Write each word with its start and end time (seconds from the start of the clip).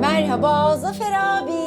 Merhaba 0.00 0.76
Zafer 0.76 1.12
abi. 1.12 1.66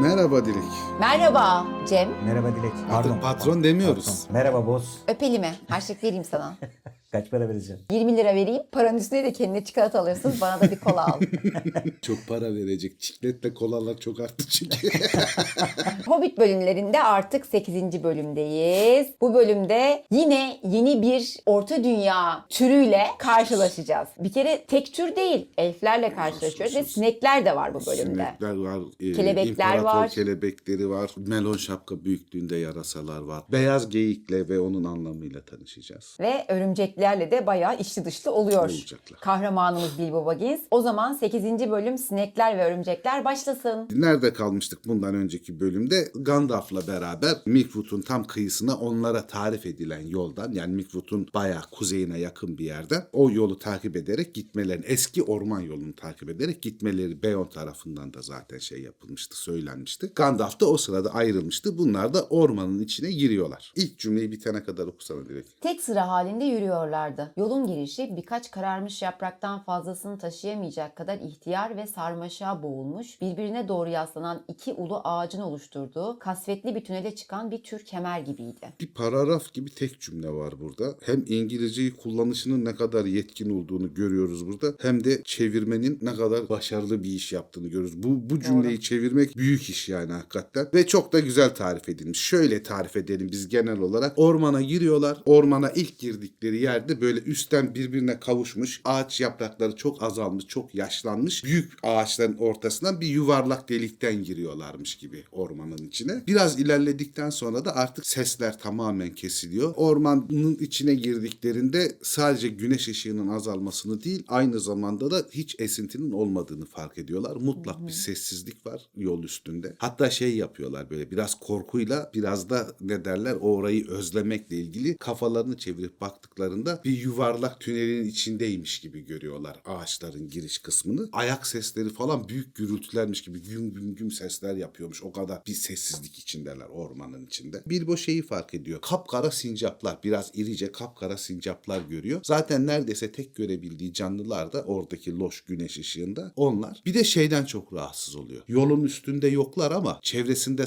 Merhaba 0.00 0.44
Dilek. 0.44 0.64
Merhaba 1.00 1.64
Cem. 1.88 2.08
Merhaba 2.26 2.48
Dilek. 2.56 2.72
Pardon. 2.90 3.20
patron 3.20 3.64
demiyoruz. 3.64 4.06
Patron. 4.06 4.32
Merhaba 4.32 4.66
boss. 4.66 4.84
Öpeli 5.08 5.38
mi? 5.38 5.50
Harçlık 5.68 6.04
vereyim 6.04 6.24
sana. 6.24 6.56
Kaç 7.12 7.30
para 7.30 7.48
vereceğim? 7.48 7.80
20 7.90 8.16
lira 8.16 8.34
vereyim. 8.34 8.62
Paranın 8.72 8.98
üstüne 8.98 9.24
de 9.24 9.32
kendine 9.32 9.64
çikolata 9.64 10.00
alırsın. 10.00 10.34
Bana 10.40 10.60
da 10.60 10.70
bir 10.70 10.80
kola 10.80 11.06
al. 11.06 11.20
Çok 12.02 12.16
para 12.28 12.54
verecek. 12.54 13.00
Çikletle 13.00 13.54
kolalar 13.54 13.96
çok 13.98 14.20
arttı 14.20 14.46
çünkü. 14.48 14.88
Hobbit 16.06 16.38
bölümlerinde 16.38 17.02
artık 17.02 17.46
8. 17.46 18.02
bölümdeyiz. 18.04 19.06
Bu 19.20 19.34
bölümde 19.34 20.04
yine 20.10 20.60
yeni 20.64 21.02
bir 21.02 21.36
orta 21.46 21.84
dünya 21.84 22.44
türüyle 22.48 23.06
karşılaşacağız. 23.18 24.08
Bir 24.18 24.32
kere 24.32 24.64
tek 24.68 24.94
tür 24.94 25.16
değil. 25.16 25.48
Elflerle 25.58 26.14
karşılaşıyoruz 26.14 26.76
ve 26.76 26.84
sinekler 26.84 27.44
de 27.44 27.56
var 27.56 27.74
bu 27.74 27.86
bölümde. 27.86 28.34
Sinekler 28.40 28.56
var. 28.56 28.78
e, 29.00 29.12
Kelebekler 29.12 29.48
imparator 29.76 29.84
var. 29.84 30.08
kelebekleri 30.08 30.90
var. 30.90 31.10
Melon 31.16 31.56
şapka 31.72 32.04
büyüklüğünde 32.04 32.56
yarasalar 32.56 33.22
var. 33.22 33.42
Beyaz 33.52 33.88
geyikle 33.88 34.48
ve 34.48 34.60
onun 34.60 34.84
anlamıyla 34.84 35.40
tanışacağız. 35.40 36.16
Ve 36.20 36.44
örümceklerle 36.48 37.30
de 37.30 37.46
bayağı 37.46 37.78
içli 37.78 38.04
dışlı 38.04 38.32
oluyor. 38.32 38.62
Olacaklar. 38.62 39.20
Kahramanımız 39.20 39.98
Bilbo 39.98 40.26
Baggins. 40.26 40.60
O 40.70 40.82
zaman 40.82 41.12
8. 41.12 41.44
bölüm 41.70 41.98
Sinekler 41.98 42.58
ve 42.58 42.64
Örümcekler 42.64 43.24
başlasın. 43.24 43.88
Nerede 43.92 44.32
kalmıştık 44.32 44.78
bundan 44.86 45.14
önceki 45.14 45.60
bölümde? 45.60 46.08
Gandalf'la 46.14 46.86
beraber 46.86 47.36
Mirkwood'un 47.46 48.00
tam 48.00 48.24
kıyısına 48.24 48.76
onlara 48.76 49.26
tarif 49.26 49.66
edilen 49.66 50.06
yoldan 50.06 50.52
yani 50.52 50.74
Mirkwood'un 50.74 51.28
bayağı 51.34 51.62
kuzeyine 51.70 52.18
yakın 52.18 52.58
bir 52.58 52.64
yerden 52.64 53.06
o 53.12 53.30
yolu 53.30 53.58
takip 53.58 53.96
ederek 53.96 54.34
gitmelerini 54.34 54.84
eski 54.86 55.22
orman 55.22 55.60
yolunu 55.60 55.94
takip 55.94 56.28
ederek 56.30 56.62
gitmeleri 56.62 57.22
Beyon 57.22 57.48
tarafından 57.48 58.14
da 58.14 58.22
zaten 58.22 58.58
şey 58.58 58.82
yapılmıştı 58.82 59.38
söylenmişti. 59.42 60.12
Gandalf 60.16 60.60
da 60.60 60.66
o 60.66 60.76
sırada 60.76 61.14
ayrılmıştı. 61.14 61.61
Bunlar 61.64 62.14
da 62.14 62.24
ormanın 62.24 62.78
içine 62.78 63.12
giriyorlar. 63.12 63.72
İlk 63.76 63.98
cümleyi 63.98 64.32
bitene 64.32 64.64
kadar 64.64 64.86
okusana 64.86 65.28
direkt. 65.28 65.60
Tek 65.60 65.82
sıra 65.82 66.08
halinde 66.08 66.44
yürüyorlardı. 66.44 67.32
Yolun 67.36 67.66
girişi 67.66 68.16
birkaç 68.16 68.50
kararmış 68.50 69.02
yapraktan 69.02 69.62
fazlasını 69.64 70.18
taşıyamayacak 70.18 70.96
kadar 70.96 71.18
ihtiyar 71.18 71.76
ve 71.76 71.86
sarmaşığa 71.86 72.62
boğulmuş, 72.62 73.20
birbirine 73.20 73.68
doğru 73.68 73.90
yaslanan 73.90 74.44
iki 74.48 74.72
ulu 74.72 75.00
ağacın 75.04 75.40
oluşturduğu 75.40 76.18
kasvetli 76.18 76.74
bir 76.74 76.84
tünele 76.84 77.14
çıkan 77.14 77.50
bir 77.50 77.62
tür 77.62 77.84
kemer 77.84 78.20
gibiydi. 78.20 78.72
Bir 78.80 78.86
paragraf 78.86 79.52
gibi 79.52 79.70
tek 79.70 80.00
cümle 80.00 80.28
var 80.28 80.54
burada. 80.60 80.94
Hem 81.02 81.24
İngilizceyi 81.28 81.96
kullanışının 81.96 82.64
ne 82.64 82.74
kadar 82.74 83.04
yetkin 83.04 83.50
olduğunu 83.50 83.94
görüyoruz 83.94 84.46
burada. 84.46 84.74
Hem 84.78 85.04
de 85.04 85.22
çevirmenin 85.24 85.98
ne 86.02 86.14
kadar 86.14 86.48
başarılı 86.48 87.04
bir 87.04 87.10
iş 87.10 87.32
yaptığını 87.32 87.66
görüyoruz. 87.66 88.02
Bu, 88.02 88.30
bu 88.30 88.40
cümleyi 88.40 88.80
çevirmek 88.80 89.36
büyük 89.36 89.70
iş 89.70 89.88
yani 89.88 90.12
hakikaten. 90.12 90.68
Ve 90.74 90.86
çok 90.86 91.12
da 91.12 91.20
güzel 91.20 91.51
tarif 91.54 91.88
edilmiş. 91.88 92.20
Şöyle 92.20 92.62
tarif 92.62 92.96
edelim 92.96 93.28
biz 93.32 93.48
genel 93.48 93.78
olarak. 93.78 94.12
Ormana 94.16 94.62
giriyorlar. 94.62 95.22
Ormana 95.26 95.70
ilk 95.70 95.98
girdikleri 95.98 96.62
yerde 96.62 97.00
böyle 97.00 97.20
üstten 97.20 97.74
birbirine 97.74 98.20
kavuşmuş. 98.20 98.80
Ağaç 98.84 99.20
yaprakları 99.20 99.76
çok 99.76 100.02
azalmış, 100.02 100.46
çok 100.46 100.74
yaşlanmış. 100.74 101.44
Büyük 101.44 101.72
ağaçların 101.82 102.36
ortasından 102.36 103.00
bir 103.00 103.06
yuvarlak 103.06 103.68
delikten 103.68 104.22
giriyorlarmış 104.22 104.96
gibi 104.96 105.24
ormanın 105.32 105.78
içine. 105.78 106.22
Biraz 106.26 106.60
ilerledikten 106.60 107.30
sonra 107.30 107.64
da 107.64 107.76
artık 107.76 108.06
sesler 108.06 108.58
tamamen 108.58 109.14
kesiliyor. 109.14 109.72
Ormanın 109.76 110.54
içine 110.54 110.94
girdiklerinde 110.94 111.92
sadece 112.02 112.48
güneş 112.48 112.88
ışığının 112.88 113.28
azalmasını 113.28 114.04
değil 114.04 114.24
aynı 114.28 114.60
zamanda 114.60 115.10
da 115.10 115.26
hiç 115.30 115.56
esintinin 115.58 116.12
olmadığını 116.12 116.66
fark 116.66 116.98
ediyorlar. 116.98 117.36
Mutlak 117.36 117.86
bir 117.86 117.92
sessizlik 117.92 118.66
var 118.66 118.82
yol 118.96 119.22
üstünde. 119.22 119.74
Hatta 119.78 120.10
şey 120.10 120.36
yapıyorlar 120.36 120.90
böyle 120.90 121.10
biraz 121.10 121.40
korkuyla 121.42 122.10
biraz 122.14 122.50
da 122.50 122.76
ne 122.80 123.04
derler 123.04 123.34
o 123.34 123.56
orayı 123.56 123.88
özlemekle 123.88 124.56
ilgili 124.56 124.96
kafalarını 124.96 125.56
çevirip 125.56 126.00
baktıklarında 126.00 126.80
bir 126.84 126.98
yuvarlak 126.98 127.60
tünelin 127.60 128.08
içindeymiş 128.08 128.80
gibi 128.80 129.06
görüyorlar 129.06 129.60
ağaçların 129.64 130.28
giriş 130.28 130.58
kısmını. 130.58 131.08
Ayak 131.12 131.46
sesleri 131.46 131.88
falan 131.88 132.28
büyük 132.28 132.54
gürültülermiş 132.54 133.22
gibi 133.22 133.42
güm 133.42 133.74
güm 133.74 133.94
güm 133.94 134.10
sesler 134.10 134.56
yapıyormuş. 134.56 135.02
O 135.02 135.12
kadar 135.12 135.42
bir 135.46 135.54
sessizlik 135.54 136.18
içindeler 136.18 136.66
ormanın 136.66 137.26
içinde. 137.26 137.62
Bilbo 137.66 137.96
şeyi 137.96 138.22
fark 138.22 138.54
ediyor. 138.54 138.80
Kapkara 138.80 139.30
sincaplar 139.30 139.98
biraz 140.04 140.30
irice 140.34 140.72
kapkara 140.72 141.16
sincaplar 141.16 141.80
görüyor. 141.80 142.20
Zaten 142.24 142.66
neredeyse 142.66 143.12
tek 143.12 143.34
görebildiği 143.34 143.92
canlılar 143.92 144.52
da 144.52 144.62
oradaki 144.62 145.18
loş 145.18 145.40
güneş 145.40 145.78
ışığında 145.78 146.32
onlar. 146.36 146.82
Bir 146.86 146.94
de 146.94 147.04
şeyden 147.04 147.44
çok 147.44 147.72
rahatsız 147.72 148.16
oluyor. 148.16 148.42
Yolun 148.48 148.84
üstünde 148.84 149.28
yoklar 149.28 149.72
ama 149.72 149.98
çevresinde 150.02 150.66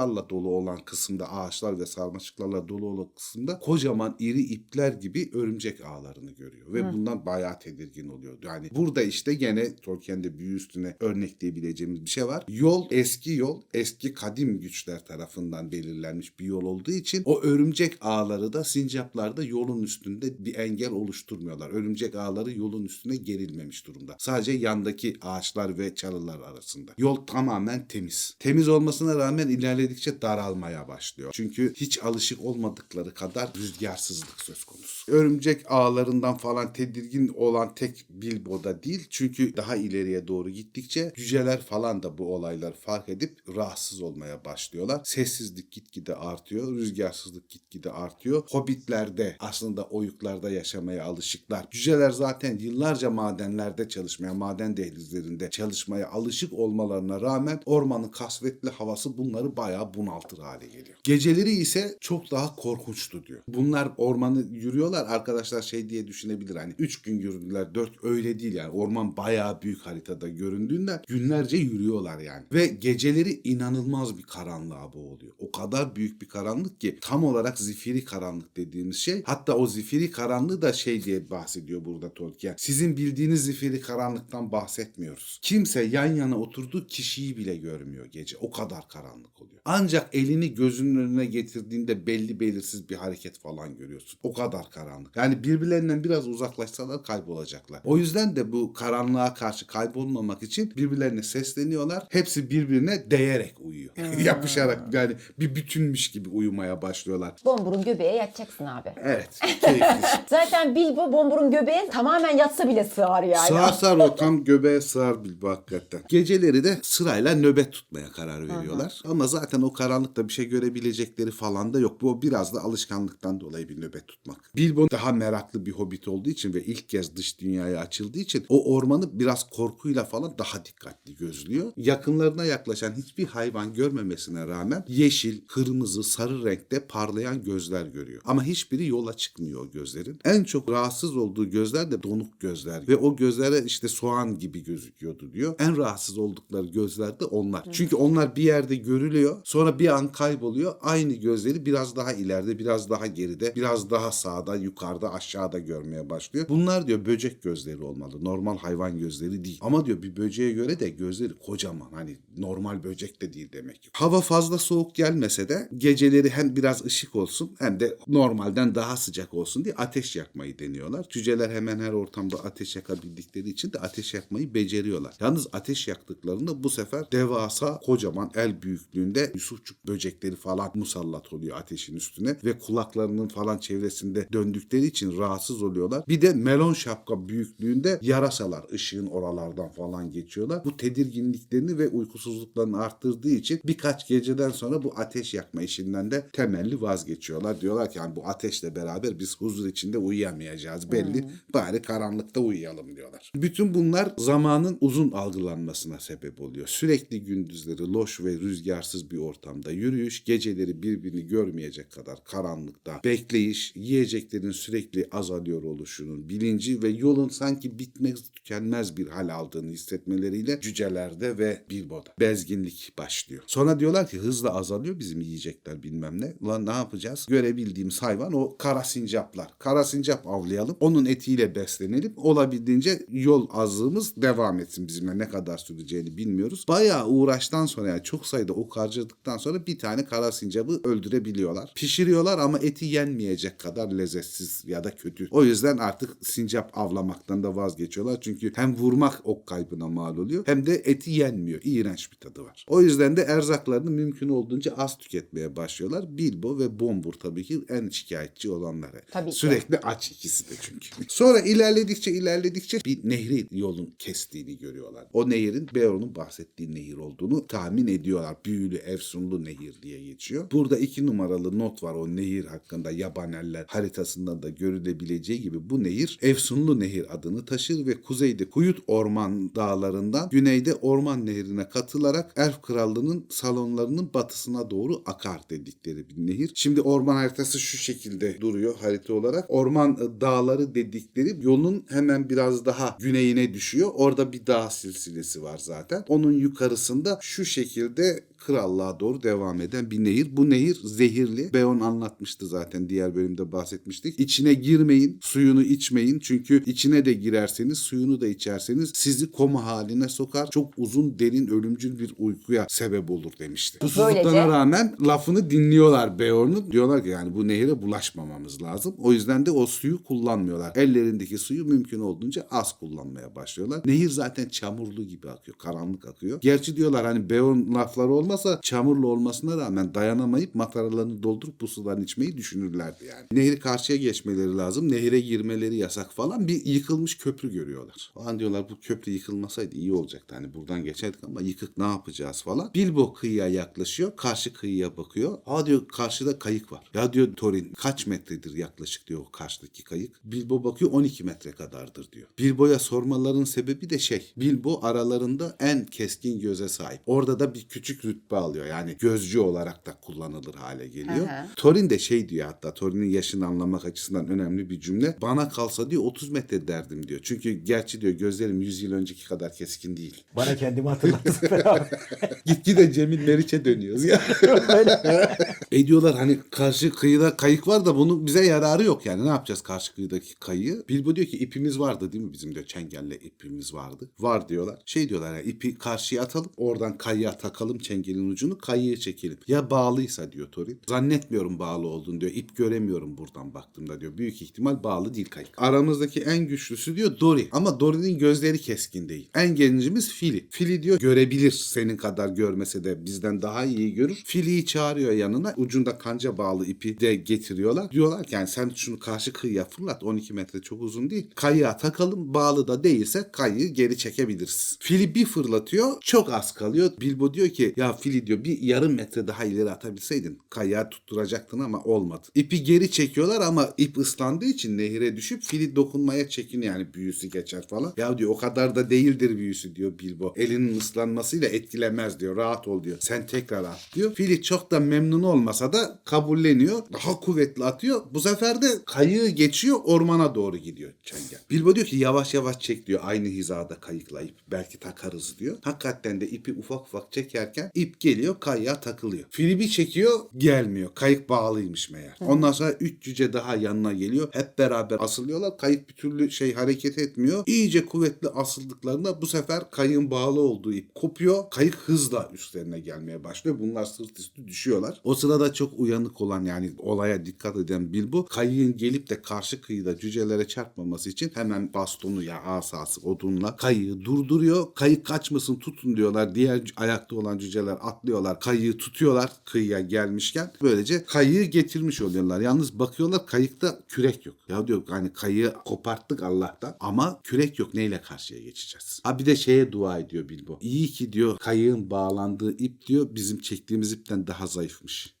sarmaşıklarla 0.00 0.30
dolu 0.30 0.48
olan 0.48 0.78
kısımda 0.84 1.32
ağaçlar 1.32 1.80
ve 1.80 1.86
sarmaşıklarla 1.86 2.68
dolu 2.68 2.86
olan 2.86 3.08
kısımda 3.16 3.58
kocaman 3.58 4.16
iri 4.18 4.40
ipler 4.40 4.92
gibi 4.92 5.30
örümcek 5.34 5.80
ağlarını 5.84 6.30
görüyor 6.30 6.72
ve 6.72 6.92
bundan 6.92 7.26
bayağı 7.26 7.58
tedirgin 7.58 8.08
oluyor. 8.08 8.38
Yani 8.42 8.68
burada 8.74 9.02
işte 9.02 9.34
gene 9.34 9.76
Tolkien'de 9.76 10.38
büyü 10.38 10.56
üstüne 10.56 10.96
örnekleyebileceğimiz 11.00 12.04
bir 12.04 12.10
şey 12.10 12.26
var. 12.26 12.44
Yol 12.48 12.86
eski 12.90 13.32
yol, 13.32 13.62
eski 13.74 14.14
kadim 14.14 14.60
güçler 14.60 15.04
tarafından 15.04 15.72
belirlenmiş 15.72 16.38
bir 16.38 16.44
yol 16.44 16.62
olduğu 16.62 16.90
için 16.92 17.22
o 17.24 17.42
örümcek 17.42 17.98
ağları 18.00 18.52
da 18.52 18.64
sincaplarda 18.64 19.44
yolun 19.44 19.82
üstünde 19.82 20.44
bir 20.44 20.54
engel 20.54 20.90
oluşturmuyorlar. 20.90 21.70
Örümcek 21.70 22.14
ağları 22.14 22.58
yolun 22.58 22.84
üstüne 22.84 23.16
gerilmemiş 23.16 23.86
durumda. 23.86 24.16
Sadece 24.18 24.52
yandaki 24.52 25.16
ağaçlar 25.22 25.78
ve 25.78 25.94
çalılar 25.94 26.40
arasında. 26.40 26.92
Yol 26.98 27.16
tamamen 27.16 27.86
temiz. 27.88 28.36
Temiz 28.38 28.68
olmasına 28.68 29.16
rağmen 29.16 29.48
ilerledikçe 29.90 30.22
daralmaya 30.22 30.88
başlıyor. 30.88 31.30
Çünkü 31.34 31.74
hiç 31.74 32.02
alışık 32.02 32.40
olmadıkları 32.44 33.14
kadar 33.14 33.54
rüzgarsızlık 33.56 34.40
söz 34.40 34.64
konusu. 34.64 35.12
Örümcek 35.12 35.70
ağlarından 35.70 36.36
falan 36.36 36.72
tedirgin 36.72 37.28
olan 37.28 37.74
tek 37.74 38.06
Bilbo'da 38.10 38.82
değil. 38.82 39.06
Çünkü 39.10 39.56
daha 39.56 39.76
ileriye 39.76 40.28
doğru 40.28 40.50
gittikçe 40.50 41.12
cüceler 41.16 41.60
falan 41.60 42.02
da 42.02 42.18
bu 42.18 42.34
olayları 42.34 42.74
fark 42.74 43.08
edip 43.08 43.38
rahatsız 43.56 44.02
olmaya 44.02 44.44
başlıyorlar. 44.44 45.00
Sessizlik 45.04 45.72
gitgide 45.72 46.14
artıyor. 46.14 46.72
Rüzgarsızlık 46.72 47.48
gitgide 47.48 47.90
artıyor. 47.90 48.42
Hobbitler 48.50 49.16
de 49.16 49.36
aslında 49.40 49.84
oyuklarda 49.84 50.50
yaşamaya 50.50 51.04
alışıklar. 51.04 51.66
Cüceler 51.70 52.10
zaten 52.10 52.58
yıllarca 52.58 53.10
madenlerde 53.10 53.88
çalışmaya, 53.88 54.34
maden 54.34 54.76
dehlizlerinde 54.76 55.50
çalışmaya 55.50 56.08
alışık 56.08 56.52
olmalarına 56.52 57.20
rağmen 57.20 57.60
ormanın 57.66 58.08
kasvetli 58.08 58.70
havası 58.70 59.16
bunları 59.16 59.56
bayağı 59.56 59.79
bunaltır 59.94 60.38
hale 60.38 60.66
geliyor. 60.66 60.98
Geceleri 61.02 61.50
ise 61.50 61.96
çok 62.00 62.30
daha 62.30 62.56
korkunçtu 62.56 63.26
diyor. 63.26 63.40
Bunlar 63.48 63.88
ormanı 63.96 64.46
yürüyorlar. 64.52 65.06
Arkadaşlar 65.06 65.62
şey 65.62 65.88
diye 65.88 66.06
düşünebilir 66.06 66.56
hani 66.56 66.74
3 66.78 67.02
gün 67.02 67.18
yürüdüler 67.18 67.74
4 67.74 68.04
öyle 68.04 68.38
değil 68.38 68.54
yani. 68.54 68.70
Orman 68.70 69.16
bayağı 69.16 69.62
büyük 69.62 69.80
haritada 69.80 70.28
göründüğünden 70.28 71.02
günlerce 71.08 71.56
yürüyorlar 71.56 72.18
yani. 72.18 72.44
Ve 72.52 72.66
geceleri 72.66 73.40
inanılmaz 73.44 74.18
bir 74.18 74.22
karanlığa 74.22 74.92
boğuluyor. 74.92 75.32
O 75.38 75.52
kadar 75.52 75.96
büyük 75.96 76.22
bir 76.22 76.28
karanlık 76.28 76.80
ki 76.80 76.98
tam 77.00 77.24
olarak 77.24 77.58
zifiri 77.58 78.04
karanlık 78.04 78.56
dediğimiz 78.56 78.96
şey. 78.96 79.22
Hatta 79.26 79.56
o 79.56 79.66
zifiri 79.66 80.10
karanlığı 80.10 80.62
da 80.62 80.72
şey 80.72 81.04
diye 81.04 81.30
bahsediyor 81.30 81.84
burada 81.84 82.14
Tolkien. 82.14 82.54
Sizin 82.58 82.96
bildiğiniz 82.96 83.44
zifiri 83.44 83.80
karanlıktan 83.80 84.52
bahsetmiyoruz. 84.52 85.38
Kimse 85.42 85.82
yan 85.82 86.06
yana 86.16 86.38
oturduğu 86.38 86.86
kişiyi 86.86 87.36
bile 87.36 87.56
görmüyor 87.56 88.06
gece. 88.06 88.36
O 88.36 88.50
kadar 88.50 88.88
karanlık 88.88 89.42
oluyor. 89.42 89.60
Ancak 89.72 90.08
elini 90.12 90.54
gözünün 90.54 91.00
önüne 91.00 91.24
getirdiğinde 91.24 92.06
belli 92.06 92.40
belirsiz 92.40 92.88
bir 92.88 92.96
hareket 92.96 93.38
falan 93.38 93.76
görüyorsun. 93.76 94.20
O 94.22 94.32
kadar 94.32 94.70
karanlık. 94.70 95.16
Yani 95.16 95.44
birbirlerinden 95.44 96.04
biraz 96.04 96.28
uzaklaşsalar 96.28 97.04
kaybolacaklar. 97.04 97.80
O 97.84 97.96
yüzden 97.96 98.36
de 98.36 98.52
bu 98.52 98.72
karanlığa 98.72 99.34
karşı 99.34 99.66
kaybolmamak 99.66 100.42
için 100.42 100.72
birbirlerine 100.76 101.22
sesleniyorlar. 101.22 102.06
Hepsi 102.10 102.50
birbirine 102.50 103.10
değerek 103.10 103.54
uyuyor. 103.60 103.94
Yapışarak 104.24 104.94
yani 104.94 105.16
bir 105.38 105.54
bütünmüş 105.54 106.10
gibi 106.10 106.28
uyumaya 106.28 106.82
başlıyorlar. 106.82 107.32
Bomburun 107.44 107.82
göbeğe 107.82 108.14
yatacaksın 108.14 108.64
abi. 108.64 108.92
Evet. 109.04 109.40
Keyifli. 109.60 109.84
Zaten 110.26 110.74
Bilbo 110.74 111.12
Bomburun 111.12 111.50
göbeğe 111.50 111.88
tamamen 111.90 112.36
yatsa 112.36 112.68
bile 112.68 112.84
sığar 112.84 113.22
yani. 113.22 113.48
Sığar 113.48 113.72
sığar 113.72 113.96
o 113.96 114.14
tam 114.14 114.44
göbeğe 114.44 114.80
sığar 114.80 115.24
Bilbo 115.24 115.48
hakikaten. 115.48 116.00
Geceleri 116.08 116.64
de 116.64 116.78
sırayla 116.82 117.34
nöbet 117.34 117.72
tutmaya 117.72 118.12
karar 118.12 118.48
veriyorlar. 118.48 119.02
Ama 119.04 119.26
zaten 119.26 119.49
o 119.58 119.72
karanlıkta 119.72 120.28
bir 120.28 120.32
şey 120.32 120.48
görebilecekleri 120.48 121.30
falan 121.30 121.74
da 121.74 121.80
yok. 121.80 122.00
Bu 122.00 122.22
biraz 122.22 122.54
da 122.54 122.60
alışkanlıktan 122.60 123.40
dolayı 123.40 123.68
bir 123.68 123.80
nöbet 123.80 124.08
tutmak. 124.08 124.56
Bilbo 124.56 124.90
daha 124.90 125.12
meraklı 125.12 125.66
bir 125.66 125.72
hobbit 125.72 126.08
olduğu 126.08 126.30
için 126.30 126.54
ve 126.54 126.64
ilk 126.64 126.88
kez 126.88 127.16
dış 127.16 127.40
dünyaya 127.40 127.80
açıldığı 127.80 128.18
için 128.18 128.46
o 128.48 128.74
ormanı 128.74 129.18
biraz 129.18 129.50
korkuyla 129.50 130.04
falan 130.04 130.38
daha 130.38 130.64
dikkatli 130.64 131.16
gözlüyor. 131.16 131.72
Yakınlarına 131.76 132.44
yaklaşan 132.44 132.92
hiçbir 132.96 133.26
hayvan 133.26 133.74
görmemesine 133.74 134.46
rağmen 134.46 134.84
yeşil, 134.88 135.40
kırmızı, 135.46 136.02
sarı 136.02 136.44
renkte 136.44 136.86
parlayan 136.86 137.44
gözler 137.44 137.86
görüyor. 137.86 138.22
Ama 138.24 138.44
hiçbiri 138.44 138.86
yola 138.86 139.16
çıkmıyor 139.16 139.66
o 139.66 139.70
gözlerin. 139.70 140.18
En 140.24 140.44
çok 140.44 140.70
rahatsız 140.70 141.16
olduğu 141.16 141.50
gözler 141.50 141.90
de 141.90 142.02
donuk 142.02 142.40
gözler. 142.40 142.88
Ve 142.88 142.96
o 142.96 143.16
gözlere 143.16 143.62
işte 143.64 143.88
soğan 143.88 144.38
gibi 144.38 144.64
gözüküyordu 144.64 145.32
diyor. 145.32 145.54
En 145.58 145.76
rahatsız 145.76 146.18
oldukları 146.18 146.66
gözler 146.66 147.20
de 147.20 147.24
onlar. 147.24 147.64
Çünkü 147.72 147.96
onlar 147.96 148.36
bir 148.36 148.42
yerde 148.42 148.76
görülüyor. 148.76 149.39
Sonra 149.44 149.78
bir 149.78 149.96
an 149.96 150.12
kayboluyor. 150.12 150.74
Aynı 150.80 151.14
gözleri 151.14 151.66
biraz 151.66 151.96
daha 151.96 152.12
ileride, 152.12 152.58
biraz 152.58 152.90
daha 152.90 153.06
geride, 153.06 153.52
biraz 153.56 153.90
daha 153.90 154.12
sağda, 154.12 154.56
yukarıda, 154.56 155.12
aşağıda 155.12 155.58
görmeye 155.58 156.10
başlıyor. 156.10 156.46
Bunlar 156.48 156.86
diyor 156.86 157.06
böcek 157.06 157.42
gözleri 157.42 157.82
olmalı. 157.82 158.24
Normal 158.24 158.58
hayvan 158.58 158.98
gözleri 158.98 159.44
değil. 159.44 159.58
Ama 159.60 159.86
diyor 159.86 160.02
bir 160.02 160.16
böceğe 160.16 160.52
göre 160.52 160.80
de 160.80 160.88
gözleri 160.88 161.32
kocaman. 161.46 161.90
Hani 161.92 162.18
normal 162.38 162.84
böcek 162.84 163.22
de 163.22 163.32
değil 163.32 163.48
demek 163.52 163.82
ki. 163.82 163.90
Hava 163.92 164.20
fazla 164.20 164.58
soğuk 164.58 164.94
gelmese 164.94 165.48
de 165.48 165.68
geceleri 165.78 166.30
hem 166.30 166.56
biraz 166.56 166.84
ışık 166.84 167.16
olsun 167.16 167.56
hem 167.58 167.80
de 167.80 167.96
normalden 168.08 168.74
daha 168.74 168.96
sıcak 168.96 169.34
olsun 169.34 169.64
diye 169.64 169.74
ateş 169.74 170.16
yakmayı 170.16 170.58
deniyorlar. 170.58 171.06
Cüceler 171.08 171.50
hemen 171.50 171.78
her 171.80 171.92
ortamda 171.92 172.36
ateş 172.44 172.76
yakabildikleri 172.76 173.48
için 173.48 173.72
de 173.72 173.78
ateş 173.78 174.14
yakmayı 174.14 174.54
beceriyorlar. 174.54 175.14
Yalnız 175.20 175.46
ateş 175.52 175.88
yaktıklarında 175.88 176.64
bu 176.64 176.70
sefer 176.70 177.12
devasa 177.12 177.78
kocaman 177.78 178.30
el 178.34 178.62
büyüklüğünde 178.62 179.29
Yusufçuk 179.34 179.86
böcekleri 179.86 180.36
falan 180.36 180.70
musallat 180.74 181.32
oluyor 181.32 181.56
ateşin 181.56 181.96
üstüne 181.96 182.36
ve 182.44 182.58
kulaklarının 182.58 183.28
falan 183.28 183.58
çevresinde 183.58 184.28
döndükleri 184.32 184.86
için 184.86 185.18
rahatsız 185.18 185.62
oluyorlar. 185.62 186.04
Bir 186.08 186.22
de 186.22 186.32
melon 186.32 186.72
şapka 186.72 187.28
büyüklüğünde 187.28 187.98
yarasalar 188.02 188.64
ışığın 188.72 189.06
oralardan 189.06 189.68
falan 189.68 190.12
geçiyorlar. 190.12 190.64
Bu 190.64 190.76
tedirginliklerini 190.76 191.78
ve 191.78 191.88
uykusuzluklarını 191.88 192.78
arttırdığı 192.78 193.30
için 193.30 193.60
birkaç 193.64 194.08
geceden 194.08 194.50
sonra 194.50 194.82
bu 194.82 194.92
ateş 194.96 195.34
yakma 195.34 195.62
işinden 195.62 196.10
de 196.10 196.26
temelli 196.32 196.80
vazgeçiyorlar. 196.80 197.60
Diyorlar 197.60 197.90
ki 197.90 197.98
yani 197.98 198.16
bu 198.16 198.26
ateşle 198.26 198.76
beraber 198.76 199.18
biz 199.18 199.40
huzur 199.40 199.68
içinde 199.68 199.98
uyuyamayacağız 199.98 200.92
belli. 200.92 201.30
Bari 201.54 201.82
karanlıkta 201.82 202.40
uyuyalım 202.40 202.96
diyorlar. 202.96 203.32
Bütün 203.34 203.74
bunlar 203.74 204.14
zamanın 204.18 204.78
uzun 204.80 205.10
algılanmasına 205.10 206.00
sebep 206.00 206.40
oluyor. 206.40 206.66
Sürekli 206.66 207.24
gündüzleri 207.24 207.92
loş 207.92 208.20
ve 208.20 208.32
rüzgarsız 208.32 209.10
bir 209.10 209.18
ortamda 209.20 209.70
yürüyüş, 209.70 210.24
geceleri 210.24 210.82
birbirini 210.82 211.26
görmeyecek 211.26 211.90
kadar 211.90 212.24
karanlıkta 212.24 213.00
bekleyiş, 213.04 213.72
yiyeceklerin 213.76 214.50
sürekli 214.50 215.08
azalıyor 215.12 215.62
oluşunun 215.62 216.28
bilinci 216.28 216.82
ve 216.82 216.88
yolun 216.88 217.28
sanki 217.28 217.78
bitmez 217.78 218.30
tükenmez 218.32 218.96
bir 218.96 219.08
hal 219.08 219.28
aldığını 219.28 219.70
hissetmeleriyle 219.70 220.60
cücelerde 220.60 221.38
ve 221.38 221.64
Bilbo'da 221.70 222.14
bezginlik 222.20 222.92
başlıyor. 222.98 223.42
Sonra 223.46 223.80
diyorlar 223.80 224.08
ki 224.08 224.18
hızla 224.18 224.54
azalıyor 224.54 224.98
bizim 224.98 225.20
yiyecekler 225.20 225.82
bilmem 225.82 226.20
ne. 226.20 226.34
Ulan 226.40 226.66
ne 226.66 226.70
yapacağız? 226.70 227.26
Görebildiğimiz 227.28 228.02
hayvan 228.02 228.32
o 228.32 228.56
kara 228.58 228.84
sincaplar. 228.84 229.54
Kara 229.58 229.84
sincap 229.84 230.26
avlayalım. 230.26 230.76
Onun 230.80 231.04
etiyle 231.04 231.54
beslenelim. 231.54 232.12
Olabildiğince 232.16 233.06
yol 233.08 233.48
azlığımız 233.50 234.16
devam 234.16 234.60
etsin 234.60 234.88
bizimle. 234.88 235.18
Ne 235.18 235.28
kadar 235.28 235.58
süreceğini 235.58 236.16
bilmiyoruz. 236.16 236.64
Bayağı 236.68 237.06
uğraştan 237.06 237.66
sonra 237.66 237.88
yani 237.88 238.02
çok 238.02 238.26
sayıda 238.26 238.52
ok 238.52 238.78
harcadıktan 239.10 239.36
sonra 239.36 239.66
bir 239.66 239.78
tane 239.78 240.04
kara 240.04 240.32
sincabı 240.32 240.80
öldürebiliyorlar. 240.84 241.72
Pişiriyorlar 241.74 242.38
ama 242.38 242.58
eti 242.58 242.84
yenmeyecek 242.84 243.58
kadar 243.58 243.92
lezzetsiz 243.92 244.64
ya 244.66 244.84
da 244.84 244.94
kötü. 244.94 245.28
O 245.30 245.44
yüzden 245.44 245.76
artık 245.76 246.10
sincap 246.22 246.78
avlamaktan 246.78 247.42
da 247.42 247.56
vazgeçiyorlar. 247.56 248.20
Çünkü 248.20 248.52
hem 248.56 248.76
vurmak 248.76 249.20
ok 249.24 249.46
kaybına 249.46 249.88
mal 249.88 250.16
oluyor 250.18 250.46
hem 250.46 250.66
de 250.66 250.74
eti 250.74 251.10
yenmiyor. 251.10 251.60
İğrenç 251.64 252.12
bir 252.12 252.16
tadı 252.16 252.44
var. 252.44 252.66
O 252.68 252.82
yüzden 252.82 253.16
de 253.16 253.22
erzaklarını 253.22 253.90
mümkün 253.90 254.28
olduğunca 254.28 254.74
az 254.76 254.98
tüketmeye 254.98 255.56
başlıyorlar. 255.56 256.18
Bilbo 256.18 256.58
ve 256.58 256.80
Bombur 256.80 257.12
tabii 257.12 257.44
ki 257.44 257.60
en 257.68 257.88
şikayetçi 257.88 258.50
olanları. 258.50 259.02
Tabii 259.10 259.30
ki. 259.30 259.36
Sürekli 259.36 259.78
aç 259.78 260.10
ikisi 260.10 260.50
de 260.50 260.54
çünkü. 260.60 260.88
Sonra 261.08 261.40
ilerledikçe 261.40 262.12
ilerledikçe 262.12 262.78
bir 262.84 263.08
nehri 263.08 263.46
yolun 263.50 263.94
kestiğini 263.98 264.58
görüyorlar. 264.58 265.06
O 265.12 265.30
nehrin 265.30 265.68
Beorn'un 265.74 266.14
bahsettiği 266.14 266.74
nehir 266.74 266.96
olduğunu 266.96 267.46
tahmin 267.46 267.86
ediyorlar. 267.86 268.36
Büyülü, 268.46 268.76
efsunlu 269.00 269.44
nehir 269.44 269.74
diye 269.82 270.04
geçiyor. 270.04 270.50
Burada 270.52 270.78
iki 270.78 271.06
numaralı 271.06 271.58
not 271.58 271.82
var 271.82 271.94
o 271.94 272.16
nehir 272.16 272.44
hakkında 272.44 272.90
yabaneller 272.90 273.64
haritasından 273.68 274.42
da 274.42 274.48
görülebileceği 274.48 275.40
gibi 275.40 275.70
bu 275.70 275.84
nehir 275.84 276.18
Efsunlu 276.22 276.80
Nehir 276.80 277.14
adını 277.14 277.44
taşır 277.44 277.86
ve 277.86 278.00
kuzeyde 278.00 278.50
Kuyut 278.50 278.78
Orman 278.86 279.54
dağlarından 279.54 280.28
güneyde 280.30 280.74
Orman 280.74 281.26
Nehri'ne 281.26 281.68
katılarak 281.68 282.32
Elf 282.36 282.62
Krallığı'nın 282.62 283.26
salonlarının 283.28 284.10
batısına 284.14 284.70
doğru 284.70 285.02
akar 285.06 285.40
dedikleri 285.50 286.08
bir 286.08 286.16
nehir. 286.16 286.50
Şimdi 286.54 286.80
orman 286.80 287.16
haritası 287.16 287.60
şu 287.60 287.78
şekilde 287.78 288.40
duruyor 288.40 288.74
harita 288.80 289.14
olarak. 289.14 289.44
Orman 289.48 290.20
dağları 290.20 290.74
dedikleri 290.74 291.36
yolun 291.40 291.84
hemen 291.88 292.30
biraz 292.30 292.64
daha 292.64 292.96
güneyine 293.00 293.54
düşüyor. 293.54 293.90
Orada 293.94 294.32
bir 294.32 294.46
dağ 294.46 294.70
silsilesi 294.70 295.42
var 295.42 295.58
zaten. 295.58 296.04
Onun 296.08 296.32
yukarısında 296.32 297.18
şu 297.22 297.44
şekilde 297.44 298.29
krallığa 298.40 299.00
doğru 299.00 299.22
devam 299.22 299.60
eden 299.60 299.90
bir 299.90 300.04
nehir. 300.04 300.36
Bu 300.36 300.50
nehir 300.50 300.78
zehirli. 300.84 301.52
Beon 301.54 301.80
anlatmıştı 301.80 302.46
zaten 302.46 302.88
diğer 302.88 303.14
bölümde 303.14 303.52
bahsetmiştik. 303.52 304.20
İçine 304.20 304.54
girmeyin, 304.54 305.18
suyunu 305.22 305.62
içmeyin. 305.62 306.18
Çünkü 306.18 306.62
içine 306.66 307.04
de 307.04 307.12
girerseniz, 307.12 307.78
suyunu 307.78 308.20
da 308.20 308.28
içerseniz 308.28 308.90
sizi 308.94 309.30
koma 309.30 309.66
haline 309.66 310.08
sokar. 310.08 310.50
Çok 310.50 310.72
uzun, 310.76 311.18
derin, 311.18 311.46
ölümcül 311.46 311.98
bir 311.98 312.14
uykuya 312.18 312.66
sebep 312.68 313.10
olur 313.10 313.32
demişti. 313.38 313.78
Susuzluklarına 313.82 314.24
Böylece- 314.24 314.48
rağmen 314.48 314.96
lafını 315.06 315.50
dinliyorlar 315.50 316.18
Beorn'un. 316.18 316.70
Diyorlar 316.70 317.02
ki 317.02 317.08
yani 317.08 317.34
bu 317.34 317.48
nehire 317.48 317.82
bulaşmamamız 317.82 318.62
lazım. 318.62 318.94
O 318.98 319.12
yüzden 319.12 319.46
de 319.46 319.50
o 319.50 319.66
suyu 319.66 320.04
kullanmıyorlar. 320.04 320.72
Ellerindeki 320.76 321.38
suyu 321.38 321.64
mümkün 321.64 322.00
olduğunca 322.00 322.46
az 322.50 322.78
kullanmaya 322.78 323.34
başlıyorlar. 323.34 323.82
Nehir 323.84 324.10
zaten 324.10 324.48
çamurlu 324.48 325.04
gibi 325.04 325.30
akıyor. 325.30 325.58
Karanlık 325.58 326.04
akıyor. 326.06 326.38
Gerçi 326.40 326.76
diyorlar 326.76 327.06
hani 327.06 327.30
Beorn 327.30 327.74
lafları 327.74 328.10
olmasa 328.30 328.60
çamurlu 328.62 329.08
olmasına 329.08 329.56
rağmen 329.56 329.94
dayanamayıp 329.94 330.54
mataralarını 330.54 331.22
doldurup 331.22 331.60
bu 331.60 331.68
sudan 331.68 332.02
içmeyi 332.02 332.36
düşünürlerdi 332.36 333.04
yani. 333.04 333.26
Nehri 333.32 333.58
karşıya 333.58 333.98
geçmeleri 333.98 334.56
lazım. 334.56 334.92
Nehire 334.92 335.20
girmeleri 335.20 335.76
yasak 335.76 336.12
falan. 336.12 336.48
Bir 336.48 336.66
yıkılmış 336.66 337.18
köprü 337.18 337.52
görüyorlar. 337.52 338.12
O 338.16 338.20
an 338.20 338.38
diyorlar 338.38 338.68
bu 338.70 338.80
köprü 338.80 339.12
yıkılmasaydı 339.12 339.76
iyi 339.76 339.92
olacaktı. 339.92 340.34
Hani 340.34 340.54
buradan 340.54 340.84
geçerdik 340.84 341.24
ama 341.24 341.40
yıkık 341.40 341.78
ne 341.78 341.84
yapacağız 341.84 342.42
falan. 342.42 342.70
Bilbo 342.74 343.12
kıyıya 343.12 343.48
yaklaşıyor. 343.48 344.16
Karşı 344.16 344.52
kıyıya 344.52 344.96
bakıyor. 344.96 345.38
Aa 345.46 345.66
diyor 345.66 345.88
karşıda 345.88 346.38
kayık 346.38 346.72
var. 346.72 346.90
Ya 346.94 347.12
diyor 347.12 347.34
Thorin 347.36 347.72
kaç 347.72 348.06
metredir 348.06 348.56
yaklaşık 348.56 349.06
diyor 349.06 349.24
karşıdaki 349.32 349.84
kayık. 349.84 350.20
Bilbo 350.24 350.64
bakıyor 350.64 350.92
12 350.92 351.24
metre 351.24 351.50
kadardır 351.50 352.12
diyor. 352.12 352.28
Bilbo'ya 352.38 352.78
sormaların 352.78 353.44
sebebi 353.44 353.90
de 353.90 353.98
şey. 353.98 354.32
Bilbo 354.36 354.80
aralarında 354.82 355.56
en 355.60 355.86
keskin 355.86 356.40
göze 356.40 356.68
sahip. 356.68 357.00
Orada 357.06 357.40
da 357.40 357.54
bir 357.54 357.68
küçük 357.68 358.04
rütbe 358.04 358.19
alıyor. 358.36 358.66
Yani 358.66 358.96
gözcü 358.98 359.38
olarak 359.38 359.86
da 359.86 360.00
kullanılır 360.00 360.54
hale 360.54 360.88
geliyor. 360.88 361.26
Hı. 361.26 361.46
Thorin 361.56 361.90
de 361.90 361.98
şey 361.98 362.28
diyor 362.28 362.46
hatta 362.46 362.74
Thorin'in 362.74 363.10
yaşını 363.10 363.46
anlamak 363.46 363.84
açısından 363.84 364.28
önemli 364.28 364.70
bir 364.70 364.80
cümle. 364.80 365.16
Bana 365.22 365.48
kalsa 365.48 365.90
diyor 365.90 366.02
30 366.04 366.30
metre 366.30 366.68
derdim 366.68 367.08
diyor. 367.08 367.20
Çünkü 367.22 367.52
gerçi 367.52 368.00
diyor 368.00 368.12
gözlerim 368.12 368.60
100 368.60 368.82
yıl 368.82 368.92
önceki 368.92 369.28
kadar 369.28 369.52
keskin 369.52 369.96
değil. 369.96 370.24
Bana 370.36 370.56
kendimi 370.56 370.88
hatırlattı. 370.88 371.88
Gitgide 372.46 372.92
Cemil 372.92 373.28
Meriç'e 373.28 373.64
dönüyoruz 373.64 374.04
ya. 374.04 374.20
e 375.72 375.86
diyorlar 375.86 376.14
hani 376.14 376.38
karşı 376.50 376.90
kıyıda 376.90 377.36
kayık 377.36 377.68
var 377.68 377.86
da 377.86 377.96
bunun 377.96 378.26
bize 378.26 378.46
yararı 378.46 378.84
yok 378.84 379.06
yani. 379.06 379.24
Ne 379.24 379.28
yapacağız 379.28 379.60
karşı 379.60 379.94
kıyıdaki 379.94 380.34
kayığı? 380.34 380.84
Bilbo 380.88 381.16
diyor 381.16 381.26
ki 381.26 381.38
ipimiz 381.38 381.78
vardı 381.78 382.12
değil 382.12 382.24
mi 382.24 382.32
bizim 382.32 382.54
diyor 382.54 382.66
çengelle 382.66 383.16
ipimiz 383.16 383.74
vardı. 383.74 384.10
Var 384.18 384.48
diyorlar. 384.48 384.82
Şey 384.86 385.08
diyorlar 385.08 385.34
ya 385.34 385.42
ipi 385.42 385.78
karşıya 385.78 386.22
atalım 386.22 386.50
oradan 386.56 386.98
kayığa 386.98 387.38
takalım 387.38 387.78
çengelin 388.10 388.30
ucunu 388.30 388.58
kayığı 388.58 388.96
çekelim. 388.96 389.38
Ya 389.48 389.70
bağlıysa 389.70 390.32
diyor 390.32 390.48
Thorin. 390.52 390.80
Zannetmiyorum 390.88 391.58
bağlı 391.58 391.86
olduğunu 391.86 392.20
diyor. 392.20 392.32
İp 392.34 392.56
göremiyorum 392.56 393.16
buradan 393.16 393.54
baktığımda 393.54 394.00
diyor. 394.00 394.18
Büyük 394.18 394.42
ihtimal 394.42 394.82
bağlı 394.82 395.14
değil 395.14 395.28
kayık. 395.30 395.50
Aramızdaki 395.56 396.20
en 396.20 396.46
güçlüsü 396.46 396.96
diyor 396.96 397.20
Dory. 397.20 397.48
Ama 397.52 397.80
Dory'nin 397.80 398.18
gözleri 398.18 398.58
keskin 398.58 399.08
değil. 399.08 399.28
En 399.34 399.54
gencimiz 399.54 400.12
Fili. 400.12 400.46
Fili 400.50 400.82
diyor 400.82 400.98
görebilir 400.98 401.50
senin 401.50 401.96
kadar 401.96 402.28
görmese 402.28 402.84
de 402.84 403.06
bizden 403.06 403.42
daha 403.42 403.64
iyi 403.64 403.94
görür. 403.94 404.22
Fili'yi 404.24 404.66
çağırıyor 404.66 405.12
yanına. 405.12 405.54
Ucunda 405.56 405.98
kanca 405.98 406.38
bağlı 406.38 406.66
ipi 406.66 407.00
de 407.00 407.14
getiriyorlar. 407.14 407.90
Diyorlar 407.90 408.24
ki 408.24 408.34
yani 408.34 408.48
sen 408.48 408.72
şunu 408.74 408.98
karşı 408.98 409.32
kıyıya 409.32 409.64
fırlat. 409.64 410.02
12 410.02 410.34
metre 410.34 410.60
çok 410.60 410.82
uzun 410.82 411.10
değil. 411.10 411.30
Kayığa 411.34 411.76
takalım. 411.76 412.34
Bağlı 412.34 412.68
da 412.68 412.84
değilse 412.84 413.30
kayığı 413.32 413.68
geri 413.68 413.98
çekebiliriz. 413.98 414.76
Fili 414.80 415.14
bir 415.14 415.24
fırlatıyor. 415.24 415.92
Çok 416.00 416.32
az 416.32 416.54
kalıyor. 416.54 416.90
Bilbo 417.00 417.34
diyor 417.34 417.48
ki 417.48 417.74
ya 417.76 417.92
Fili 418.00 418.26
diyor 418.26 418.44
bir 418.44 418.60
yarım 418.60 418.94
metre 418.94 419.28
daha 419.28 419.44
ileri 419.44 419.70
atabilseydin 419.70 420.38
kayağı 420.50 420.90
tutturacaktın 420.90 421.60
ama 421.60 421.82
olmadı. 421.84 422.26
İpi 422.34 422.64
geri 422.64 422.90
çekiyorlar 422.90 423.40
ama 423.40 423.74
ip 423.78 423.98
ıslandığı 423.98 424.44
için 424.44 424.78
nehire 424.78 425.16
düşüp 425.16 425.42
Fili 425.42 425.76
dokunmaya 425.76 426.28
çekiniyor 426.28 426.74
yani 426.74 426.94
büyüsü 426.94 427.26
geçer 427.26 427.68
falan. 427.68 427.92
Ya 427.96 428.18
diyor 428.18 428.30
o 428.30 428.36
kadar 428.36 428.74
da 428.76 428.90
değildir 428.90 429.36
büyüsü 429.36 429.76
diyor 429.76 429.98
Bilbo. 429.98 430.34
Elinin 430.36 430.78
ıslanmasıyla 430.78 431.48
etkilemez 431.48 432.20
diyor. 432.20 432.36
Rahat 432.36 432.68
ol 432.68 432.84
diyor. 432.84 432.96
Sen 433.00 433.26
tekrar 433.26 433.64
at 433.64 433.90
diyor. 433.94 434.14
Fili 434.14 434.42
çok 434.42 434.70
da 434.70 434.80
memnun 434.80 435.22
olmasa 435.22 435.72
da 435.72 436.00
kabulleniyor. 436.04 436.82
Daha 436.92 437.20
kuvvetli 437.20 437.64
atıyor. 437.64 438.02
Bu 438.14 438.20
sefer 438.20 438.62
de 438.62 438.66
kayığı 438.86 439.28
geçiyor 439.28 439.78
ormana 439.84 440.34
doğru 440.34 440.56
gidiyor 440.56 440.92
Çengel. 441.02 441.40
Bilbo 441.50 441.74
diyor 441.76 441.86
ki 441.86 441.96
yavaş 441.96 442.34
yavaş 442.34 442.60
çek 442.60 442.86
diyor. 442.86 443.00
Aynı 443.02 443.28
hizada 443.28 443.74
kayıkla 443.74 444.22
ip. 444.22 444.34
Belki 444.50 444.78
takarız 444.78 445.38
diyor. 445.38 445.56
Hakikaten 445.62 446.20
de 446.20 446.28
ipi 446.28 446.52
ufak 446.52 446.80
ufak 446.80 447.12
çekerken 447.12 447.70
ip 447.74 447.89
geliyor 448.00 448.40
kayığa 448.40 448.80
takılıyor. 448.80 449.24
Fili 449.30 449.60
bir 449.60 449.68
çekiyor 449.68 450.20
gelmiyor. 450.36 450.90
Kayık 450.94 451.28
bağlıymış 451.28 451.90
meğer. 451.90 452.16
Ondan 452.20 452.52
sonra 452.52 452.72
üç 452.72 453.02
cüce 453.02 453.32
daha 453.32 453.56
yanına 453.56 453.92
geliyor. 453.92 454.28
Hep 454.32 454.58
beraber 454.58 454.96
asılıyorlar. 455.00 455.58
Kayık 455.58 455.88
bir 455.88 455.94
türlü 455.94 456.30
şey 456.30 456.54
hareket 456.54 456.98
etmiyor. 456.98 457.42
İyice 457.46 457.86
kuvvetli 457.86 458.28
asıldıklarında 458.28 459.22
bu 459.22 459.26
sefer 459.26 459.70
kayığın 459.70 460.10
bağlı 460.10 460.40
olduğu 460.40 460.72
ip 460.72 460.94
kopuyor. 460.94 461.50
Kayık 461.50 461.74
hızla 461.74 462.30
üstlerine 462.34 462.80
gelmeye 462.80 463.24
başlıyor. 463.24 463.56
Bunlar 463.60 463.84
sırt 463.84 464.18
üstü 464.18 464.48
düşüyorlar. 464.48 465.00
O 465.04 465.14
sırada 465.14 465.52
çok 465.52 465.72
uyanık 465.80 466.20
olan 466.20 466.44
yani 466.44 466.72
olaya 466.78 467.26
dikkat 467.26 467.56
eden 467.56 467.92
Bilbo 467.92 468.26
kayığın 468.26 468.76
gelip 468.76 469.10
de 469.10 469.22
karşı 469.22 469.60
kıyıda 469.60 469.98
cücelere 469.98 470.48
çarpmaması 470.48 471.10
için 471.10 471.30
hemen 471.34 471.74
bastonu 471.74 472.22
ya 472.22 472.42
asası 472.42 473.00
odunla 473.00 473.56
kayığı 473.56 474.04
durduruyor. 474.04 474.74
Kayık 474.74 475.06
kaçmasın 475.06 475.56
tutun 475.56 475.96
diyorlar. 475.96 476.34
Diğer 476.34 476.72
ayakta 476.76 477.16
olan 477.16 477.38
cüceler 477.38 477.69
atlıyorlar. 477.72 478.40
Kayığı 478.40 478.76
tutuyorlar 478.78 479.30
kıyıya 479.44 479.80
gelmişken. 479.80 480.52
Böylece 480.62 481.04
kayığı 481.04 481.44
getirmiş 481.44 482.02
oluyorlar. 482.02 482.40
Yalnız 482.40 482.78
bakıyorlar 482.78 483.26
kayıkta 483.26 483.78
kürek 483.88 484.26
yok. 484.26 484.36
Ya 484.48 484.66
diyor 484.66 484.82
hani 484.88 485.12
kayığı 485.12 485.54
koparttık 485.64 486.22
Allah'tan 486.22 486.76
ama 486.80 487.20
kürek 487.24 487.58
yok. 487.58 487.74
Neyle 487.74 488.00
karşıya 488.02 488.40
geçeceğiz? 488.40 489.00
Ha 489.04 489.18
bir 489.18 489.26
de 489.26 489.36
şeye 489.36 489.72
dua 489.72 489.98
ediyor 489.98 490.28
Bilbo. 490.28 490.58
İyi 490.60 490.86
ki 490.86 491.12
diyor 491.12 491.38
kayığın 491.38 491.90
bağlandığı 491.90 492.52
ip 492.52 492.86
diyor 492.86 493.14
bizim 493.14 493.38
çektiğimiz 493.38 493.92
ipten 493.92 494.26
daha 494.26 494.46
zayıfmış. 494.46 495.14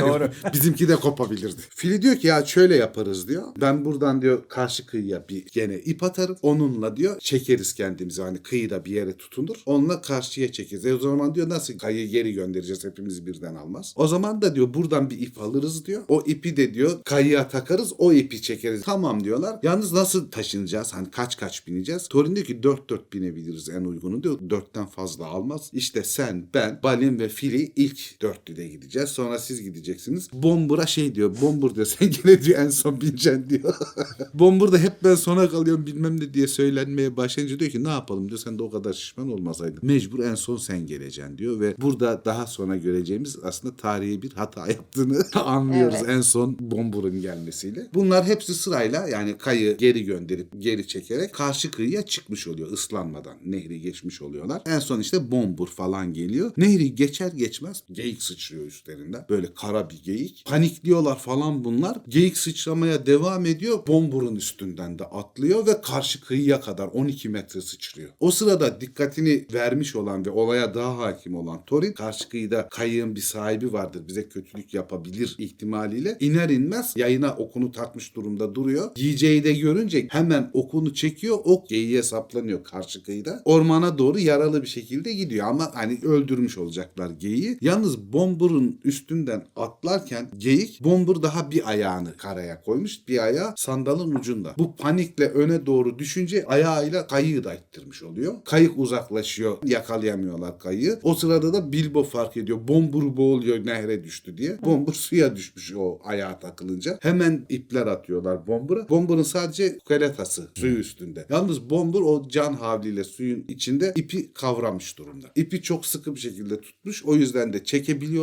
Doğru. 0.00 0.30
Bizimki 0.52 0.88
de 0.88 0.96
kopabilirdi. 0.96 1.60
Fili 1.70 2.02
diyor 2.02 2.16
ki 2.16 2.26
ya 2.26 2.44
şöyle 2.44 2.76
yaparız 2.76 3.28
diyor. 3.28 3.42
Ben 3.60 3.84
buradan 3.84 4.22
diyor 4.22 4.42
karşı 4.48 4.86
kıyıya 4.86 5.28
bir 5.28 5.46
gene 5.52 5.78
ip 5.78 6.02
atarım. 6.02 6.36
Onunla 6.42 6.96
diyor 6.96 7.18
çekeriz 7.18 7.74
kendimizi. 7.74 8.22
Hani 8.22 8.38
kıyıda 8.38 8.84
bir 8.84 8.90
yere 8.90 9.16
tutunur. 9.16 9.56
Onunla 9.66 10.00
karşıya 10.00 10.52
çekeriz. 10.52 10.86
E 10.86 10.94
o 10.94 10.98
zaman 10.98 11.34
diyor 11.34 11.48
nasıl 11.48 11.78
kayıyı 11.78 12.08
geri 12.08 12.32
göndereceğiz 12.32 12.84
hepimizi 12.84 13.26
birden 13.26 13.54
almaz. 13.54 13.94
O 13.96 14.08
zaman 14.08 14.42
da 14.42 14.54
diyor 14.54 14.74
buradan 14.74 15.10
bir 15.10 15.18
ip 15.20 15.40
alırız 15.40 15.86
diyor. 15.86 16.02
O 16.08 16.22
ipi 16.26 16.56
de 16.56 16.74
diyor 16.74 17.02
kayıya 17.04 17.48
takarız. 17.48 17.92
O 17.98 18.12
ipi 18.12 18.42
çekeriz. 18.42 18.82
Tamam 18.82 19.24
diyorlar. 19.24 19.58
Yalnız 19.62 19.92
nasıl 19.92 20.30
taşınacağız? 20.30 20.94
Hani 20.94 21.10
kaç 21.10 21.36
kaç 21.36 21.66
bineceğiz? 21.66 22.08
Thorin 22.08 22.36
diyor 22.36 22.46
ki 22.46 22.60
4-4 22.60 23.00
binebiliriz 23.12 23.68
en 23.68 23.84
uygunu 23.84 24.22
diyor. 24.22 24.38
4'ten 24.40 24.86
fazla 24.86 25.26
almaz. 25.26 25.70
İşte 25.72 26.04
sen, 26.04 26.46
ben, 26.54 26.80
Balin 26.82 27.18
ve 27.18 27.28
Fili 27.28 27.72
ilk 27.76 28.22
dörtlüde 28.22 28.67
gideceğiz. 28.70 29.08
Sonra 29.08 29.38
siz 29.38 29.62
gideceksiniz. 29.62 30.28
Bombur'a 30.32 30.86
şey 30.86 31.14
diyor. 31.14 31.36
Bombur 31.40 31.74
diyor 31.74 31.86
sen 31.98 32.10
gene 32.10 32.42
diyor 32.42 32.58
en 32.58 32.68
son 32.68 33.00
bineceksin 33.00 33.50
diyor. 33.50 33.74
Bombur 34.34 34.72
da 34.72 34.78
hep 34.78 35.04
ben 35.04 35.14
sona 35.14 35.48
kalıyorum 35.50 35.86
bilmem 35.86 36.20
ne 36.20 36.34
diye 36.34 36.48
söylenmeye 36.48 37.16
başlayınca 37.16 37.58
diyor 37.60 37.70
ki 37.70 37.84
ne 37.84 37.88
yapalım 37.88 38.28
diyor. 38.28 38.40
Sen 38.40 38.58
de 38.58 38.62
o 38.62 38.70
kadar 38.70 38.92
şişman 38.92 39.32
olmasaydın. 39.32 39.78
Mecbur 39.82 40.24
en 40.24 40.34
son 40.34 40.56
sen 40.56 40.86
geleceksin 40.86 41.38
diyor. 41.38 41.60
Ve 41.60 41.74
burada 41.80 42.22
daha 42.24 42.46
sonra 42.46 42.76
göreceğimiz 42.76 43.36
aslında 43.42 43.76
tarihi 43.76 44.22
bir 44.22 44.32
hata 44.32 44.66
yaptığını 44.66 45.22
anlıyoruz 45.34 45.94
Evet. 45.98 46.08
en 46.08 46.20
son 46.20 46.56
Bombur'un 46.60 47.20
gelmesiyle. 47.20 47.86
Bunlar 47.94 48.24
hepsi 48.24 48.54
sırayla 48.54 49.08
yani 49.08 49.38
kayı 49.38 49.76
geri 49.76 50.04
gönderip 50.04 50.48
geri 50.58 50.86
çekerek 50.88 51.34
karşı 51.34 51.70
kıyıya 51.70 52.02
çıkmış 52.06 52.48
oluyor 52.48 52.72
ıslanmadan. 52.72 53.34
Nehri 53.44 53.80
geçmiş 53.80 54.22
oluyorlar. 54.22 54.62
En 54.66 54.78
son 54.78 55.00
işte 55.00 55.30
Bombur 55.30 55.68
falan 55.68 56.12
geliyor. 56.12 56.50
Nehri 56.56 56.94
geçer 56.94 57.32
geçmez 57.36 57.82
geyik 57.92 58.22
sıçrıyor 58.22 58.57
üstlerinden. 58.66 59.26
Böyle 59.30 59.54
kara 59.54 59.90
bir 59.90 60.02
geyik. 60.02 60.44
Panikliyorlar 60.46 61.18
falan 61.18 61.64
bunlar. 61.64 61.98
Geyik 62.08 62.38
sıçramaya 62.38 63.06
devam 63.06 63.46
ediyor. 63.46 63.86
Bombur'un 63.86 64.36
üstünden 64.36 64.98
de 64.98 65.04
atlıyor 65.04 65.66
ve 65.66 65.80
karşı 65.80 66.20
kıyıya 66.20 66.60
kadar 66.60 66.86
12 66.86 67.28
metre 67.28 67.60
sıçrıyor. 67.60 68.10
O 68.20 68.30
sırada 68.30 68.80
dikkatini 68.80 69.46
vermiş 69.52 69.96
olan 69.96 70.26
ve 70.26 70.30
olaya 70.30 70.74
daha 70.74 70.98
hakim 70.98 71.34
olan 71.34 71.64
Thorin 71.66 71.92
karşı 71.92 72.28
kıyıda 72.28 72.68
kayığın 72.68 73.16
bir 73.16 73.20
sahibi 73.20 73.72
vardır. 73.72 74.02
Bize 74.08 74.28
kötülük 74.28 74.74
yapabilir 74.74 75.34
ihtimaliyle 75.38 76.16
iner 76.20 76.48
inmez 76.48 76.94
yayına 76.96 77.34
okunu 77.34 77.72
takmış 77.72 78.14
durumda 78.14 78.54
duruyor. 78.54 78.90
Yiyeceği 78.96 79.44
de 79.44 79.52
görünce 79.52 80.06
hemen 80.10 80.50
okunu 80.52 80.94
çekiyor. 80.94 81.38
Ok 81.44 81.68
geyiğe 81.68 82.02
saplanıyor 82.02 82.64
karşı 82.64 83.02
kıyıda. 83.02 83.42
Ormana 83.44 83.98
doğru 83.98 84.18
yaralı 84.18 84.62
bir 84.62 84.68
şekilde 84.68 85.12
gidiyor 85.12 85.46
ama 85.46 85.70
hani 85.74 85.98
öldürmüş 86.02 86.58
olacaklar 86.58 87.10
geyiği. 87.10 87.58
Yalnız 87.60 88.12
Bombur'un 88.38 88.80
üstünden 88.84 89.44
atlarken 89.56 90.30
geyik 90.38 90.84
Bombur 90.84 91.22
daha 91.22 91.50
bir 91.50 91.70
ayağını 91.70 92.16
karaya 92.16 92.62
koymuş. 92.62 93.08
Bir 93.08 93.24
ayağı 93.24 93.54
sandalın 93.56 94.14
ucunda. 94.14 94.54
Bu 94.58 94.76
panikle 94.76 95.28
öne 95.28 95.66
doğru 95.66 95.98
düşünce 95.98 96.44
ayağıyla 96.46 97.06
kayığı 97.06 97.44
da 97.44 97.54
ittirmiş 97.54 98.02
oluyor. 98.02 98.34
Kayık 98.44 98.78
uzaklaşıyor. 98.78 99.58
Yakalayamıyorlar 99.64 100.58
kayığı. 100.58 101.00
O 101.02 101.14
sırada 101.14 101.52
da 101.52 101.72
Bilbo 101.72 102.04
fark 102.04 102.36
ediyor. 102.36 102.68
Bombur 102.68 103.16
boğuluyor 103.16 103.66
nehre 103.66 104.04
düştü 104.04 104.36
diye. 104.36 104.58
Bombur 104.64 104.94
suya 104.94 105.36
düşmüş 105.36 105.74
o 105.76 105.98
ayağa 106.04 106.38
takılınca. 106.38 106.98
Hemen 107.00 107.46
ipler 107.48 107.86
atıyorlar 107.86 108.46
Bombur'a. 108.46 108.88
Bombur'un 108.88 109.22
sadece 109.22 109.78
keletası 109.88 110.48
suyu 110.54 110.76
üstünde. 110.76 111.26
Yalnız 111.30 111.70
Bombur 111.70 112.02
o 112.02 112.28
can 112.28 112.54
havliyle 112.54 113.04
suyun 113.04 113.44
içinde 113.48 113.92
ipi 113.96 114.32
kavramış 114.32 114.98
durumda. 114.98 115.26
İpi 115.34 115.62
çok 115.62 115.86
sıkı 115.86 116.14
bir 116.14 116.20
şekilde 116.20 116.60
tutmuş. 116.60 117.04
O 117.04 117.14
yüzden 117.14 117.52
de 117.52 117.64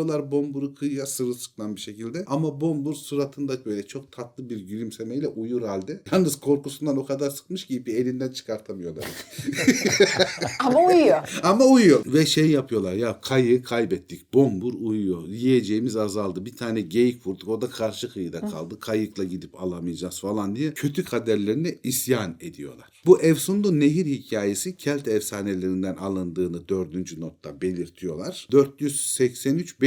çekebiliyorlar 0.06 0.32
Bombur'u 0.32 0.76
kıyıya 0.76 1.06
sırılsıklam 1.06 1.76
bir 1.76 1.82
şekilde. 1.82 2.24
Ama 2.28 2.62
Bombur 2.62 2.94
suratında 2.94 3.66
böyle 3.66 3.88
çok 3.88 4.12
tatlı 4.12 4.50
bir 4.50 4.58
gülümsemeyle 4.58 5.28
uyur 5.28 5.62
halde. 5.62 6.02
Yalnız 6.12 6.36
korkusundan 6.36 6.98
o 6.98 7.06
kadar 7.06 7.30
sıkmış 7.30 7.66
ki 7.66 7.76
ipi 7.76 7.92
elinden 7.92 8.32
çıkartamıyorlar. 8.32 9.06
Ama 10.66 10.80
uyuyor. 10.86 11.40
Ama 11.44 11.66
uyuyor. 11.66 12.06
Ve 12.06 12.26
şey 12.26 12.50
yapıyorlar 12.50 12.94
ya 12.94 13.22
kayı 13.22 13.64
kaybettik. 13.64 14.34
Bombur 14.34 14.74
uyuyor. 14.74 15.28
Yiyeceğimiz 15.28 15.96
azaldı. 15.96 16.46
Bir 16.46 16.56
tane 16.56 16.82
geyik 16.82 17.28
vurduk. 17.28 17.50
O 17.50 17.62
da 17.62 17.70
karşı 17.70 18.14
kıyıda 18.14 18.42
kaldı. 18.42 18.80
Kayıkla 18.80 19.24
gidip 19.24 19.62
alamayacağız 19.62 20.20
falan 20.20 20.56
diye 20.56 20.74
kötü 20.74 21.04
kaderlerine 21.04 21.76
isyan 21.84 22.36
ediyorlar. 22.40 22.96
Bu 23.06 23.22
Efsunlu 23.22 23.80
Nehir 23.80 24.06
hikayesi 24.06 24.78
Kelt 24.78 25.08
efsanelerinden 25.08 25.96
alındığını 25.96 26.70
dördüncü 26.70 27.20
notta 27.20 27.62
belirtiyorlar. 27.62 28.48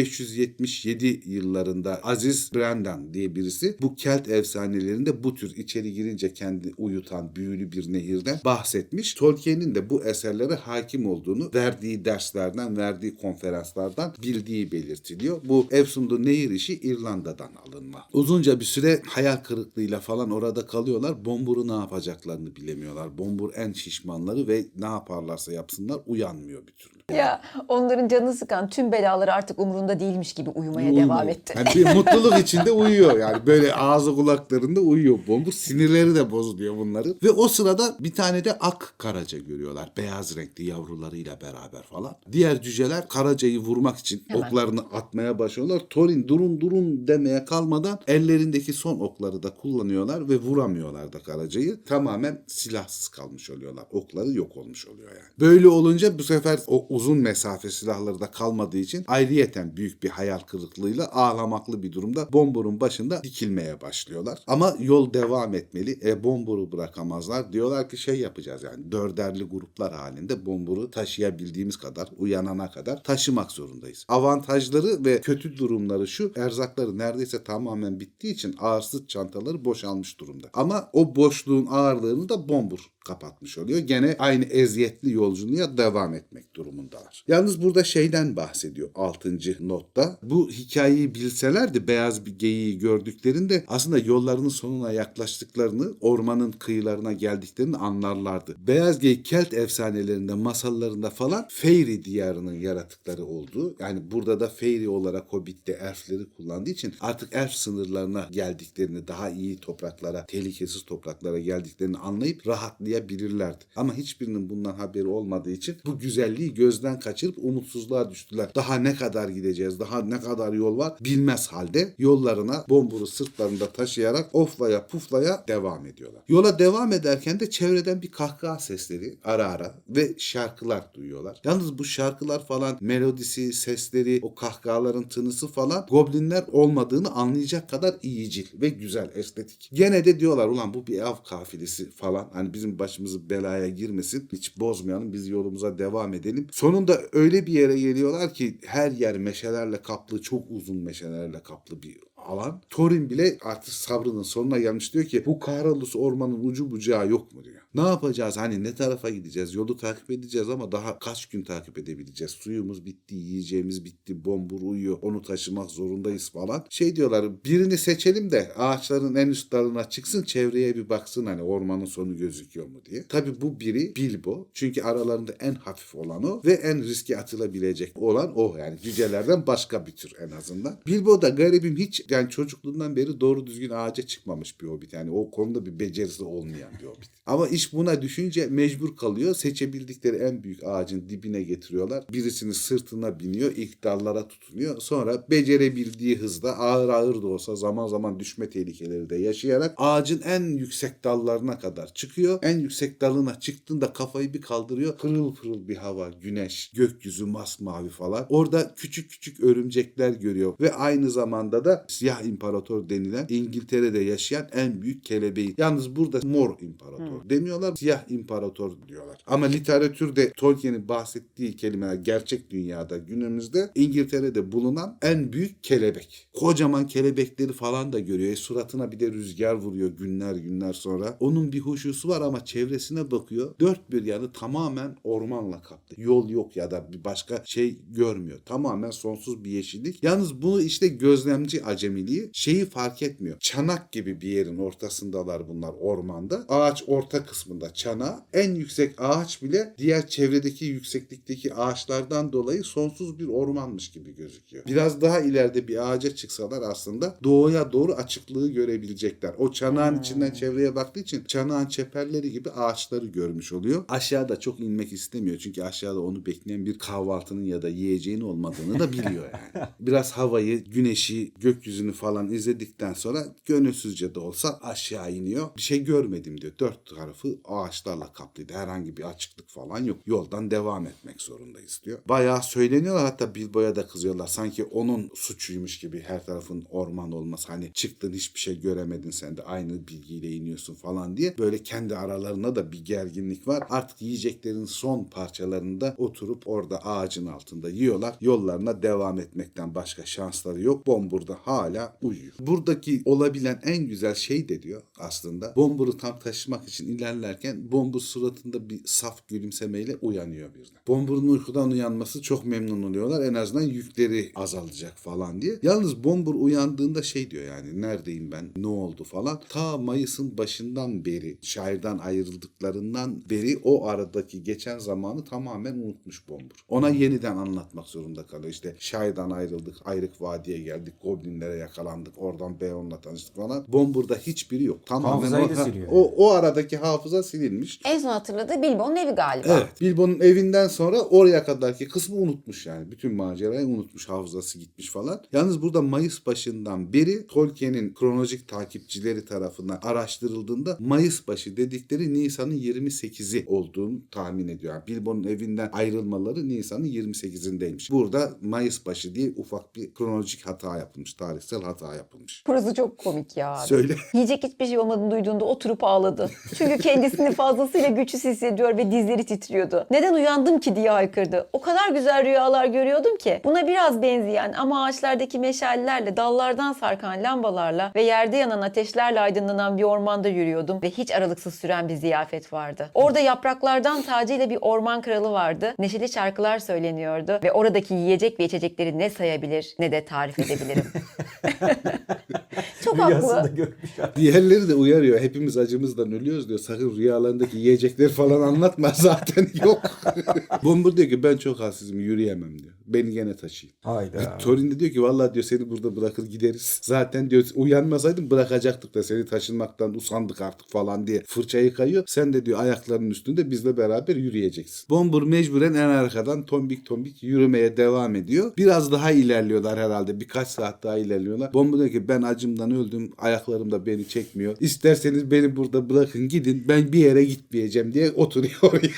483-577 0.09 1.29
yıllarında 1.29 2.01
Aziz 2.03 2.51
Brandan 2.55 3.15
diye 3.15 3.35
birisi 3.35 3.77
bu 3.83 3.95
Kelt 3.95 4.29
efsanelerinde 4.29 5.25
bu 5.25 5.35
tür 5.35 5.57
içeri 5.57 5.93
girince 5.93 6.33
kendi 6.33 6.73
uyutan 6.79 7.37
büyülü 7.37 7.73
bir 7.73 7.93
nehirden 7.93 8.41
bahsetmiş. 8.45 9.15
Tolkien'in 9.15 9.75
de 9.75 9.91
bu 9.91 10.05
eserlere 10.05 10.55
hakim 10.55 11.07
olduğunu 11.07 11.51
verdiği 11.55 12.05
derslerden, 12.05 12.77
verdiği 12.77 13.17
konferanslardan 13.17 14.15
bildiği 14.23 14.73
belirtiliyor. 14.73 15.41
Bu 15.45 15.67
Efsunlu 15.71 16.23
Nehir 16.23 16.51
işi 16.51 16.75
İrlanda'dan 16.75 17.51
alınma. 17.67 18.05
Uzunca 18.13 18.61
bir 18.61 18.65
süre 18.65 19.03
hayal 19.07 19.37
kırıklığıyla 19.37 20.01
falan 20.01 20.31
orada 20.31 20.67
kalıyorlar. 20.67 21.25
Bombur'u 21.25 21.69
ne 21.69 21.73
yapacaklarını 21.73 22.57
bilemiyorlar. 22.57 23.19
Bombur 23.19 23.51
en 23.55 23.73
şişmanları 23.73 24.49
ve 24.49 24.67
ne 24.79 24.87
yaparlarsa 24.87 25.53
yapsınlar 25.53 26.01
uyanmıyor 26.07 26.67
bir 26.67 26.73
türlü. 26.73 26.98
Ya 27.15 27.41
onların 27.69 28.09
canını 28.09 28.33
sıkan 28.33 28.69
tüm 28.69 28.93
belaları 28.93 29.33
artık 29.33 29.59
umurunda 29.59 30.01
değilmiş 30.01 30.33
gibi 30.33 30.51
uyumaya 30.51 30.87
Uyumuyor. 30.91 31.07
devam 31.09 31.29
etti. 31.29 31.55
Yani 31.57 31.69
bir 31.75 31.95
mutluluk 31.95 32.39
içinde 32.39 32.71
uyuyor. 32.71 33.19
Yani 33.19 33.47
böyle 33.47 33.75
ağzı 33.75 34.15
kulaklarında 34.15 34.81
uyuyor. 34.81 35.19
Bombur 35.29 35.53
sinirleri 35.53 36.15
de 36.15 36.31
bozuluyor 36.31 36.77
bunların. 36.77 37.15
Ve 37.23 37.31
o 37.31 37.49
sırada 37.49 37.97
bir 38.01 38.13
tane 38.13 38.45
de 38.45 38.53
ak 38.53 38.95
karaca 38.99 39.39
görüyorlar. 39.39 39.93
Beyaz 39.97 40.37
renkli 40.37 40.65
yavrularıyla 40.65 41.41
beraber 41.41 41.83
falan. 41.83 42.17
Diğer 42.33 42.63
cüceler 42.63 43.09
karacayı 43.09 43.59
vurmak 43.59 43.99
için 43.99 44.25
Hemen. 44.29 44.43
oklarını 44.43 44.81
atmaya 44.81 45.39
başlıyorlar. 45.39 45.83
Thorin 45.91 46.29
durun 46.29 46.61
durun 46.61 47.09
demeye 47.09 47.45
kalmadan 47.45 47.99
ellerindeki 48.07 48.73
son 48.73 49.01
okları 49.01 49.43
da 49.43 49.51
kullanıyorlar 49.51 50.29
ve 50.29 50.37
vuramıyorlar 50.37 51.13
da 51.13 51.19
karacayı. 51.19 51.85
Tamamen 51.85 52.43
silahsız 52.47 53.09
kalmış 53.09 53.51
oluyorlar. 53.51 53.85
Okları 53.93 54.33
yok 54.33 54.57
olmuş 54.57 54.87
oluyor 54.87 55.09
yani. 55.09 55.29
Böyle 55.41 55.69
olunca 55.69 56.19
bu 56.19 56.23
sefer 56.23 56.59
o 56.67 56.98
uzun 56.99 57.19
mesafe 57.19 57.71
silahları 57.71 58.21
da 58.21 58.31
kalmadığı 58.31 58.79
için 58.79 59.05
ayrıyeten 59.09 59.77
büyük 59.77 60.03
bir 60.03 60.09
hayal 60.09 60.39
kırıklığıyla 60.39 61.13
ağlamaklı 61.13 61.83
bir 61.83 61.93
durumda 61.93 62.33
Bombur'un 62.33 62.81
başında 62.81 63.23
dikilmeye 63.23 63.81
başlıyorlar. 63.81 64.39
Ama 64.47 64.77
yol 64.81 65.15
devam 65.15 65.55
etmeli. 65.55 65.99
E 66.05 66.25
Bombur'u 66.25 66.73
bırakamazlar. 66.73 67.53
Diyorlar 67.53 67.89
ki 67.89 67.97
şey 67.97 68.21
yapacağız 68.21 68.63
yani 68.63 68.93
dörderli 68.93 69.45
gruplar 69.45 69.93
halinde 69.93 70.47
Bombur'u 70.47 70.91
taşıyabildiğimiz 70.91 71.77
kadar 71.77 72.09
uyanana 72.19 72.71
kadar 72.71 73.03
taşımak 73.03 73.53
zorundayız. 73.53 74.05
Avantajları 74.09 75.05
ve 75.05 75.21
kötü 75.21 75.59
durumları 75.59 76.07
şu 76.07 76.33
erzakları 76.37 76.99
neredeyse 76.99 77.45
tamamen 77.45 78.01
bittiği 78.01 78.35
için 78.35 78.55
ağır 78.59 78.83
sırt 78.83 79.09
çantaları 79.09 79.65
boşalmış 79.65 80.21
durumda. 80.21 80.51
Ama 80.55 80.91
o 80.93 81.17
boşluğun 81.17 81.67
ağırlığını 81.67 82.29
da 82.29 82.49
Bombur 82.49 82.91
kapatmış 83.09 83.59
oluyor. 83.59 83.79
Gene 83.79 84.17
aynı 84.19 84.45
eziyetli 84.45 85.13
yolculuğa 85.13 85.79
devam 85.79 86.15
etmek 86.15 86.57
durumundalar. 86.93 87.25
Yalnız 87.29 87.63
burada 87.63 87.85
şeyden 87.85 88.37
bahsediyor 88.37 88.91
6. 88.95 89.39
notta. 89.61 90.19
Bu 90.23 90.51
hikayeyi 90.51 91.15
bilselerdi 91.15 91.89
beyaz 91.89 92.27
bir 92.27 92.39
geyiği 92.39 92.79
gördüklerinde 92.79 93.65
aslında 93.69 93.99
yollarının 93.99 94.49
sonuna 94.49 94.93
yaklaştıklarını, 94.93 95.95
ormanın 96.01 96.53
kıyılarına 96.53 97.13
geldiklerini 97.13 97.77
anlarlardı. 97.77 98.57
Beyaz 98.67 98.99
geyik 98.99 99.25
Kelt 99.25 99.55
efsanelerinde, 99.55 100.35
masallarında 100.35 101.11
falan 101.11 101.47
Feyri 101.49 102.05
diyarının 102.05 102.55
yaratıkları 102.55 103.25
olduğu. 103.25 103.77
Yani 103.81 104.11
burada 104.11 104.41
da 104.41 104.49
Feyri 104.49 104.89
olarak 104.89 105.25
Hobbit'te 105.29 105.73
elfleri 105.73 106.31
kullandığı 106.31 106.71
için 106.71 106.95
artık 107.01 107.29
elf 107.33 107.53
sınırlarına 107.53 108.29
geldiklerini, 108.31 109.09
daha 109.09 109.31
iyi 109.31 109.57
topraklara, 109.57 110.27
tehlikesiz 110.27 110.83
topraklara 110.83 111.39
geldiklerini 111.39 111.97
anlayıp 111.97 112.47
rahatlayabilirlerdi. 112.47 113.65
Ama 113.77 113.95
hiçbirinin 113.95 114.49
bundan 114.49 114.75
haberi 114.75 115.07
olmadığı 115.07 115.51
için 115.51 115.77
bu 115.87 115.99
güzelliği 115.99 116.55
gözden 116.79 117.01
kaçırıp 117.01 117.39
umutsuzluğa 117.39 118.11
düştüler. 118.11 118.51
Daha 118.55 118.75
ne 118.75 118.95
kadar 118.95 119.29
gideceğiz, 119.29 119.81
daha 119.81 120.03
ne 120.03 120.21
kadar 120.21 120.53
yol 120.53 120.79
var 120.79 120.93
bilmez 121.01 121.49
halde 121.49 121.95
yollarına 121.99 122.65
bomburu 122.69 123.07
sırtlarında 123.07 123.67
taşıyarak 123.67 124.35
oflaya 124.35 124.87
puflaya 124.87 125.45
devam 125.49 125.87
ediyorlar. 125.87 126.23
Yola 126.29 126.59
devam 126.59 126.93
ederken 126.93 127.41
de 127.41 127.51
çevreden 127.51 128.03
bir 128.03 128.11
kahkaha 128.11 128.59
sesleri 128.59 129.19
ara 129.25 129.47
ara 129.47 129.75
ve 129.89 130.15
şarkılar 130.19 130.95
duyuyorlar. 130.95 131.41
Yalnız 131.45 131.79
bu 131.79 131.85
şarkılar 131.85 132.47
falan 132.47 132.79
melodisi, 132.81 133.53
sesleri, 133.53 134.19
o 134.23 134.35
kahkahaların 134.35 135.09
tınısı 135.09 135.49
falan 135.49 135.87
goblinler 135.91 136.45
olmadığını 136.53 137.11
anlayacak 137.11 137.71
kadar 137.71 137.95
iyicil 138.03 138.47
ve 138.61 138.69
güzel, 138.69 139.11
estetik. 139.15 139.71
Gene 139.73 140.05
de 140.05 140.21
diyorlar 140.21 140.49
ulan 140.49 140.75
bu 140.75 140.87
bir 140.87 141.09
av 141.09 141.17
kafilesi 141.29 141.91
falan. 141.91 142.29
Hani 142.33 142.55
bizim 142.55 142.79
başımızı 142.79 143.31
belaya 143.31 143.69
girmesin. 143.69 144.29
Hiç 144.33 144.61
bozmayalım. 144.61 145.13
Biz 145.13 145.29
yolumuza 145.29 145.79
devam 145.79 146.15
edelim. 146.15 146.47
Sonunda 146.69 147.01
öyle 147.13 147.47
bir 147.47 147.53
yere 147.53 147.81
geliyorlar 147.81 148.35
ki 148.35 148.59
her 148.67 148.91
yer 148.91 149.19
meşelerle 149.19 149.83
kaplı, 149.83 150.23
çok 150.23 150.51
uzun 150.51 150.77
meşelerle 150.77 151.43
kaplı 151.43 151.83
bir 151.83 151.97
alan. 152.19 152.63
Thorin 152.71 153.11
bile 153.11 153.39
artık 153.43 153.75
sabrının 153.75 154.23
sonuna 154.23 154.59
gelmiş 154.59 154.95
diyor 154.95 155.05
ki 155.05 155.27
bu 155.27 155.39
kahrolus 155.39 155.97
ormanın 155.97 156.45
ucu 156.45 156.71
bucağı 156.71 157.09
yok 157.09 157.35
mu 157.35 157.45
diyor. 157.45 157.63
Ne 157.75 157.81
yapacağız? 157.81 158.37
Hani 158.37 158.65
ne 158.65 158.75
tarafa 158.75 159.11
gideceğiz? 159.11 159.55
Yolu 159.55 159.77
takip 159.77 160.11
edeceğiz 160.11 160.49
ama 160.49 160.73
daha 160.73 160.99
kaç 160.99 161.27
gün 161.27 161.43
takip 161.43 161.79
edebileceğiz? 161.79 162.33
Suyumuz 162.33 162.87
bitti, 162.87 163.15
yiyeceğimiz 163.15 163.85
bitti, 163.85 164.25
bombur 164.25 164.63
uyuyor, 164.63 164.99
onu 165.03 165.23
taşımak 165.23 165.71
zorundayız 165.71 166.31
falan. 166.31 166.65
Şey 166.71 166.97
diyorlar 166.97 167.45
birini 167.45 167.79
seçelim 167.79 168.31
de 168.31 168.53
ağaçların 168.57 169.15
en 169.15 169.29
üst 169.29 169.53
dalına 169.53 169.89
çıksın 169.89 170.23
çevreye 170.23 170.77
bir 170.77 170.89
baksın 170.89 171.27
hani 171.27 171.43
ormanın 171.43 171.85
sonu 171.85 172.17
gözüküyor 172.17 172.67
mu 172.67 172.81
diye. 172.85 173.07
Tabi 173.07 173.41
bu 173.41 173.61
biri 173.61 173.97
Bilbo. 173.97 174.49
Çünkü 174.55 174.83
aralarında 174.83 175.33
en 175.41 175.55
hafif 175.55 175.95
olan 175.95 176.25
o 176.25 176.43
ve 176.45 176.53
en 176.53 176.83
riske 176.83 177.19
atılabilecek 177.19 178.03
olan 178.03 178.33
o 178.35 178.57
yani 178.57 178.79
cücelerden 178.79 179.47
başka 179.47 179.87
bir 179.87 179.93
tür 179.93 180.13
en 180.21 180.31
azından. 180.31 180.81
Bilbo 180.87 181.23
da 181.23 181.29
garibim 181.29 181.77
hiç 181.77 182.08
yani 182.11 182.31
çocukluğundan 182.31 182.97
beri 182.97 183.21
doğru 183.21 183.47
düzgün 183.47 183.71
ağaca 183.71 184.03
çıkmamış 184.03 184.61
bir 184.61 184.67
hobbit. 184.67 184.93
Yani 184.93 185.11
o 185.11 185.31
konuda 185.31 185.67
bir 185.67 185.79
becerisi 185.81 186.25
olmayan 186.25 186.73
bir 186.81 186.87
hobbit. 186.87 187.11
Ama 187.27 187.49
iş 187.49 187.73
buna 187.73 188.03
düşünce 188.03 188.47
mecbur 188.47 188.97
kalıyor. 188.97 189.35
Seçebildikleri 189.35 190.17
en 190.17 190.43
büyük 190.43 190.65
ağacın 190.65 191.09
dibine 191.09 191.43
getiriyorlar. 191.43 192.05
Birisini 192.13 192.55
sırtına 192.55 193.21
biniyor. 193.21 193.53
ilk 193.57 193.85
dallara 193.85 194.29
tutunuyor. 194.29 194.81
Sonra 194.81 195.31
becerebildiği 195.31 196.17
hızda 196.17 196.59
ağır 196.59 196.89
ağır 196.89 197.23
da 197.23 197.27
olsa 197.27 197.57
zaman 197.57 197.87
zaman 197.87 198.21
düşme 198.21 198.51
tehlikeleri 198.51 199.11
de 199.11 199.17
yaşayarak 199.17 199.75
ağacın 199.77 200.23
en 200.25 200.43
yüksek 200.43 201.05
dallarına 201.05 201.59
kadar 201.59 201.95
çıkıyor. 201.95 202.39
En 202.43 202.59
yüksek 202.59 203.01
dalına 203.01 203.41
çıktığında 203.41 203.93
kafayı 203.93 204.35
bir 204.35 204.41
kaldırıyor. 204.41 204.99
Pırıl 204.99 205.35
pırıl 205.35 205.69
bir 205.69 205.77
hava, 205.77 206.09
güneş, 206.09 206.71
gökyüzü 206.75 207.25
masmavi 207.25 207.89
falan. 207.89 208.27
Orada 208.29 208.75
küçük 208.77 209.11
küçük 209.11 209.41
örümcekler 209.41 210.11
görüyor 210.11 210.55
ve 210.61 210.75
aynı 210.75 211.11
zamanda 211.11 211.65
da 211.65 211.87
siyah 211.99 212.25
imparator 212.25 212.89
denilen 212.89 213.27
İngiltere'de 213.29 213.99
yaşayan 213.99 214.49
en 214.53 214.83
büyük 214.83 215.05
kelebeği. 215.05 215.55
Yalnız 215.59 215.97
burada 215.97 216.21
mor 216.25 216.61
imparator 216.61 217.31
demiyorlar, 217.31 217.77
siyah 217.77 218.11
imparator 218.11 218.73
diyorlar. 218.89 219.19
Ama 219.27 219.47
literatürde 219.47 220.33
Tolkien'in 220.33 220.89
bahsettiği 220.89 221.57
kelimeler 221.57 221.95
gerçek 221.95 222.51
dünyada 222.51 222.99
günümüzde 222.99 223.71
İngiltere'de 223.75 224.53
bulunan 224.53 224.99
en 225.03 225.33
büyük 225.33 225.65
kelebek. 225.65 226.29
Kocaman 226.35 226.87
kelebekleri 226.87 227.53
falan 227.53 227.93
da 227.93 227.99
görüyor. 227.99 228.33
E, 228.33 228.37
suratına 228.37 228.93
bir 228.93 229.01
de 229.01 229.13
rüzgar 229.13 229.55
vuruyor 229.55 229.91
günler 229.91 230.37
günler 230.37 230.73
sonra. 230.73 231.17
Onun 231.21 231.53
bir 231.53 231.61
huşusu 231.61 232.09
var 232.09 232.21
ama 232.21 232.45
çevresine 232.45 233.11
bakıyor. 233.11 233.55
Dört 233.61 233.91
bir 233.91 234.05
yanı 234.05 234.33
tamamen 234.33 234.97
ormanla 235.05 235.63
kaplı. 235.63 236.03
Yol 236.03 236.29
yok 236.29 236.57
ya 236.57 236.71
da 236.71 236.93
bir 236.93 237.05
başka 237.05 237.43
şey 237.45 237.79
görmüyor. 237.91 238.39
Tamamen 238.47 238.91
sonsuz 238.91 239.45
bir 239.45 239.51
yeşillik. 239.51 240.03
Yalnız 240.03 240.43
bunu 240.43 240.63
işte 240.63 240.89
gözlemci 240.89 241.65
acemiliği 241.89 242.31
şeyi 242.33 242.65
fark 242.65 243.03
etmiyor. 243.03 243.37
Çanak 243.41 243.93
gibi 243.93 244.21
bir 244.21 244.29
yerin 244.29 244.59
ortasındalar 244.59 245.49
bunlar 245.49 245.75
ormanda. 245.81 246.45
Ağaç 246.49 246.85
orta 246.87 247.25
kısmında 247.25 247.75
çana. 247.75 248.27
En 248.33 248.55
yüksek 248.55 248.95
ağaç 248.99 249.43
bile 249.43 249.75
diğer 249.79 250.07
çevredeki 250.07 250.65
yükseklikteki 250.65 251.55
ağaçlardan 251.55 252.33
dolayı 252.33 252.65
sonsuz 252.65 253.19
bir 253.19 253.29
ormanmış 253.29 253.91
gibi 253.91 254.15
gözüküyor. 254.17 254.65
Biraz 254.67 255.01
daha 255.01 255.21
ileride 255.21 255.69
bir 255.69 255.93
ağaca 255.93 256.15
çıksalar 256.15 256.63
aslında 256.63 257.19
doğuya 257.25 257.73
doğru 257.73 257.93
açıklığı 257.93 258.51
görebilecekler. 258.51 259.35
O 259.39 259.53
çanağın 259.53 259.99
içinden 259.99 260.31
çevreye 260.31 260.75
baktığı 260.75 261.01
için 261.01 261.25
çanağın 261.25 261.67
çeperleri 261.67 262.33
gibi 262.33 262.51
ağaçları 262.51 263.07
görmüş 263.07 263.53
oluyor. 263.53 263.85
Aşağıda 263.89 264.41
çok 264.41 264.61
inmek 264.61 264.93
istemiyor. 264.93 265.39
Çünkü 265.39 265.63
aşağıda 265.63 266.01
onu 266.01 266.27
bekleyen 266.27 266.67
bir 266.67 266.79
kahvaltının 266.79 267.45
ya 267.45 267.63
da 267.63 267.69
yiyeceğin 267.69 268.21
olmadığını 268.21 268.79
da 268.79 268.93
biliyor 268.93 269.25
yani. 269.25 269.67
Biraz 269.81 270.13
havayı, 270.13 270.65
güneşi, 270.65 271.33
gökyüzünü 271.79 271.93
falan 271.93 272.33
izledikten 272.33 272.93
sonra 272.93 273.27
gönülsüzce 273.47 274.15
de 274.15 274.21
olsa 274.21 274.59
aşağı 274.63 275.13
iniyor. 275.13 275.49
Bir 275.57 275.63
şey 275.63 275.85
görmedim 275.85 276.41
diyor. 276.41 276.53
Dört 276.59 276.87
tarafı 276.87 277.39
ağaçlarla 277.45 278.13
kaplıydı. 278.13 278.53
Herhangi 278.53 278.97
bir 278.97 279.03
açıklık 279.03 279.49
falan 279.49 279.85
yok. 279.85 279.99
Yoldan 280.07 280.51
devam 280.51 280.87
etmek 280.87 281.23
zorundayız 281.23 281.81
diyor. 281.85 281.99
Bayağı 282.09 282.43
söyleniyorlar 282.43 283.05
hatta 283.05 283.35
Bilbo'ya 283.35 283.77
da 283.77 283.87
kızıyorlar. 283.87 284.27
Sanki 284.27 284.65
onun 284.65 285.11
suçuymuş 285.15 285.79
gibi 285.79 286.01
her 286.01 286.27
tarafın 286.27 286.65
orman 286.71 287.13
olması. 287.13 287.49
Hani 287.49 287.73
çıktın 287.73 288.13
hiçbir 288.13 288.41
şey 288.41 288.61
göremedin 288.61 289.11
sen 289.11 289.37
de 289.37 289.43
aynı 289.43 289.89
bilgiyle 289.89 290.31
iniyorsun 290.31 290.75
falan 290.75 291.17
diye. 291.17 291.39
Böyle 291.39 291.63
kendi 291.63 291.97
aralarında 291.97 292.57
da 292.57 292.73
bir 292.73 292.85
gerginlik 292.85 293.49
var. 293.49 293.65
Artık 293.71 294.03
yiyeceklerin 294.03 294.65
son 294.65 295.05
parçalarında 295.05 295.95
oturup 295.99 296.43
orada 296.47 296.87
ağacın 296.87 297.27
altında 297.27 297.71
yiyorlar. 297.71 298.17
Yollarına 298.21 298.83
devam 298.83 299.19
etmekten 299.19 299.75
başka 299.75 300.07
şansları 300.07 300.61
yok. 300.61 300.87
Bombur'da 300.87 301.39
hala 301.43 301.68
uyuyor. 302.03 302.33
Buradaki 302.41 303.03
olabilen 303.05 303.61
en 303.65 303.87
güzel 303.87 304.15
şey 304.15 304.49
de 304.49 304.63
diyor 304.63 304.83
aslında. 304.99 305.53
Bombur'u 305.57 305.97
tam 305.97 306.19
taşımak 306.19 306.69
için 306.69 306.89
ilerlerken 306.89 307.73
Bombur 307.73 308.01
suratında 308.01 308.71
bir 308.71 308.81
saf 308.85 309.29
gülümsemeyle 309.29 309.97
uyanıyor 309.97 310.55
birden. 310.55 310.81
Bombur'un 310.89 311.29
uykudan 311.29 311.71
uyanması 311.71 312.23
çok 312.23 312.45
memnun 312.47 312.83
oluyorlar. 312.83 313.25
En 313.25 313.35
azından 313.35 313.63
yükleri 313.63 314.33
azalacak 314.35 314.97
falan 314.99 315.43
diye. 315.43 315.59
Yalnız 315.63 316.05
Bombur 316.05 316.35
uyandığında 316.35 317.03
şey 317.03 317.31
diyor 317.31 317.45
yani 317.45 317.83
neredeyim 317.83 318.33
ben 318.33 318.51
ne 318.57 318.67
oldu 318.67 319.05
falan. 319.05 319.41
Ta 319.49 319.79
Mayıs'ın 319.79 320.39
başından 320.39 321.05
beri 321.05 321.39
şairden 321.43 321.99
ayrıldıklarından 321.99 323.23
beri 323.31 323.59
o 323.65 323.87
aradaki 323.87 324.45
geçen 324.45 324.79
zamanı 324.79 325.25
tamamen 325.25 325.75
unutmuş 325.75 326.29
Bombur. 326.29 326.57
Ona 326.69 326.89
yeniden 326.89 327.37
anlatmak 327.37 327.87
zorunda 327.87 328.27
kalıyor. 328.27 328.51
İşte 328.51 328.77
şairden 328.79 329.31
ayrıldık, 329.31 329.77
ayrık 329.85 330.23
vadiye 330.23 330.59
geldik, 330.59 330.95
goblinlere 331.03 331.58
yakalandık. 331.59 332.15
Oradan 332.17 332.61
Beyoğlu'na 332.61 333.01
tanıştık 333.01 333.37
falan. 333.37 333.65
Bombur'da 333.69 334.15
hiçbiri 334.15 334.65
yok. 334.65 334.87
Tamamen 334.87 335.17
Hafızayı 335.17 335.45
o, 335.45 335.49
da 335.49 335.65
siliyor 335.65 335.89
o, 335.91 336.15
o 336.17 336.31
aradaki 336.31 336.77
hafıza 336.77 337.23
silinmiş. 337.23 337.81
En 337.85 337.99
son 337.99 338.09
hatırladığı 338.09 338.63
Bilbo'nun 338.63 338.97
evi 338.97 339.11
galiba. 339.11 339.49
Evet. 339.49 339.81
Bilbo'nun 339.81 340.21
evinden 340.21 340.69
sonra 340.69 341.01
oraya 341.01 341.45
kadarki 341.45 341.89
kısmı 341.89 342.17
unutmuş 342.17 342.67
yani. 342.67 342.91
Bütün 342.91 343.15
macerayı 343.15 343.67
unutmuş. 343.67 344.09
Hafızası 344.09 344.59
gitmiş 344.59 344.91
falan. 344.91 345.23
Yalnız 345.33 345.63
burada 345.63 345.83
Mayıs 345.83 346.27
başından 346.27 346.93
beri 346.93 347.27
Tolkien'in 347.27 347.95
kronolojik 347.95 348.49
takipçileri 348.49 349.25
tarafından 349.25 349.79
araştırıldığında 349.83 350.77
Mayıs 350.81 351.29
başı 351.29 351.57
dedikleri 351.57 352.15
Nisan'ın 352.15 352.57
28'i 352.57 353.45
olduğunu 353.47 354.01
tahmin 354.11 354.49
ediyor. 354.49 354.75
Yani 354.75 354.87
Bilbo'nun 354.87 355.25
evinden 355.25 355.71
ayrılmaları 355.73 356.49
Nisan'ın 356.49 356.85
28'indeymiş. 356.85 357.91
Burada 357.93 358.37
Mayıs 358.43 358.87
başı 358.87 359.15
diye 359.15 359.33
ufak 359.37 359.77
bir 359.77 359.95
kronolojik 359.95 360.47
hata 360.47 360.79
yapılmış. 360.79 361.15
Tarihsel 361.49 361.63
hata 361.63 361.95
yapılmış. 361.95 362.45
Burası 362.47 362.75
çok 362.75 362.99
komik 362.99 363.37
ya. 363.37 363.57
Söyle. 363.57 363.95
Yiyecek 364.15 364.45
hiçbir 364.45 364.67
şey 364.67 364.79
olmadığını 364.79 365.11
duyduğunda 365.11 365.45
oturup 365.45 365.85
ağladı. 365.85 366.31
Çünkü 366.59 366.79
kendisini 366.79 367.33
fazlasıyla 367.33 367.89
güçsüz 367.89 368.25
hissediyor 368.25 368.77
ve 368.77 368.91
dizleri 368.91 369.27
titriyordu. 369.27 369.87
Neden 369.91 370.15
uyandım 370.15 370.61
ki 370.61 370.77
diye 370.77 370.91
haykırdı. 370.91 371.49
O 371.53 371.61
kadar 371.61 371.89
güzel 371.89 372.25
rüyalar 372.25 372.65
görüyordum 372.65 373.17
ki. 373.17 373.41
Buna 373.45 373.67
biraz 373.67 374.03
benzeyen 374.03 374.53
ama 374.53 374.85
ağaçlardaki 374.85 375.39
meşalelerle, 375.39 376.17
dallardan 376.17 376.73
sarkan 376.73 377.23
lambalarla 377.23 377.93
ve 377.95 378.03
yerde 378.03 378.37
yanan 378.37 378.63
ateşlerle 378.63 379.21
aydınlanan 379.21 379.79
bir 379.79 379.83
ormanda 379.83 380.29
yürüyordum 380.29 380.83
ve 380.83 380.91
hiç 380.91 381.11
aralıksız 381.11 381.55
süren 381.55 381.89
bir 381.89 381.95
ziyafet 381.95 382.53
vardı. 382.53 382.91
Orada 382.95 383.21
yapraklardan 383.21 384.03
tacıyla 384.03 384.51
bir 384.51 384.59
orman 384.61 385.01
kralı 385.01 385.31
vardı. 385.31 385.75
Neşeli 385.79 386.09
şarkılar 386.09 386.59
söyleniyordu 386.59 387.41
ve 387.45 387.53
oradaki 387.53 387.95
yiyecek 387.95 388.41
ve 388.41 388.45
içecekleri 388.45 388.99
ne 388.99 389.11
sayabilir 389.11 389.75
ne 389.79 389.93
de 389.93 390.05
tarif 390.05 390.39
edebilirim. 390.39 390.93
Çok 392.85 392.97
Rüyasında 392.97 393.37
haklı. 393.37 393.55
görmüş. 393.55 393.77
Diğerleri 394.17 394.69
de 394.69 394.75
uyarıyor. 394.75 395.21
Hepimiz 395.21 395.57
acımızdan 395.57 396.13
ölüyoruz 396.13 396.49
diyor. 396.49 396.59
Sakın 396.59 396.97
rüyalarındaki 396.97 397.57
yiyecekleri 397.59 398.09
falan 398.09 398.41
anlatma. 398.43 398.89
Zaten 398.95 399.49
yok. 399.65 399.83
Bombur 400.65 400.97
diyor 400.97 401.09
ki 401.09 401.23
ben 401.23 401.37
çok 401.37 401.61
halsizim 401.61 402.01
yürüyemem 402.01 402.59
diyor. 402.59 402.73
Beni 402.87 403.13
gene 403.13 403.37
taşıyın. 403.37 403.75
Hayda. 403.81 404.39
Torin 404.39 404.71
de 404.71 404.81
diyor 404.81 404.91
ki 404.91 405.03
vallahi 405.03 405.35
diyor 405.35 405.45
seni 405.45 405.71
burada 405.71 405.97
bırakır 405.97 406.27
gideriz. 406.27 406.81
Zaten 406.83 407.31
diyor 407.31 407.45
uyanmasaydın 407.55 408.31
bırakacaktık 408.31 408.95
da 408.95 409.03
seni 409.03 409.27
taşınmaktan 409.27 409.95
usandık 409.95 410.41
artık 410.41 410.69
falan 410.71 411.07
diye 411.07 411.23
fırçayı 411.27 411.75
kayıyor. 411.75 412.05
Sen 412.07 412.33
de 412.33 412.47
diyor 412.47 412.61
ayaklarının 412.61 413.11
üstünde 413.11 413.51
bizle 413.51 413.77
beraber 413.77 414.17
yürüyeceksin. 414.17 414.89
Bombur 414.91 415.23
mecburen 415.23 415.75
en 415.75 415.89
arkadan 415.89 416.47
tombik 416.47 416.87
tombik 416.87 417.23
yürümeye 417.23 417.77
devam 417.77 418.15
ediyor. 418.17 418.53
Biraz 418.59 418.93
daha 418.93 419.11
ilerliyorlar 419.11 419.79
herhalde. 419.79 420.21
Birkaç 420.21 420.49
saat 420.49 420.83
daha 420.83 420.99
ilerliyorlar. 421.19 421.55
Bombur 421.55 421.79
diyor 421.79 421.91
ki 421.91 422.09
ben 422.09 422.23
acımdan 422.23 422.71
öldüm. 422.71 423.13
Ayaklarım 423.19 423.71
da 423.71 423.87
beni 423.87 424.09
çekmiyor. 424.09 424.57
İsterseniz 424.61 425.31
beni 425.31 425.57
burada 425.57 425.91
bırakın 425.91 426.29
gidin. 426.29 426.65
Ben 426.69 426.93
bir 426.93 426.99
yere 426.99 427.25
gitmeyeceğim 427.25 427.95
diye 427.95 428.11
oturuyor 428.11 428.59
oraya. 428.63 428.89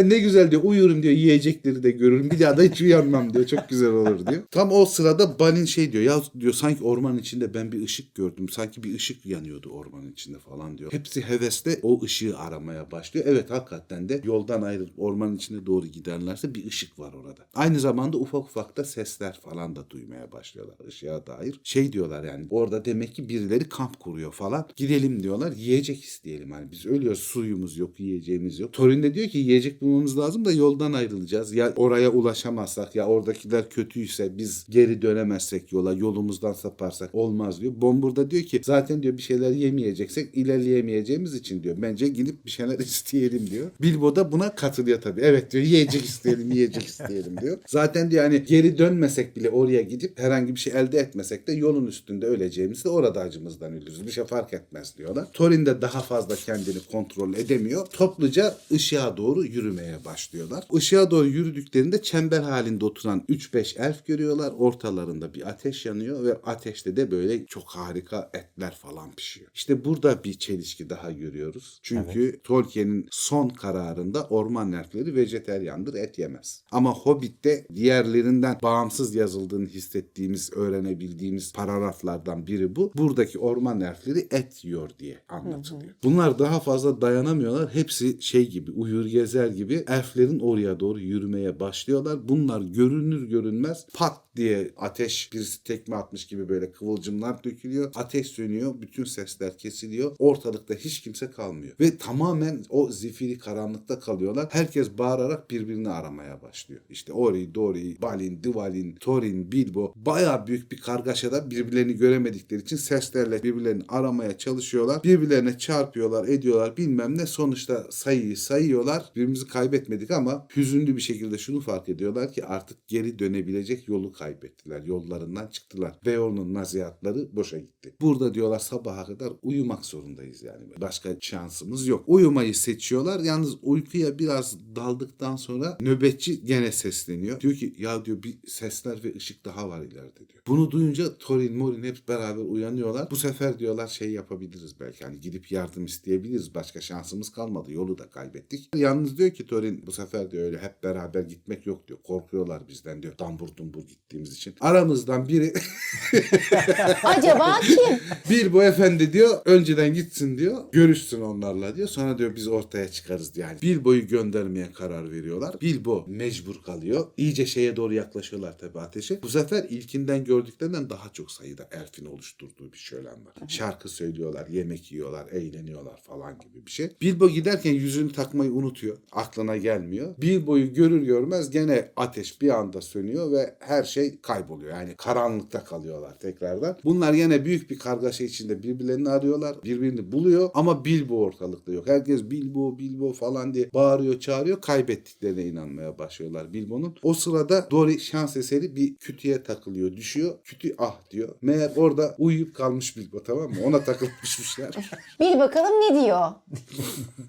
Ne 0.08 0.18
güzel 0.18 0.50
diyor 0.50 0.62
uyurum 0.64 1.02
diyor 1.02 1.14
yiyecekleri 1.14 1.82
de 1.82 1.90
görürüm. 1.90 2.30
Bir 2.30 2.40
daha 2.40 2.56
da 2.56 2.62
hiç 2.62 2.80
uyanmam 2.80 3.34
diyor. 3.34 3.46
Çok 3.46 3.68
güzel 3.68 3.88
olur 3.88 4.26
diyor. 4.26 4.42
Tam 4.50 4.72
o 4.72 4.86
sırada 4.86 5.38
Balin 5.38 5.64
şey 5.64 5.92
diyor. 5.92 6.04
Ya 6.04 6.22
diyor 6.40 6.52
sanki 6.52 6.84
ormanın 6.84 7.18
içinde 7.18 7.54
ben 7.54 7.72
bir 7.72 7.82
ışık 7.84 8.14
gördüm. 8.14 8.48
Sanki 8.48 8.82
bir 8.82 8.94
ışık 8.94 9.26
yanıyordu 9.26 9.70
ormanın 9.70 10.12
içinde 10.12 10.38
falan 10.38 10.78
diyor. 10.78 10.92
Hepsi 10.92 11.22
hevesle 11.22 11.78
o 11.82 12.02
ışığı 12.02 12.38
aramaya 12.38 12.90
başlıyor. 12.90 13.26
Evet 13.28 13.50
hakikaten 13.50 14.08
de 14.08 14.20
yoldan 14.24 14.62
ayrılıp 14.62 14.98
ormanın 14.98 15.36
içine 15.36 15.66
doğru 15.66 15.86
giderlerse 15.86 16.54
bir 16.54 16.66
ışık 16.66 16.98
var 16.98 17.12
orada. 17.12 17.46
Aynı 17.54 17.80
zamanda 17.80 18.16
ufak 18.18 18.44
ufak 18.44 18.76
da 18.76 18.84
sesler 18.84 19.40
falan 19.40 19.76
da 19.76 19.90
duymaya 19.90 20.32
başlıyorlar 20.32 20.76
ışığa 20.88 21.26
dair. 21.42 21.60
Şey 21.64 21.92
diyorlar 21.92 22.24
yani 22.24 22.46
orada 22.50 22.84
demek 22.84 23.14
ki 23.14 23.28
birileri 23.28 23.68
kamp 23.68 24.00
kuruyor 24.00 24.32
falan. 24.32 24.68
Gidelim 24.76 25.22
diyorlar 25.22 25.52
yiyecek 25.52 26.04
isteyelim. 26.04 26.52
Hani 26.52 26.72
biz 26.72 26.86
ölüyoruz 26.86 27.18
suyumuz 27.20 27.78
yok 27.78 28.00
yiyeceğimiz 28.00 28.60
yok. 28.60 28.72
Torin 28.72 29.02
de 29.02 29.14
diyor 29.14 29.28
ki 29.28 29.38
yiyecek 29.38 29.82
bulmamız 29.82 30.18
lazım 30.18 30.44
da 30.44 30.52
yoldan 30.52 30.92
ayrılacağız. 30.92 31.54
Ya 31.54 31.72
oraya 31.76 32.10
ulaşamazsak 32.10 32.96
ya 32.96 33.06
oradakiler 33.06 33.70
kötüyse 33.70 34.38
biz 34.38 34.66
geri 34.70 35.02
dönemezsek 35.02 35.72
yola 35.72 35.92
yolumuzdan 35.92 36.52
saparsak 36.52 37.14
olmaz 37.14 37.60
diyor. 37.60 37.72
Bombur 37.76 38.16
da 38.16 38.30
diyor 38.30 38.42
ki 38.42 38.60
zaten 38.64 39.02
diyor 39.02 39.16
bir 39.16 39.22
şeyler 39.22 39.50
yemeyeceksek 39.50 40.36
ilerleyemeyeceğimiz 40.36 41.34
için 41.34 41.62
diyor. 41.62 41.76
Bence 41.82 42.08
gidip 42.08 42.46
bir 42.46 42.50
şeyler 42.50 42.78
isteyelim 42.92 43.50
diyor. 43.50 43.70
Bilbo 43.82 44.16
da 44.16 44.32
buna 44.32 44.54
katılıyor 44.54 45.00
tabii. 45.00 45.20
Evet 45.20 45.52
diyor 45.52 45.64
yiyecek 45.64 46.04
isteyelim 46.04 46.52
yiyecek 46.52 46.82
isteyelim 46.82 47.40
diyor. 47.40 47.58
Zaten 47.66 48.10
diyor 48.10 48.24
hani 48.24 48.44
geri 48.44 48.78
dönmesek 48.78 49.36
bile 49.36 49.50
oraya 49.50 49.82
gidip 49.82 50.18
herhangi 50.18 50.54
bir 50.54 50.60
şey 50.60 50.72
elde 50.76 50.98
etmesek 50.98 51.31
de 51.46 51.52
yolun 51.52 51.86
üstünde 51.86 52.26
öleceğimizi 52.26 52.84
de 52.84 52.88
orada 52.88 53.20
acımızdan 53.20 53.72
ölürüz. 53.72 54.06
Bir 54.06 54.12
şey 54.12 54.24
fark 54.24 54.52
etmez 54.52 54.98
diyorlar. 54.98 55.28
Thorin 55.32 55.66
de 55.66 55.82
daha 55.82 56.00
fazla 56.00 56.36
kendini 56.36 56.78
kontrol 56.92 57.34
edemiyor. 57.34 57.86
Topluca 57.86 58.56
ışığa 58.72 59.16
doğru 59.16 59.44
yürümeye 59.44 60.04
başlıyorlar. 60.04 60.64
Işığa 60.72 61.10
doğru 61.10 61.26
yürüdüklerinde 61.26 62.02
çember 62.02 62.40
halinde 62.40 62.84
oturan 62.84 63.24
3-5 63.28 63.78
elf 63.78 64.06
görüyorlar. 64.06 64.52
Ortalarında 64.58 65.34
bir 65.34 65.48
ateş 65.48 65.86
yanıyor 65.86 66.24
ve 66.24 66.34
ateşte 66.34 66.96
de 66.96 67.10
böyle 67.10 67.46
çok 67.46 67.64
harika 67.64 68.30
etler 68.34 68.74
falan 68.74 69.12
pişiyor. 69.12 69.50
İşte 69.54 69.84
burada 69.84 70.24
bir 70.24 70.34
çelişki 70.34 70.90
daha 70.90 71.12
görüyoruz. 71.12 71.80
Çünkü 71.82 72.40
Tolkien'in 72.44 73.06
son 73.10 73.48
kararında 73.48 74.24
orman 74.24 74.72
elfleri 74.72 75.14
vejeteryandır, 75.14 75.94
et 75.94 76.18
yemez. 76.18 76.62
Ama 76.70 76.94
Hobbit'te 76.94 77.66
diğerlerinden 77.74 78.58
bağımsız 78.62 79.14
yazıldığını 79.14 79.66
hissettiğimiz, 79.66 80.52
öğrenebildiğimiz 80.52 81.21
paragraflardan 81.54 82.46
biri 82.46 82.76
bu. 82.76 82.92
Buradaki 82.96 83.38
orman 83.38 83.80
elfleri 83.80 84.26
et 84.30 84.64
yiyor 84.64 84.90
diye 84.98 85.18
anlatılıyor. 85.28 85.94
Bunlar 86.04 86.38
daha 86.38 86.60
fazla 86.60 87.00
dayanamıyorlar. 87.00 87.74
Hepsi 87.74 88.22
şey 88.22 88.50
gibi, 88.50 88.70
uyur 88.70 89.06
gezer 89.06 89.46
gibi 89.46 89.84
elflerin 89.88 90.40
oraya 90.40 90.80
doğru 90.80 91.00
yürümeye 91.00 91.60
başlıyorlar. 91.60 92.28
Bunlar 92.28 92.60
görünür 92.60 93.28
görünmez 93.28 93.86
pat 93.94 94.20
diye 94.36 94.70
ateş 94.76 95.32
birisi 95.32 95.64
tekme 95.64 95.96
atmış 95.96 96.26
gibi 96.26 96.48
böyle 96.48 96.72
kıvılcımlar 96.72 97.44
dökülüyor. 97.44 97.92
Ateş 97.94 98.26
sönüyor. 98.26 98.80
Bütün 98.80 99.04
sesler 99.04 99.58
kesiliyor. 99.58 100.16
Ortalıkta 100.18 100.74
hiç 100.74 101.00
kimse 101.00 101.30
kalmıyor. 101.30 101.74
Ve 101.80 101.98
tamamen 101.98 102.64
o 102.68 102.90
zifiri 102.90 103.38
karanlıkta 103.38 104.00
kalıyorlar. 104.00 104.48
Herkes 104.50 104.98
bağırarak 104.98 105.50
birbirini 105.50 105.88
aramaya 105.88 106.42
başlıyor. 106.42 106.80
İşte 106.90 107.12
Ori, 107.12 107.54
Dori, 107.54 108.02
Balin, 108.02 108.44
Dvalin, 108.44 108.94
Thorin, 108.94 109.52
Bilbo 109.52 109.92
baya 109.96 110.46
büyük 110.46 110.72
bir 110.72 110.80
kargaşada 111.12 111.50
birbirlerini 111.50 111.96
göremedikleri 111.96 112.60
için 112.62 112.76
seslerle 112.76 113.42
birbirlerini 113.42 113.82
aramaya 113.88 114.38
çalışıyorlar. 114.38 115.04
Birbirlerine 115.04 115.58
çarpıyorlar, 115.58 116.28
ediyorlar 116.28 116.76
bilmem 116.76 117.18
ne. 117.18 117.26
Sonuçta 117.26 117.86
sayıyı 117.90 118.36
sayıyorlar. 118.36 119.12
Birbirimizi 119.16 119.46
kaybetmedik 119.46 120.10
ama 120.10 120.46
hüzünlü 120.56 120.96
bir 120.96 121.00
şekilde 121.00 121.38
şunu 121.38 121.60
fark 121.60 121.88
ediyorlar 121.88 122.32
ki 122.32 122.44
artık 122.44 122.88
geri 122.88 123.18
dönebilecek 123.18 123.88
yolu 123.88 124.12
kaybettiler. 124.12 124.82
Yollarından 124.82 125.46
çıktılar. 125.46 125.98
Beorn'un 126.06 126.54
nasihatları 126.54 127.36
boşa 127.36 127.58
gitti. 127.58 127.94
Burada 128.00 128.34
diyorlar 128.34 128.58
sabaha 128.58 129.04
kadar 129.04 129.32
uyumak 129.42 129.84
zorundayız 129.84 130.42
yani. 130.42 130.64
Başka 130.80 131.16
şansımız 131.20 131.86
yok. 131.86 132.04
Uyumayı 132.06 132.54
seçiyorlar. 132.54 133.20
Yalnız 133.20 133.54
uykuya 133.62 134.18
biraz 134.18 134.58
daldıktan 134.76 135.36
sonra 135.36 135.78
nöbetçi 135.80 136.44
gene 136.44 136.72
sesleniyor. 136.72 137.40
Diyor 137.40 137.54
ki 137.54 137.74
ya 137.78 138.04
diyor 138.04 138.22
bir 138.22 138.38
sesler 138.46 139.04
ve 139.04 139.16
ışık 139.16 139.44
daha 139.44 139.68
var 139.68 139.80
ileride 139.80 140.28
diyor. 140.28 140.42
Bunu 140.46 140.70
duyunca 140.70 141.01
Thorin, 141.18 141.56
Morin 141.56 141.82
hep 141.82 142.08
beraber 142.08 142.42
uyanıyorlar. 142.42 143.10
Bu 143.10 143.16
sefer 143.16 143.58
diyorlar 143.58 143.86
şey 143.86 144.10
yapabiliriz 144.10 144.80
belki. 144.80 145.04
Hani 145.04 145.20
gidip 145.20 145.52
yardım 145.52 145.84
isteyebiliriz. 145.84 146.54
Başka 146.54 146.80
şansımız 146.80 147.32
kalmadı. 147.32 147.72
Yolu 147.72 147.98
da 147.98 148.10
kaybettik. 148.10 148.68
Yalnız 148.76 149.18
diyor 149.18 149.30
ki 149.30 149.46
Thorin 149.46 149.86
bu 149.86 149.92
sefer 149.92 150.30
diyor 150.30 150.44
öyle 150.44 150.58
hep 150.58 150.82
beraber 150.82 151.22
gitmek 151.22 151.66
yok 151.66 151.88
diyor. 151.88 151.98
Korkuyorlar 152.02 152.68
bizden 152.68 153.02
diyor. 153.02 153.18
Dambur 153.18 153.48
dumbur 153.56 153.82
gittiğimiz 153.82 154.32
için. 154.32 154.54
Aramızdan 154.60 155.28
biri 155.28 155.52
Acaba 157.04 157.60
kim? 157.60 157.98
Bilbo 158.30 158.62
efendi 158.62 159.12
diyor 159.12 159.40
önceden 159.44 159.94
gitsin 159.94 160.38
diyor. 160.38 160.64
Görüşsün 160.72 161.20
onlarla 161.20 161.76
diyor. 161.76 161.88
Sonra 161.88 162.18
diyor 162.18 162.36
biz 162.36 162.48
ortaya 162.48 162.88
çıkarız 162.90 163.34
diyor. 163.34 163.48
Yani 163.48 163.62
Bilbo'yu 163.62 164.06
göndermeye 164.06 164.72
karar 164.72 165.10
veriyorlar. 165.10 165.60
Bilbo 165.60 166.04
mecbur 166.08 166.62
kalıyor. 166.62 167.06
İyice 167.16 167.46
şeye 167.46 167.76
doğru 167.76 167.94
yaklaşıyorlar 167.94 168.58
tabii 168.58 168.80
ateşe. 168.80 169.22
Bu 169.22 169.28
sefer 169.28 169.64
ilkinden 169.70 170.24
gördüklerinden 170.24 170.90
daha 170.92 171.08
çok 171.12 171.30
sayıda 171.30 171.68
elfin 171.72 172.06
oluşturduğu 172.06 172.72
bir 172.72 172.78
şölen 172.78 173.26
var. 173.26 173.34
Şarkı 173.48 173.88
söylüyorlar, 173.88 174.46
yemek 174.46 174.92
yiyorlar, 174.92 175.28
eğleniyorlar 175.30 176.00
falan 176.00 176.38
gibi 176.38 176.66
bir 176.66 176.70
şey. 176.70 176.90
Bilbo 177.00 177.28
giderken 177.28 177.72
yüzünü 177.72 178.12
takmayı 178.12 178.52
unutuyor. 178.52 178.96
Aklına 179.12 179.56
gelmiyor. 179.56 180.14
Bilbo'yu 180.18 180.74
görür 180.74 181.02
görmez 181.02 181.50
gene 181.50 181.90
ateş 181.96 182.42
bir 182.42 182.48
anda 182.48 182.80
sönüyor 182.80 183.32
ve 183.32 183.56
her 183.60 183.84
şey 183.84 184.20
kayboluyor. 184.20 184.70
Yani 184.70 184.94
karanlıkta 184.96 185.64
kalıyorlar 185.64 186.18
tekrardan. 186.18 186.78
Bunlar 186.84 187.12
yine 187.12 187.44
büyük 187.44 187.70
bir 187.70 187.78
kargaşa 187.78 188.24
içinde 188.24 188.62
birbirlerini 188.62 189.08
arıyorlar. 189.08 189.56
Birbirini 189.64 190.12
buluyor 190.12 190.50
ama 190.54 190.84
Bilbo 190.84 191.16
ortalıkta 191.16 191.72
yok. 191.72 191.88
Herkes 191.88 192.30
Bilbo 192.30 192.78
Bilbo 192.78 193.12
falan 193.12 193.54
diye 193.54 193.72
bağırıyor 193.72 194.20
çağırıyor. 194.20 194.60
Kaybettiklerine 194.60 195.44
inanmaya 195.44 195.98
başlıyorlar 195.98 196.52
Bilbo'nun. 196.52 196.94
O 197.02 197.14
sırada 197.14 197.68
Dory 197.70 197.98
şans 197.98 198.36
eseri 198.36 198.76
bir 198.76 198.94
kütüye 198.96 199.42
takılıyor. 199.42 199.96
Düşüyor. 199.96 200.38
Kütü 200.44 200.74
ah 200.82 200.94
diyor. 201.10 201.28
Meğer 201.42 201.70
orada 201.76 202.14
uyuyup 202.18 202.54
kalmış 202.54 202.96
Bilbo 202.96 203.22
tamam 203.22 203.50
mı? 203.50 203.56
Ona 203.64 203.84
takılıp 203.84 204.12
düşmüşler. 204.22 204.70
Bil 205.20 205.38
bakalım 205.38 205.72
ne 205.80 206.04
diyor? 206.04 206.30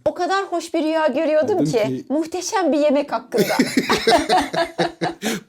o 0.05 0.13
kadar 0.13 0.45
hoş 0.45 0.73
bir 0.73 0.83
rüya 0.83 1.07
görüyordum 1.07 1.59
Dedim 1.59 1.65
ki, 1.65 1.71
ki- 1.71 2.05
muhteşem 2.09 2.71
bir 2.71 2.77
yemek 2.79 3.11
hakkında. 3.11 3.57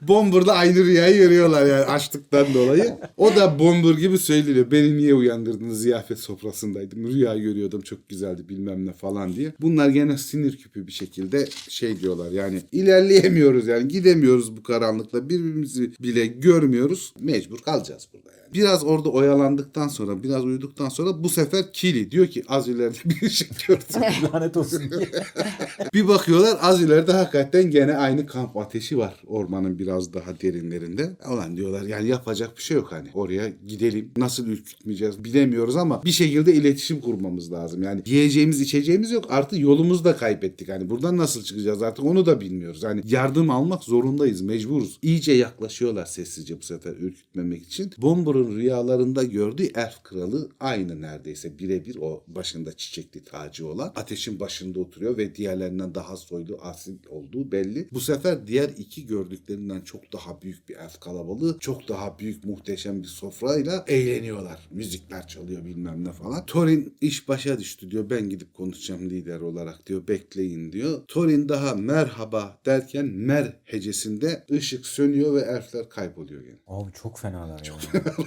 Bomber'da 0.01 0.53
aynı 0.53 0.75
rüyayı 0.75 1.17
görüyorlar 1.17 1.65
yani 1.65 1.85
açlıktan 1.85 2.53
dolayı. 2.53 2.97
O 3.17 3.35
da 3.35 3.59
Bomber 3.59 3.93
gibi 3.97 4.17
söylüyor. 4.17 4.71
Beni 4.71 4.97
niye 4.97 5.13
uyandırdınız 5.13 5.81
ziyafet 5.81 6.19
sofrasındaydım. 6.19 7.07
Rüya 7.07 7.37
görüyordum 7.37 7.81
çok 7.81 8.09
güzeldi 8.09 8.49
bilmem 8.49 8.85
ne 8.85 8.93
falan 8.93 9.33
diye. 9.33 9.53
Bunlar 9.61 9.89
gene 9.89 10.17
sinir 10.17 10.57
küpü 10.57 10.87
bir 10.87 10.91
şekilde 10.91 11.47
şey 11.69 11.99
diyorlar 11.99 12.31
yani 12.31 12.61
ilerleyemiyoruz 12.71 13.67
yani 13.67 13.87
gidemiyoruz 13.87 14.57
bu 14.57 14.63
karanlıkla 14.63 15.29
birbirimizi 15.29 15.91
bile 15.99 16.25
görmüyoruz. 16.25 17.13
Mecbur 17.19 17.57
kalacağız 17.59 17.84
burada 18.13 18.31
yani. 18.31 18.34
Biraz 18.53 18.83
orada 18.83 19.09
oyalandıktan 19.09 19.87
sonra 19.87 20.23
biraz 20.23 20.45
uyuduktan 20.45 20.89
sonra 20.89 21.23
bu 21.23 21.29
sefer 21.29 21.73
Kili 21.73 22.11
diyor 22.11 22.27
ki 22.27 22.43
az 22.47 22.67
ileride 22.67 22.97
bir 23.05 23.21
ışık 23.21 23.67
gördüm. 23.67 24.01
Lanet 24.33 24.57
olsun. 24.57 24.81
Bir 25.93 26.07
bakıyorlar 26.07 26.57
az 26.61 26.81
ileride 26.81 27.11
hakikaten 27.11 27.71
gene 27.71 27.97
aynı 27.97 28.25
kamp 28.25 28.57
ateşi 28.57 28.97
var 28.97 29.13
ormanın 29.27 29.79
biraz 29.79 30.13
daha 30.13 30.41
derinlerinde. 30.41 31.17
Ulan 31.29 31.57
diyorlar 31.57 31.81
yani 31.81 32.07
yapacak 32.07 32.57
bir 32.57 32.63
şey 32.63 32.77
yok 32.77 32.91
hani 32.91 33.09
oraya 33.13 33.51
gidelim 33.67 34.11
nasıl 34.17 34.47
ürkütmeyeceğiz 34.47 35.23
bilemiyoruz 35.23 35.75
ama 35.75 36.03
bir 36.03 36.11
şekilde 36.11 36.53
iletişim 36.53 37.01
kurmamız 37.01 37.51
lazım. 37.51 37.83
Yani 37.83 38.01
yiyeceğimiz 38.05 38.61
içeceğimiz 38.61 39.11
yok 39.11 39.25
artık 39.29 39.59
yolumuzu 39.59 40.03
da 40.03 40.17
kaybettik 40.17 40.69
hani 40.69 40.89
buradan 40.89 41.17
nasıl 41.17 41.43
çıkacağız 41.43 41.81
artık 41.81 42.05
onu 42.05 42.25
da 42.25 42.41
bilmiyoruz. 42.41 42.83
Hani 42.83 43.01
yardım 43.05 43.49
almak 43.49 43.83
zorundayız 43.83 44.41
mecburuz. 44.41 44.99
İyice 45.01 45.31
yaklaşıyorlar 45.31 46.05
sessizce 46.05 46.57
bu 46.59 46.63
sefer 46.63 46.91
ürkütmemek 46.91 47.63
için. 47.63 47.91
Bomber'ın 48.35 48.55
rüyalarında 48.55 49.23
gördüğü 49.23 49.63
elf 49.63 50.03
kralı 50.03 50.49
aynı 50.59 51.01
neredeyse 51.01 51.59
birebir 51.59 51.97
o 52.01 52.23
başında 52.27 52.73
çiçekli 52.73 53.23
tacı 53.23 53.67
olan 53.67 53.93
ateşin 53.95 54.39
başında 54.39 54.79
oturuyor 54.79 55.17
ve 55.17 55.35
diğerlerinden 55.35 55.95
daha 55.95 56.17
soylu 56.17 56.57
asil 56.61 56.97
olduğu 57.09 57.51
belli. 57.51 57.87
Bu 57.91 57.99
sefer 57.99 58.47
diğer 58.47 58.69
iki 58.69 59.05
gördüklerinden 59.07 59.81
çok 59.81 60.13
daha 60.13 60.41
büyük 60.41 60.69
bir 60.69 60.75
elf 60.75 60.99
kalabalığı, 60.99 61.59
çok 61.59 61.87
daha 61.87 62.19
büyük 62.19 62.43
muhteşem 62.43 63.03
bir 63.03 63.07
sofrayla 63.07 63.85
eğleniyorlar. 63.87 64.67
Müzikler 64.71 65.27
çalıyor 65.27 65.65
bilmem 65.65 66.03
ne 66.03 66.11
falan. 66.11 66.45
Thorin 66.45 66.97
iş 67.01 67.27
başa 67.27 67.59
düştü 67.59 67.91
diyor. 67.91 68.09
Ben 68.09 68.29
gidip 68.29 68.53
konuşacağım 68.53 69.09
lider 69.09 69.39
olarak 69.39 69.87
diyor. 69.87 70.07
Bekleyin 70.07 70.71
diyor. 70.71 71.01
Thorin 71.07 71.49
daha 71.49 71.75
merhaba 71.75 72.57
derken 72.65 73.05
mer 73.05 73.53
hecesinde 73.63 74.45
ışık 74.51 74.85
sönüyor 74.85 75.33
ve 75.35 75.41
elfler 75.41 75.89
kayboluyor 75.89 76.41
gene. 76.41 76.55
Abi 76.67 76.91
çok 76.91 77.19
fenalar 77.19 77.59
ya. 77.59 77.73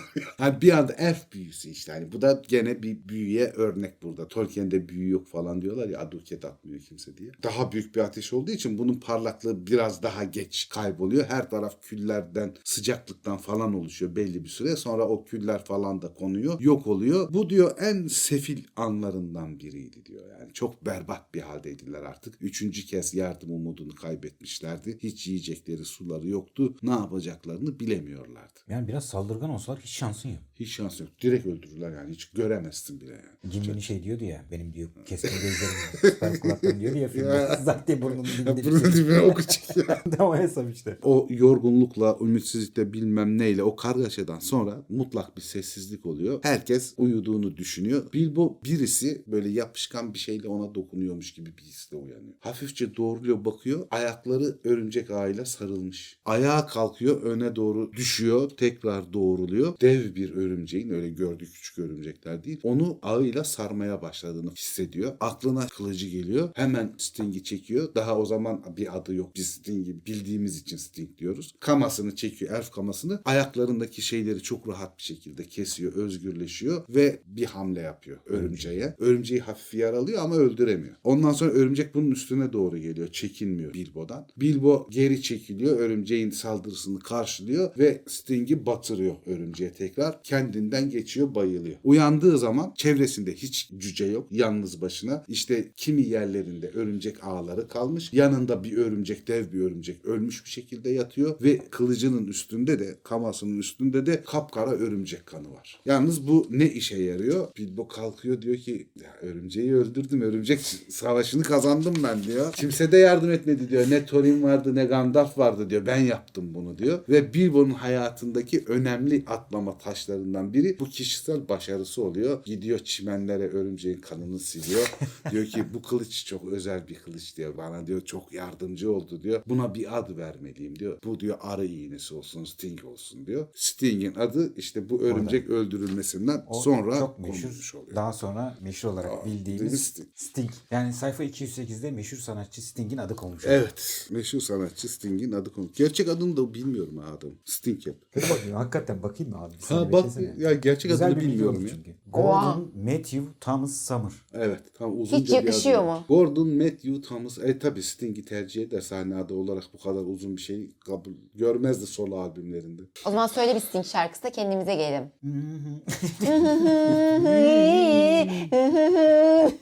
Yani 0.38 0.62
bir 0.62 0.78
anda 0.78 0.92
elf 0.92 1.32
büyüsü 1.32 1.68
işte. 1.70 1.92
Hani 1.92 2.12
bu 2.12 2.22
da 2.22 2.42
gene 2.48 2.82
bir 2.82 3.08
büyüye 3.08 3.46
örnek 3.46 4.02
burada. 4.02 4.28
Tolkien'de 4.28 4.88
büyü 4.88 5.10
yok 5.10 5.26
falan 5.28 5.62
diyorlar 5.62 5.88
ya 5.88 5.98
aduket 5.98 6.44
atmıyor 6.44 6.80
kimse 6.80 7.16
diye. 7.16 7.30
Daha 7.42 7.72
büyük 7.72 7.96
bir 7.96 8.00
ateş 8.00 8.32
olduğu 8.32 8.50
için 8.50 8.78
bunun 8.78 8.94
parlaklığı 8.94 9.66
biraz 9.66 10.02
daha 10.02 10.24
geç 10.24 10.68
kayboluyor. 10.68 11.24
Her 11.24 11.50
taraf 11.50 11.82
küllerden, 11.82 12.54
sıcaklıktan 12.64 13.36
falan 13.36 13.74
oluşuyor 13.74 14.16
belli 14.16 14.44
bir 14.44 14.48
süre. 14.48 14.76
Sonra 14.76 15.08
o 15.08 15.24
küller 15.24 15.64
falan 15.64 16.02
da 16.02 16.14
konuyor. 16.14 16.60
Yok 16.60 16.86
oluyor. 16.86 17.34
Bu 17.34 17.50
diyor 17.50 17.76
en 17.80 18.06
sefil 18.06 18.64
anlarından 18.76 19.60
biriydi 19.60 20.04
diyor. 20.04 20.24
Yani 20.40 20.52
çok 20.52 20.86
berbat 20.86 21.34
bir 21.34 21.40
haldeydiler 21.40 22.02
artık. 22.02 22.34
Üçüncü 22.40 22.86
kez 22.86 23.14
yardım 23.14 23.50
umudunu 23.50 23.94
kaybetmişlerdi. 23.94 24.98
Hiç 25.02 25.26
yiyecekleri 25.26 25.84
suları 25.84 26.28
yoktu. 26.28 26.76
Ne 26.82 26.90
yapacaklarını 26.90 27.80
bilemiyorlardı. 27.80 28.60
Yani 28.68 28.88
biraz 28.88 29.06
saldırgan 29.06 29.50
olsalar 29.50 29.80
hiç 29.88 29.96
şansın 29.96 30.28
yok. 30.28 30.38
Hiç 30.60 30.68
şans 30.68 31.00
yok. 31.00 31.08
Direkt 31.22 31.46
öldürürler 31.46 31.90
yani. 31.92 32.12
Hiç 32.12 32.30
göremezsin 32.30 33.00
bile 33.00 33.10
yani. 33.10 33.52
Gimli'nin 33.52 33.78
şey 33.78 34.02
diyordu 34.02 34.24
ya 34.24 34.44
benim 34.50 34.74
diyor 34.74 34.88
keskin 35.06 35.30
gözlerim 35.30 35.74
süper 36.00 36.40
kulaklarım 36.40 36.80
diyordu 36.80 36.98
ya 36.98 37.08
filmde. 37.14 37.58
Zaten 37.64 38.02
burnunun 38.02 38.24
dibinde 38.24 38.62
şey. 38.62 38.92
dibine 38.92 39.20
oku 39.30 39.42
çıkıyor. 39.42 39.86
O 40.18 40.36
hesap 40.36 40.74
işte. 40.74 40.98
o 41.02 41.26
yorgunlukla, 41.30 42.18
ümitsizlikle 42.20 42.92
bilmem 42.92 43.38
neyle 43.38 43.62
o 43.62 43.76
kargaşadan 43.76 44.38
sonra 44.38 44.84
mutlak 44.88 45.36
bir 45.36 45.42
sessizlik 45.42 46.06
oluyor. 46.06 46.40
Herkes 46.42 46.94
uyuduğunu 46.96 47.56
düşünüyor. 47.56 48.12
Bilbo 48.12 48.60
birisi 48.64 49.22
böyle 49.26 49.48
yapışkan 49.48 50.14
bir 50.14 50.18
şeyle 50.18 50.48
ona 50.48 50.74
dokunuyormuş 50.74 51.32
gibi 51.34 51.56
bir 51.56 51.62
hisle 51.62 51.96
uyanıyor. 51.96 52.34
Hafifçe 52.40 52.96
doğruluyor 52.96 53.44
bakıyor. 53.44 53.86
Ayakları 53.90 54.58
örümcek 54.64 55.10
ağıyla 55.10 55.44
sarılmış. 55.44 56.18
Ayağa 56.24 56.66
kalkıyor 56.66 57.22
öne 57.22 57.56
doğru 57.56 57.92
düşüyor. 57.92 58.50
Tekrar 58.50 59.12
doğruluyor. 59.12 59.77
Dev 59.80 60.14
bir 60.14 60.34
örümceğin 60.34 60.90
öyle 60.90 61.08
gördüğü 61.08 61.50
küçük 61.52 61.78
örümcekler 61.78 62.44
değil. 62.44 62.60
Onu 62.62 62.98
ağıyla 63.02 63.44
sarmaya 63.44 64.02
başladığını 64.02 64.50
hissediyor. 64.50 65.12
Aklına 65.20 65.66
kılıcı 65.66 66.08
geliyor. 66.08 66.50
Hemen 66.54 66.94
Sting'i 66.98 67.42
çekiyor. 67.42 67.94
Daha 67.94 68.18
o 68.18 68.24
zaman 68.24 68.76
bir 68.76 68.96
adı 68.96 69.14
yok. 69.14 69.36
Biz 69.36 69.46
Sting'i 69.46 70.06
bildiğimiz 70.06 70.58
için 70.58 70.76
Sting 70.76 71.18
diyoruz. 71.18 71.54
Kamasını 71.60 72.16
çekiyor. 72.16 72.58
Elf 72.58 72.70
kamasını. 72.70 73.22
Ayaklarındaki 73.24 74.02
şeyleri 74.02 74.42
çok 74.42 74.68
rahat 74.68 74.98
bir 74.98 75.02
şekilde 75.02 75.44
kesiyor. 75.44 75.92
Özgürleşiyor 75.92 76.84
ve 76.88 77.22
bir 77.26 77.44
hamle 77.44 77.80
yapıyor 77.80 78.18
örümceğe. 78.26 78.94
Örümceği 78.98 79.40
hafif 79.40 79.74
yaralıyor 79.74 80.22
ama 80.22 80.36
öldüremiyor. 80.36 80.94
Ondan 81.04 81.32
sonra 81.32 81.50
örümcek 81.50 81.94
bunun 81.94 82.10
üstüne 82.10 82.52
doğru 82.52 82.78
geliyor. 82.78 83.08
Çekinmiyor 83.08 83.74
Bilbo'dan. 83.74 84.28
Bilbo 84.36 84.88
geri 84.90 85.22
çekiliyor. 85.22 85.78
Örümceğin 85.78 86.30
saldırısını 86.30 86.98
karşılıyor 86.98 87.78
ve 87.78 88.02
Sting'i 88.06 88.66
batırıyor 88.66 89.16
örümceğe 89.26 89.67
tekrar. 89.72 90.22
Kendinden 90.22 90.90
geçiyor 90.90 91.34
bayılıyor. 91.34 91.76
Uyandığı 91.84 92.38
zaman 92.38 92.72
çevresinde 92.76 93.34
hiç 93.34 93.70
cüce 93.78 94.04
yok. 94.04 94.26
Yalnız 94.30 94.80
başına. 94.80 95.24
İşte 95.28 95.68
kimi 95.76 96.02
yerlerinde 96.02 96.68
örümcek 96.68 97.24
ağları 97.24 97.68
kalmış. 97.68 98.12
Yanında 98.12 98.64
bir 98.64 98.76
örümcek, 98.76 99.28
dev 99.28 99.52
bir 99.52 99.60
örümcek 99.60 100.04
ölmüş 100.04 100.44
bir 100.44 100.50
şekilde 100.50 100.90
yatıyor 100.90 101.36
ve 101.42 101.58
kılıcının 101.70 102.26
üstünde 102.26 102.78
de 102.78 102.98
kamasının 103.02 103.58
üstünde 103.58 104.06
de 104.06 104.22
kapkara 104.22 104.70
örümcek 104.70 105.26
kanı 105.26 105.50
var. 105.54 105.80
Yalnız 105.84 106.28
bu 106.28 106.46
ne 106.50 106.70
işe 106.70 107.02
yarıyor? 107.02 107.48
Bilbo 107.58 107.88
kalkıyor 107.88 108.42
diyor 108.42 108.56
ki 108.56 108.88
ya 109.02 109.16
örümceği 109.22 109.74
öldürdüm. 109.74 110.22
Örümcek 110.22 110.60
savaşını 110.88 111.42
kazandım 111.42 111.94
ben 112.04 112.22
diyor. 112.22 112.52
Kimse 112.52 112.92
de 112.92 112.98
yardım 112.98 113.30
etmedi 113.30 113.68
diyor. 113.68 113.90
Ne 113.90 114.06
Thorin 114.06 114.42
vardı 114.42 114.74
ne 114.74 114.84
Gandalf 114.84 115.38
vardı 115.38 115.70
diyor. 115.70 115.86
Ben 115.86 116.00
yaptım 116.00 116.54
bunu 116.54 116.78
diyor. 116.78 116.98
Ve 117.08 117.34
Bilbo'nun 117.34 117.70
hayatındaki 117.70 118.64
önemli 118.66 119.22
atlama 119.58 119.78
taşlarından 119.78 120.54
biri 120.54 120.80
bu 120.80 120.84
kişisel 120.84 121.48
başarısı 121.48 122.02
oluyor. 122.02 122.44
Gidiyor 122.44 122.78
çimenlere 122.78 123.48
örümceğin 123.48 124.00
kanını 124.00 124.38
siliyor. 124.38 124.92
diyor 125.30 125.46
ki 125.46 125.74
bu 125.74 125.82
kılıç 125.82 126.26
çok 126.26 126.44
özel 126.44 126.88
bir 126.88 126.94
kılıç 126.94 127.36
diyor. 127.36 127.56
Bana 127.56 127.86
diyor 127.86 128.00
çok 128.00 128.32
yardımcı 128.32 128.92
oldu 128.92 129.22
diyor. 129.22 129.42
Buna 129.46 129.74
bir 129.74 129.98
ad 129.98 130.16
vermeliyim 130.16 130.78
diyor. 130.78 130.98
Bu 131.04 131.20
diyor 131.20 131.38
arı 131.40 131.66
iğnesi 131.66 132.14
olsun, 132.14 132.44
Sting 132.44 132.84
olsun 132.84 133.26
diyor. 133.26 133.46
Sting'in 133.54 134.14
adı 134.14 134.52
işte 134.56 134.88
bu 134.88 135.02
örümcek 135.02 135.50
öldürülmesinden 135.50 136.44
O 136.48 136.60
sonra 136.60 136.98
çok 136.98 137.18
meşhur. 137.18 137.78
oluyor. 137.78 137.94
Daha 137.96 138.12
sonra 138.12 138.58
meşhur 138.60 138.88
olarak 138.88 139.12
Aa, 139.12 139.26
bildiğimiz 139.26 139.82
Sting? 139.82 140.08
Sting. 140.14 140.50
Yani 140.70 140.92
sayfa 140.92 141.24
208'de 141.24 141.90
meşhur 141.90 142.18
sanatçı 142.18 142.62
Sting'in 142.62 142.98
adı 142.98 143.16
konmuş. 143.16 143.44
Evet. 143.46 144.08
Meşhur 144.10 144.40
sanatçı 144.40 144.88
Sting'in 144.88 145.32
adı 145.32 145.52
konu. 145.52 145.70
Gerçek 145.74 146.08
adını 146.08 146.36
da 146.36 146.54
bilmiyorum 146.54 146.98
adam. 146.98 147.30
Sting 147.44 147.86
hep. 147.86 147.96
Dur 148.16 148.22
bakayım 148.22 148.56
hakikaten 148.56 149.02
bakayım 149.02 149.32
mı 149.32 149.38
abi? 149.48 149.54
Bir 149.70 149.74
Ha 149.74 149.92
bak 149.92 150.04
beklesene. 150.04 150.34
ya 150.38 150.52
gerçek 150.54 150.90
Güzel 150.90 151.06
adını 151.06 151.16
bir 151.16 151.20
bilgi 151.22 151.32
bilmiyorum 151.32 151.62
ya. 151.62 151.68
çünkü. 151.68 151.94
Gordon 152.12 152.72
Matthew 152.84 153.22
Thomas 153.40 153.76
Summer. 153.86 154.12
Evet. 154.32 154.60
Tam 154.74 155.00
uzunca 155.00 155.18
Hiç 155.22 155.28
bir 155.30 155.36
adı 155.36 155.46
yakışıyor 155.46 155.82
mu? 155.84 156.04
Gordon 156.08 156.48
Matthew 156.48 157.00
Thomas. 157.00 157.38
E 157.38 157.58
tabi 157.58 157.82
Sting'i 157.82 158.24
tercih 158.24 158.62
eder 158.62 158.80
sahne 158.80 159.14
adı 159.16 159.34
olarak 159.34 159.64
bu 159.74 159.78
kadar 159.78 160.00
uzun 160.02 160.36
bir 160.36 160.42
şey 160.42 160.70
kabul 160.86 161.10
görmezdi 161.34 161.86
solo 161.86 162.16
albümlerinde. 162.18 162.82
o 163.06 163.10
zaman 163.10 163.26
söyle 163.26 163.54
bir 163.54 163.60
Sting 163.60 163.86
şarkısı 163.86 164.22
da 164.22 164.30
kendimize 164.32 164.74
gelelim. 164.74 165.04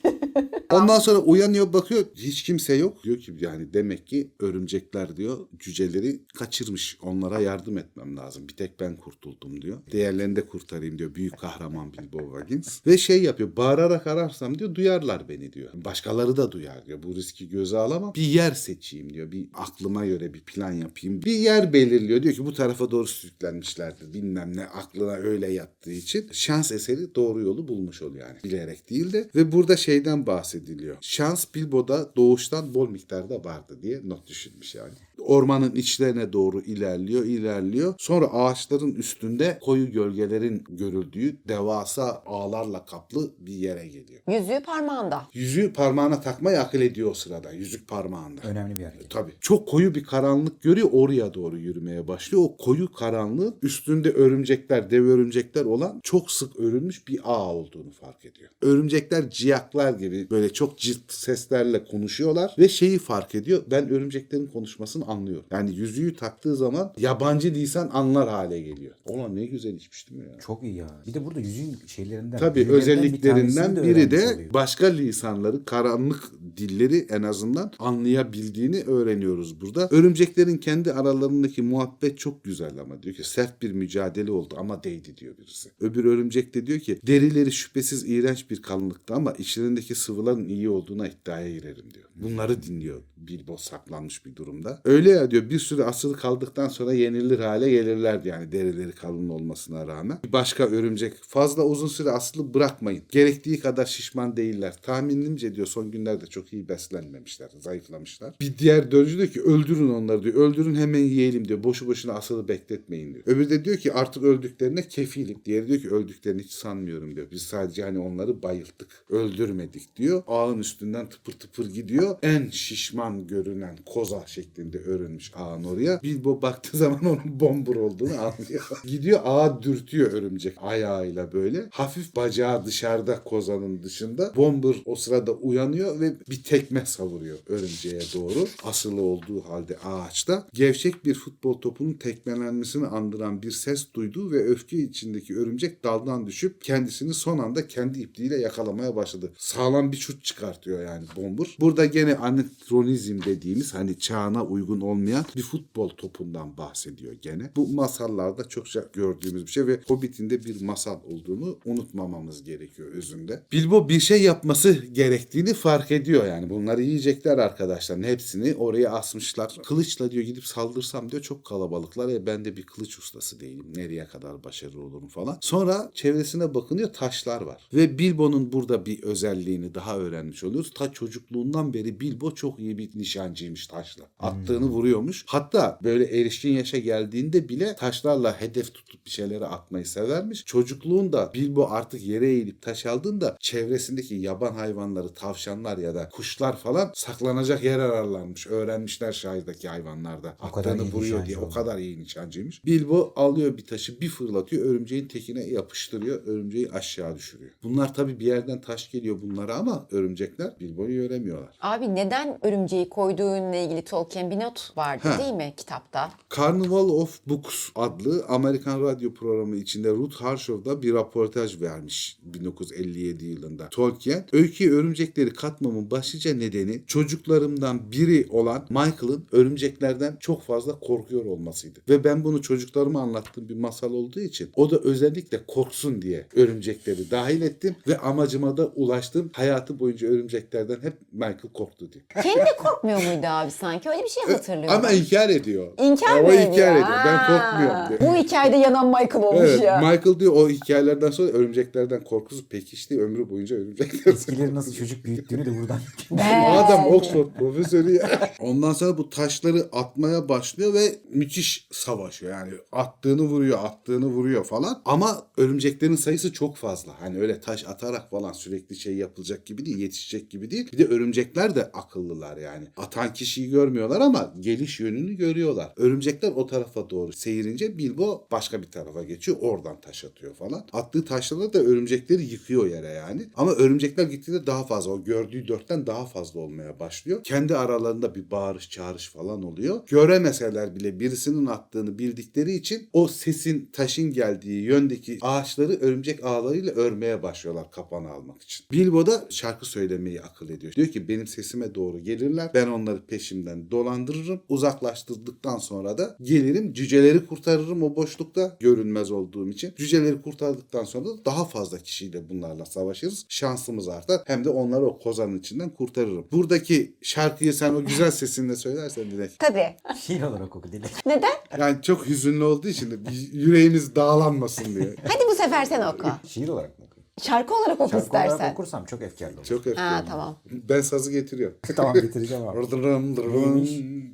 Ondan 0.73 0.99
sonra 0.99 1.19
uyanıyor 1.19 1.73
bakıyor 1.73 2.05
hiç 2.17 2.43
kimse 2.43 2.75
yok. 2.75 3.05
Diyor 3.05 3.19
ki 3.19 3.33
yani 3.41 3.75
demek 3.75 4.07
ki 4.07 4.31
örümcekler 4.41 5.17
diyor 5.17 5.39
cüceleri 5.59 6.21
kaçırmış. 6.39 6.99
Onlara 7.03 7.41
yardım 7.41 7.79
etmem 7.79 8.17
lazım. 8.17 8.49
Bir 8.49 8.57
tek 8.57 8.81
ben 8.81 8.97
kurtuldum 8.97 9.63
diyor. 9.63 9.76
Diğerlerini 9.91 10.37
de 10.37 10.47
kurtarayım 10.47 10.99
diyor. 10.99 11.15
Büyük 11.15 11.39
kahraman 11.39 11.93
Bilbo 11.93 12.33
Baggins. 12.33 12.87
Ve 12.87 12.99
şey 12.99 13.23
yapıyor 13.23 13.57
bağırarak 13.57 14.07
ararsam 14.07 14.59
diyor 14.59 14.75
duyarlar 14.75 15.29
beni 15.29 15.53
diyor. 15.53 15.71
Başkaları 15.75 16.37
da 16.37 16.53
duyar 16.53 16.87
diyor. 16.87 17.03
Bu 17.03 17.15
riski 17.15 17.49
göze 17.49 17.79
alamam. 17.79 18.15
Bir 18.15 18.23
yer 18.23 18.53
seçeyim 18.53 19.15
diyor. 19.15 19.33
Bir 19.33 19.47
aklıma 19.55 20.07
göre 20.07 20.35
bir 20.35 20.41
plan 20.41 20.73
yapayım. 20.73 21.23
Bir 21.23 21.37
yer 21.37 21.73
belirliyor. 21.73 22.23
Diyor 22.23 22.35
ki 22.35 22.47
bu 22.47 22.55
tarafa 22.55 22.91
doğru 22.91 23.07
sürüklenmişlerdir. 23.07 24.13
Bilmem 24.13 24.57
ne 24.57 24.65
aklına 24.65 25.13
öyle 25.13 25.53
yattığı 25.53 25.93
için 25.93 26.29
şans 26.33 26.73
eseri 26.73 27.15
doğru 27.15 27.41
yolu 27.41 27.69
bulmuş 27.69 28.03
oluyor 28.03 28.29
yani. 28.29 28.39
Bilerek 28.45 28.91
değil 28.91 29.13
de. 29.13 29.31
Ve 29.35 29.53
burada 29.53 29.77
şeyden 29.77 30.27
bahsediliyor. 30.27 30.97
Şans 31.01 31.55
Bilbo'da 31.55 32.13
doğuştan 32.17 32.75
bol 32.75 32.91
miktarda 32.91 33.45
vardı 33.45 33.79
diye 33.83 34.01
not 34.05 34.27
düşülmüş 34.27 34.75
yani. 34.75 34.95
Ormanın 35.19 35.75
içlerine 35.75 36.33
doğru 36.33 36.61
ilerliyor, 36.61 37.25
ilerliyor. 37.25 37.95
Sonra 37.99 38.27
ağaçların 38.27 38.95
üstünde 38.95 39.59
koyu 39.63 39.93
gölgelerin 39.93 40.65
görüldüğü 40.69 41.37
devasa 41.49 42.23
ağlarla 42.27 42.85
kaplı 42.85 43.31
bir 43.39 43.53
yere 43.53 43.87
geliyor. 43.87 44.21
Yüzüğü 44.29 44.63
parmağında. 44.67 45.23
Yüzüğü 45.35 45.73
parmağına 45.73 46.21
takmayı 46.21 46.61
akıl 46.61 46.81
ediyor 46.81 47.11
o 47.11 47.15
sırada. 47.15 47.53
Yüzük 47.53 47.89
parmağında. 47.89 48.41
Önemli 48.45 48.77
bir 48.77 48.85
hareket. 48.85 49.11
Tabii. 49.11 49.33
Çok 49.41 49.69
koyu 49.69 49.95
bir 49.95 50.05
karanlık 50.05 50.63
görüyor. 50.63 50.89
Oraya 50.93 51.35
doğru 51.35 51.59
yürümeye 51.59 52.09
başlıyor. 52.09 52.43
O 52.45 52.57
koyu 52.57 52.93
karanlığın 52.93 53.57
üstünde 53.63 54.11
örümcekler, 54.11 54.91
dev 54.91 55.05
örümcekler 55.05 55.65
olan 55.65 56.01
çok 56.03 56.31
sık 56.31 56.61
örülmüş 56.61 57.09
bir 57.09 57.21
ağ 57.25 57.55
olduğunu 57.55 57.91
fark 57.91 58.25
ediyor. 58.25 58.51
Örümcekler 58.63 59.31
ciyaklar 59.31 59.93
gibi 59.93 60.31
böyle 60.31 60.53
çok 60.53 60.79
cilt 60.79 61.13
seslerle 61.13 61.85
konuşuyorlar 61.85 62.55
ve 62.59 62.69
şeyi 62.69 62.99
fark 62.99 63.35
ediyor. 63.35 63.63
Ben 63.71 63.89
örümceklerin 63.89 64.47
konuşmasını 64.47 65.06
anlıyorum. 65.07 65.47
Yani 65.51 65.77
yüzüğü 65.77 66.15
taktığı 66.15 66.57
zaman 66.57 66.93
yabancı 66.99 67.55
lisan 67.55 67.91
anlar 67.93 68.29
hale 68.29 68.61
geliyor. 68.61 68.95
Ulan 69.07 69.37
ne 69.37 69.47
güzel 69.47 69.75
içmiş 69.75 70.11
değil 70.11 70.21
mi 70.21 70.27
ya? 70.33 70.39
Çok 70.41 70.63
iyi 70.63 70.75
ya. 70.75 71.03
Bir 71.07 71.15
de 71.15 71.25
burada 71.25 71.41
yüzüğün 71.41 71.77
şeylerinden. 71.87 72.39
Tabii 72.39 72.55
büyülerinden 72.55 72.77
bir 72.77 72.83
özelliklerinden 72.83 73.75
tanesini 73.75 73.89
biri 73.89 74.11
de 74.11 74.35
oluyor. 74.35 74.55
başka 74.55 74.87
lisanları, 74.87 75.65
karanlık 75.65 76.33
dilleri 76.57 77.07
en 77.11 77.23
azından 77.23 77.73
anlayabildiğini 77.79 78.83
öğreniyoruz 78.83 79.61
burada. 79.61 79.89
Örümceklerin 79.91 80.59
kendi 80.59 80.93
aralarındaki 80.93 81.63
muhabbet 81.63 82.19
çok 82.19 82.45
güzel 82.45 82.79
ama 82.81 83.03
diyor 83.03 83.15
ki 83.15 83.29
sert 83.29 83.63
bir 83.63 83.73
mücadele 83.73 84.31
oldu 84.31 84.55
ama 84.59 84.85
değdi 84.85 85.17
diyor 85.17 85.39
birisi. 85.39 85.71
Öbür 85.81 86.05
örümcek 86.05 86.55
de 86.55 86.67
diyor 86.67 86.79
ki 86.79 86.99
derileri 87.07 87.53
şüphesiz 87.53 88.11
iğrenç 88.11 88.51
bir 88.51 88.63
kalınlıkta 88.63 89.15
ama 89.15 89.33
içlerindeki 89.33 89.95
sıvıların 89.95 90.49
iyi 90.49 90.69
olduğuna 90.69 91.09
iddiaya 91.09 91.51
girerim 91.51 91.95
diyor. 91.95 92.09
Bunları 92.17 92.63
dinliyor 92.63 93.03
Bilbo 93.17 93.57
saklanmış 93.57 94.27
bir 94.27 94.37
durumda. 94.37 94.81
Öyle 94.85 94.96
ya 95.05 95.31
diyor 95.31 95.51
bir 95.51 95.59
süre 95.59 95.85
asılı 95.85 96.17
kaldıktan 96.17 96.69
sonra 96.69 96.93
yenilir 96.93 97.39
hale 97.39 97.71
gelirlerdi 97.71 98.29
yani 98.29 98.53
derileri 98.53 98.93
kalın 98.93 99.29
olmasına 99.29 99.87
rağmen. 99.87 100.19
Bir 100.25 100.33
başka 100.33 100.65
örümcek 100.65 101.15
fazla 101.23 101.63
uzun 101.63 101.87
süre 101.87 102.11
asılı 102.11 102.55
bırakmayın. 102.55 103.03
Gerektiği 103.11 103.61
kadar 103.61 103.87
şişman 103.87 104.37
değiller. 104.37 104.77
Tahminimce 104.83 105.55
diyor 105.55 105.67
son 105.67 105.91
günlerde 105.91 106.27
çok 106.27 106.53
iyi 106.53 106.69
beslenmemişler, 106.69 107.51
zayıflamışlar. 107.59 108.35
Bir 108.41 108.59
diğer 108.59 108.91
dördüncü 108.91 109.19
diyor 109.19 109.29
ki 109.29 109.43
öldürün 109.43 109.89
onları 109.89 110.23
diyor. 110.23 110.35
Öldürün 110.35 110.75
hemen 110.75 111.01
yiyelim 111.01 111.49
diyor. 111.49 111.65
Boşu 111.65 111.87
boşuna 111.87 112.13
asılı 112.13 112.49
bekletmeyin 112.49 113.15
diyor. 113.15 113.25
Öbürü 113.27 113.51
de 113.51 113.65
diyor 113.65 113.77
ki 113.77 113.93
artık 113.93 114.23
öldüklerine 114.23 114.89
kefilim. 114.89 115.39
Diğeri 115.45 115.69
diyor 115.69 115.81
ki 115.81 115.91
öldüklerini 115.91 116.43
hiç 116.43 116.53
sanmıyorum 116.53 117.17
diyor. 117.17 117.27
Biz 117.31 117.43
sadece 117.43 117.83
hani 117.83 117.99
onları 117.99 118.43
bayılttık. 118.43 118.89
Öldürmedik 119.11 119.97
diyor. 119.97 120.23
Ağın 120.27 120.59
üstünden 120.59 121.09
tıpır 121.09 121.33
tıpır 121.33 121.71
gidiyor. 121.71 122.17
En 122.23 122.51
şişman 122.51 123.27
görünen 123.27 123.77
koza 123.87 124.27
şeklinde 124.27 124.79
örülmüş 124.87 125.33
ağın 125.37 125.65
oraya. 125.65 126.03
Bilbo 126.03 126.43
baktığı 126.43 126.77
zaman 126.79 127.05
onun 127.05 127.41
bombur 127.41 127.77
olduğunu 127.77 128.21
anlıyor. 128.21 128.69
Gidiyor 128.85 129.21
ağa 129.25 129.63
dürtüyor 129.63 130.13
örümcek 130.13 130.57
ayağıyla 130.61 131.33
böyle. 131.33 131.67
Hafif 131.71 132.17
bacağı 132.17 132.67
dışarıda 132.67 133.25
kozanın 133.25 133.83
dışında. 133.83 134.33
Bombur 134.37 134.77
o 134.85 134.97
sırada 134.97 135.33
uyanıyor 135.33 136.01
ve 136.01 136.15
bir 136.31 136.43
tekme 136.43 136.87
savuruyor 136.87 137.39
örümceğe 137.47 138.01
doğru. 138.15 138.47
Asılı 138.65 139.01
olduğu 139.01 139.41
halde 139.41 139.79
ağaçta. 139.79 140.47
Gevşek 140.55 141.05
bir 141.05 141.15
futbol 141.15 141.61
topunun 141.61 141.93
tekmelenmesini 141.93 142.87
andıran 142.87 143.43
bir 143.43 143.51
ses 143.51 143.87
duydu 143.95 144.31
ve 144.31 144.45
öfke 144.45 144.79
içindeki 144.79 145.37
örümcek 145.39 145.85
daldan 145.85 146.27
düşüp 146.27 146.63
kendisini 146.63 147.15
son 147.15 147.39
anda 147.39 147.69
kendi 147.69 148.01
ipliğiyle 148.01 148.37
yakalamaya 148.37 148.97
başladı. 148.97 149.33
Sağlam 149.39 149.93
bir 149.93 149.97
şut 149.97 150.25
çıkartıyor 150.25 150.85
yani 150.85 151.07
Bombur. 151.17 151.57
Burada 151.61 151.85
gene 151.87 152.17
anakronizm 152.17 153.23
dediğimiz 153.25 153.75
hani 153.75 153.99
çağına 153.99 154.45
uygun 154.45 154.76
olmayan 154.81 155.25
bir 155.37 155.43
futbol 155.43 155.89
topundan 155.89 156.57
bahsediyor 156.57 157.13
gene. 157.23 157.51
Bu 157.57 157.69
masallarda 157.69 158.49
çokça 158.49 158.89
gördüğümüz 158.93 159.47
bir 159.47 159.51
şey 159.51 159.67
ve 159.67 159.81
Hobbit'in 159.87 160.31
de 160.31 160.45
bir 160.45 160.63
masal 160.63 161.01
olduğunu 161.05 161.59
unutmamamız 161.65 162.45
gerekiyor 162.45 162.89
özünde. 162.89 163.43
Bilbo 163.53 163.89
bir 163.89 164.01
şey 164.01 164.23
yapması 164.23 164.73
gerektiğini 164.73 165.55
fark 165.55 165.91
ediyor 165.91 166.27
yani. 166.27 166.51
Bunları 166.51 166.83
yiyecekler 166.83 167.39
arkadaşların 167.39 168.03
hepsini 168.03 168.55
oraya 168.55 168.91
asmışlar. 168.91 169.59
Kılıçla 169.65 170.11
diyor 170.11 170.25
gidip 170.25 170.45
saldırsam 170.45 171.11
diyor 171.11 171.23
çok 171.23 171.45
kalabalıklar. 171.45 172.09
E 172.09 172.27
ben 172.27 172.45
de 172.45 172.57
bir 172.57 172.63
kılıç 172.63 172.99
ustası 172.99 173.41
değilim. 173.41 173.67
Nereye 173.77 174.05
kadar 174.05 174.45
başarılı 174.45 174.83
olurum 174.83 175.09
falan. 175.09 175.39
Sonra 175.41 175.91
çevresine 175.95 176.55
bakınıyor 176.55 176.93
taşlar 176.93 177.41
var. 177.41 177.69
Ve 177.75 177.99
Bilbo'nun 177.99 178.53
burada 178.53 178.87
bir 178.87 179.03
özelliğini 179.03 179.75
daha 179.75 179.99
öğrenmiş 179.99 180.45
oluyoruz. 180.45 180.71
Ta 180.75 180.93
çocukluğundan 180.93 181.75
beri 181.75 182.01
Bilbo 182.01 182.35
çok 182.35 182.59
iyi 182.59 182.79
bir 182.79 182.91
nişancıymış 182.95 183.67
taşla. 183.67 184.05
Attığını 184.19 184.66
vuruyormuş. 184.67 185.25
Hatta 185.27 185.79
böyle 185.83 186.21
erişkin 186.21 186.53
yaşa 186.53 186.79
geldiğinde 186.79 187.49
bile 187.49 187.77
taşlarla 187.77 188.41
hedef 188.41 188.75
tutup 188.75 189.07
bir 189.07 189.11
şeylere 189.11 189.45
atmayı 189.45 189.87
severmiş. 189.87 190.45
Çocukluğunda 190.45 191.31
Bilbo 191.35 191.67
artık 191.71 192.07
yere 192.07 192.29
eğilip 192.29 192.63
taş 192.63 192.87
aldığında 192.87 193.37
çevresindeki 193.41 194.15
yaban 194.15 194.55
hayvanları, 194.55 195.09
tavşanlar 195.15 195.79
ya 195.79 195.95
da 195.95 196.09
kuşlar 196.09 196.57
falan 196.57 196.91
saklanacak 196.95 197.65
yer 197.65 197.79
ararlarmış. 197.79 198.47
Öğrenmişler 198.47 199.13
şahirdeki 199.13 199.69
hayvanlarda. 199.69 200.37
O 200.49 200.53
kadar 200.53 200.71
Attığını 200.71 200.89
iyi 200.89 200.93
vuruyor 200.93 201.27
diye. 201.27 201.39
O 201.39 201.51
kadar 201.51 201.79
iyi 201.79 201.99
nişancıymış. 201.99 202.65
Bilbo 202.65 203.13
alıyor 203.17 203.57
bir 203.57 203.67
taşı 203.67 204.01
bir 204.01 204.09
fırlatıyor. 204.09 204.67
Örümceğin 204.67 205.09
tekine 205.09 205.45
yapıştırıyor. 205.45 206.27
Örümceği 206.27 206.71
aşağı 206.71 207.17
düşürüyor. 207.17 207.53
Bunlar 207.63 207.95
tabii 207.95 208.21
bir 208.21 208.27
yerden 208.27 208.61
taş 208.61 208.91
geliyor 208.91 209.23
bunlara 209.23 209.55
ama 209.55 209.87
örümcekler 209.91 210.61
Bilbo'yu 210.61 210.95
göremiyorlar. 211.03 211.59
Abi 211.61 211.95
neden 211.95 212.47
örümceği 212.47 212.89
koyduğunla 212.89 213.57
ilgili 213.57 213.85
Tolkien 213.85 214.31
bir 214.31 214.41
not 214.41 214.56
vardı 214.77 215.09
Ha. 215.09 215.19
değil 215.19 215.33
mi 215.33 215.55
kitapta? 215.57 216.11
Carnival 216.37 216.89
of 216.89 217.21
Books 217.27 217.69
adlı 217.75 218.25
Amerikan 218.29 218.83
radyo 218.83 219.15
programı 219.15 219.57
içinde 219.57 219.91
Ruth 219.91 220.17
Harshaw'da 220.17 220.83
bir 220.83 220.95
röportaj 220.95 221.61
vermiş 221.61 222.19
1957 222.23 223.25
yılında. 223.25 223.69
Tolkien, 223.71 224.27
öyküye 224.33 224.71
örümcekleri 224.71 225.33
katmamın 225.33 225.91
başlıca 225.91 226.35
nedeni 226.35 226.83
çocuklarımdan 226.87 227.93
biri 227.93 228.27
olan 228.31 228.67
Michael'ın 228.71 229.27
örümceklerden 229.33 230.17
çok 230.21 230.43
fazla 230.43 230.81
korkuyor 230.81 231.25
olmasıydı. 231.25 231.81
Ve 231.89 232.05
ben 232.05 232.25
bunu 232.25 232.43
çocuklarıma 232.43 233.01
anlattığım 233.01 233.49
bir 233.49 233.57
masal 233.57 233.93
olduğu 233.93 234.21
için 234.21 234.51
o 234.57 234.71
da 234.71 234.79
özellikle 234.79 235.47
korksun 235.47 236.03
diye 236.03 236.27
örümcekleri 236.35 237.11
dahil 237.11 237.43
ettim 237.43 237.77
ve 237.89 237.99
amacıma 237.99 238.57
da 238.57 238.67
ulaştım. 238.67 239.31
Hayatı 239.33 239.81
boyunca 239.81 240.09
örümceklerden 240.09 240.79
hep 240.83 240.99
Michael 241.13 241.53
korktu 241.55 241.93
diye. 241.93 242.05
Kendi 242.23 242.57
korkmuyor 242.59 243.03
muydu 243.03 243.27
abi 243.27 243.51
sanki? 243.51 243.89
Öyle 243.91 244.03
bir 244.05 244.09
şey 244.09 244.23
hatırlıyorum. 244.37 244.79
Ama 244.79 244.93
inkar 244.93 245.29
ediyor. 245.29 245.73
İnkar 245.83 246.21
o 246.21 246.23
mı 246.23 246.33
ediyor? 246.33 246.49
inkar 246.49 246.73
ediyor. 246.73 246.99
Ben 247.07 247.19
korkmuyorum 247.27 247.89
diyor. 247.89 248.01
Bu 248.01 248.17
hikayede 248.17 248.57
yanan 248.57 248.87
Michael 248.87 249.25
olmuş 249.25 249.43
Evet, 249.43 249.63
ya. 249.63 249.79
Michael 249.79 250.21
diyor 250.21 250.33
o 250.33 250.49
hikayelerden 250.49 251.11
sonra 251.11 251.31
örümceklerden 251.31 252.05
korkusu 252.05 252.49
pekişti. 252.49 253.03
Ömrü 253.03 253.31
boyunca 253.31 253.57
örümcekler. 253.57 254.13
Eskileri 254.13 254.55
nasıl 254.55 254.73
çocuk 254.73 255.05
büyüttüğünü 255.05 255.47
de 255.47 255.59
buradan. 255.61 255.81
Adam 256.57 256.87
Oxford 256.87 257.29
profesörü 257.39 257.95
ya. 257.95 258.35
Ondan 258.41 258.73
sonra 258.73 258.99
bu 258.99 259.11
taşları 259.11 259.69
atmaya 259.73 260.29
başlıyor 260.29 260.75
ve 260.75 260.97
müthiş 261.13 261.69
savaşıyor. 261.73 262.33
Yani 262.33 262.53
attığını 262.73 263.23
vuruyor, 263.23 263.59
attığını 263.65 264.07
vuruyor 264.07 264.45
falan. 264.45 264.83
Ama 264.85 265.27
örümceklerin 265.37 265.97
sayısı 265.97 266.33
çok 266.33 266.57
fazla. 266.57 266.93
Hani 267.01 267.19
öyle 267.19 267.41
taş 267.41 267.65
atarak 267.67 268.11
falan 268.11 268.33
sürekli 268.33 268.77
şey 268.77 268.95
yapılacak 268.97 269.47
gibi 269.47 269.67
değil, 269.67 269.79
yetişecek 269.79 270.31
gibi 270.31 270.51
değil. 270.51 270.73
Bir 270.73 270.79
de 270.79 270.85
örümcekler 270.85 271.55
de 271.55 271.65
akıllılar 271.65 272.37
yani. 272.37 272.67
Atan 272.77 273.13
kişiyi 273.13 273.51
görmüyorlar 273.51 274.01
ama 274.01 274.26
geliş 274.41 274.81
yönünü 274.81 275.15
görüyorlar. 275.15 275.73
Örümcekler 275.77 276.33
o 276.37 276.47
tarafa 276.47 276.91
doğru 276.91 277.13
seyirince 277.13 277.79
Bilbo 277.79 278.27
başka 278.31 278.63
bir 278.63 278.71
tarafa 278.71 279.03
geçiyor. 279.05 279.37
Oradan 279.41 279.81
taş 279.81 280.05
atıyor 280.05 280.35
falan. 280.35 280.67
Attığı 280.73 281.05
taşlarla 281.05 281.53
da 281.53 281.59
örümcekleri 281.59 282.23
yıkıyor 282.23 282.67
yere 282.67 282.89
yani. 282.89 283.23
Ama 283.37 283.53
örümcekler 283.53 284.05
gittiğinde 284.05 284.47
daha 284.47 284.65
fazla. 284.65 284.93
O 284.93 285.05
gördüğü 285.05 285.49
dörtten 285.49 285.87
daha 285.87 286.07
fazla 286.07 286.41
olmaya 286.41 286.81
başlıyor. 286.81 287.21
Kendi 287.25 287.57
aralarında 287.57 288.15
bir 288.15 288.31
bağırış 288.31 288.71
çağırış 288.71 289.09
falan 289.09 289.43
oluyor. 289.43 289.81
Göremeseler 289.87 290.75
bile 290.77 291.01
birisinin 291.01 291.47
attığını 291.47 291.99
bildikleri 291.99 292.55
için 292.55 292.89
o 292.93 293.09
sesin 293.09 293.71
taşın 293.73 294.13
geldiği 294.13 294.63
yöndeki 294.63 295.19
ağaçları 295.21 295.73
örümcek 295.73 296.25
ağlarıyla 296.25 296.73
örmeye 296.73 297.23
başlıyorlar 297.23 297.71
kapanı 297.71 298.11
almak 298.11 298.43
için. 298.43 298.67
Bilbo 298.73 299.07
da 299.07 299.27
şarkı 299.31 299.67
söylemeyi 299.67 300.23
akıl 300.23 300.49
ediyor. 300.49 300.73
Diyor 300.73 300.89
ki 300.89 301.09
benim 301.09 301.27
sesime 301.27 301.75
doğru 301.75 301.99
gelirler. 301.99 302.51
Ben 302.55 302.67
onları 302.67 303.07
peşimden 303.07 303.71
dolandırırım. 303.71 304.16
Uzaklaştırdıktan 304.49 305.59
sonra 305.59 305.99
da 305.99 306.17
gelirim 306.23 306.73
cüceleri 306.73 307.27
kurtarırım 307.27 307.83
o 307.83 307.97
boşlukta 307.97 308.57
görünmez 308.61 309.11
olduğum 309.11 309.49
için. 309.49 309.75
Cüceleri 309.77 310.23
kurtardıktan 310.23 310.85
sonra 310.85 311.05
da 311.05 311.25
daha 311.25 311.45
fazla 311.45 311.79
kişiyle 311.79 312.29
bunlarla 312.29 312.65
savaşırız. 312.67 313.27
Şansımız 313.29 313.89
artar. 313.89 314.21
Hem 314.27 314.45
de 314.45 314.49
onları 314.49 314.87
o 314.87 314.99
kozanın 314.99 315.39
içinden 315.39 315.71
kurtarırım. 315.71 316.27
Buradaki 316.33 316.97
şarkıyı 317.03 317.55
sen 317.55 317.75
o 317.75 317.85
güzel 317.85 318.11
sesinle 318.11 318.57
söylersen 318.57 319.11
Dilek. 319.11 319.31
Tabii. 319.39 319.77
Şiir 320.01 320.23
olarak 320.23 320.57
oku 320.57 320.73
Dilek. 320.73 321.07
Neden? 321.07 321.33
Yani 321.59 321.83
çok 321.83 322.07
hüzünlü 322.07 322.45
olduğu 322.45 322.69
için 322.69 322.91
de 322.91 323.05
bir 323.07 323.33
yüreğimiz 323.33 323.97
dağlanmasın 323.97 324.75
diye. 324.75 324.95
Hadi 325.09 325.25
bu 325.31 325.35
sefer 325.35 325.65
sen 325.65 325.93
oku. 325.95 326.07
Şiir 326.29 326.49
olarak 326.49 326.79
mı? 326.79 326.86
Şarkı 327.23 327.55
olarak 327.55 327.81
oku 327.81 327.91
Şarkı 327.91 328.11
olarak 328.35 328.53
okursam 328.53 328.85
çok 328.85 329.03
efkarlı 329.03 329.37
olur. 329.37 329.45
Çok 329.45 329.67
Ha 329.67 329.71
efkarlı. 329.71 330.07
tamam. 330.09 330.39
Ben 330.51 330.81
sazı 330.81 331.13
getiriyorum. 331.13 331.57
tamam 331.77 331.95
getireceğim 331.95 332.49
abi. 332.49 332.59
Rıdırım. 332.59 333.33
Neymiş? 333.33 333.71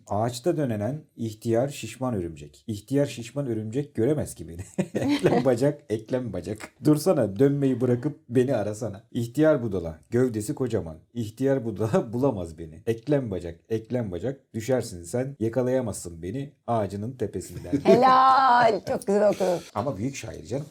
Ağaçta 0.08 0.56
dönenen 0.56 1.00
ihtiyar 1.16 1.68
şişman 1.68 2.14
örümcek. 2.14 2.64
İhtiyar 2.66 3.06
şişman 3.06 3.46
örümcek 3.46 3.94
göremez 3.94 4.34
ki 4.34 4.48
beni. 4.48 4.60
eklem 4.94 5.44
bacak, 5.44 5.80
eklem 5.90 6.32
bacak. 6.32 6.58
Dursana 6.84 7.38
dönmeyi 7.38 7.80
bırakıp 7.80 8.18
beni 8.28 8.56
arasana. 8.56 9.04
İhtiyar 9.12 9.62
budala, 9.62 9.98
gövdesi 10.10 10.54
kocaman. 10.54 10.96
İhtiyar 11.14 11.64
budala 11.64 12.12
bulamaz 12.12 12.58
beni. 12.58 12.82
Eklem 12.86 13.30
bacak, 13.30 13.60
eklem 13.68 14.12
bacak. 14.12 14.40
Düşersin 14.54 15.02
sen, 15.04 15.36
yakalayamazsın 15.40 16.22
beni 16.22 16.52
ağacının 16.66 17.12
tepesinden. 17.12 17.72
Helal. 17.84 18.80
Çok 18.88 19.06
güzel 19.06 19.28
okudun. 19.28 19.58
Ama 19.74 19.96
büyük 19.96 20.16
şair 20.16 20.46
canım. 20.46 20.66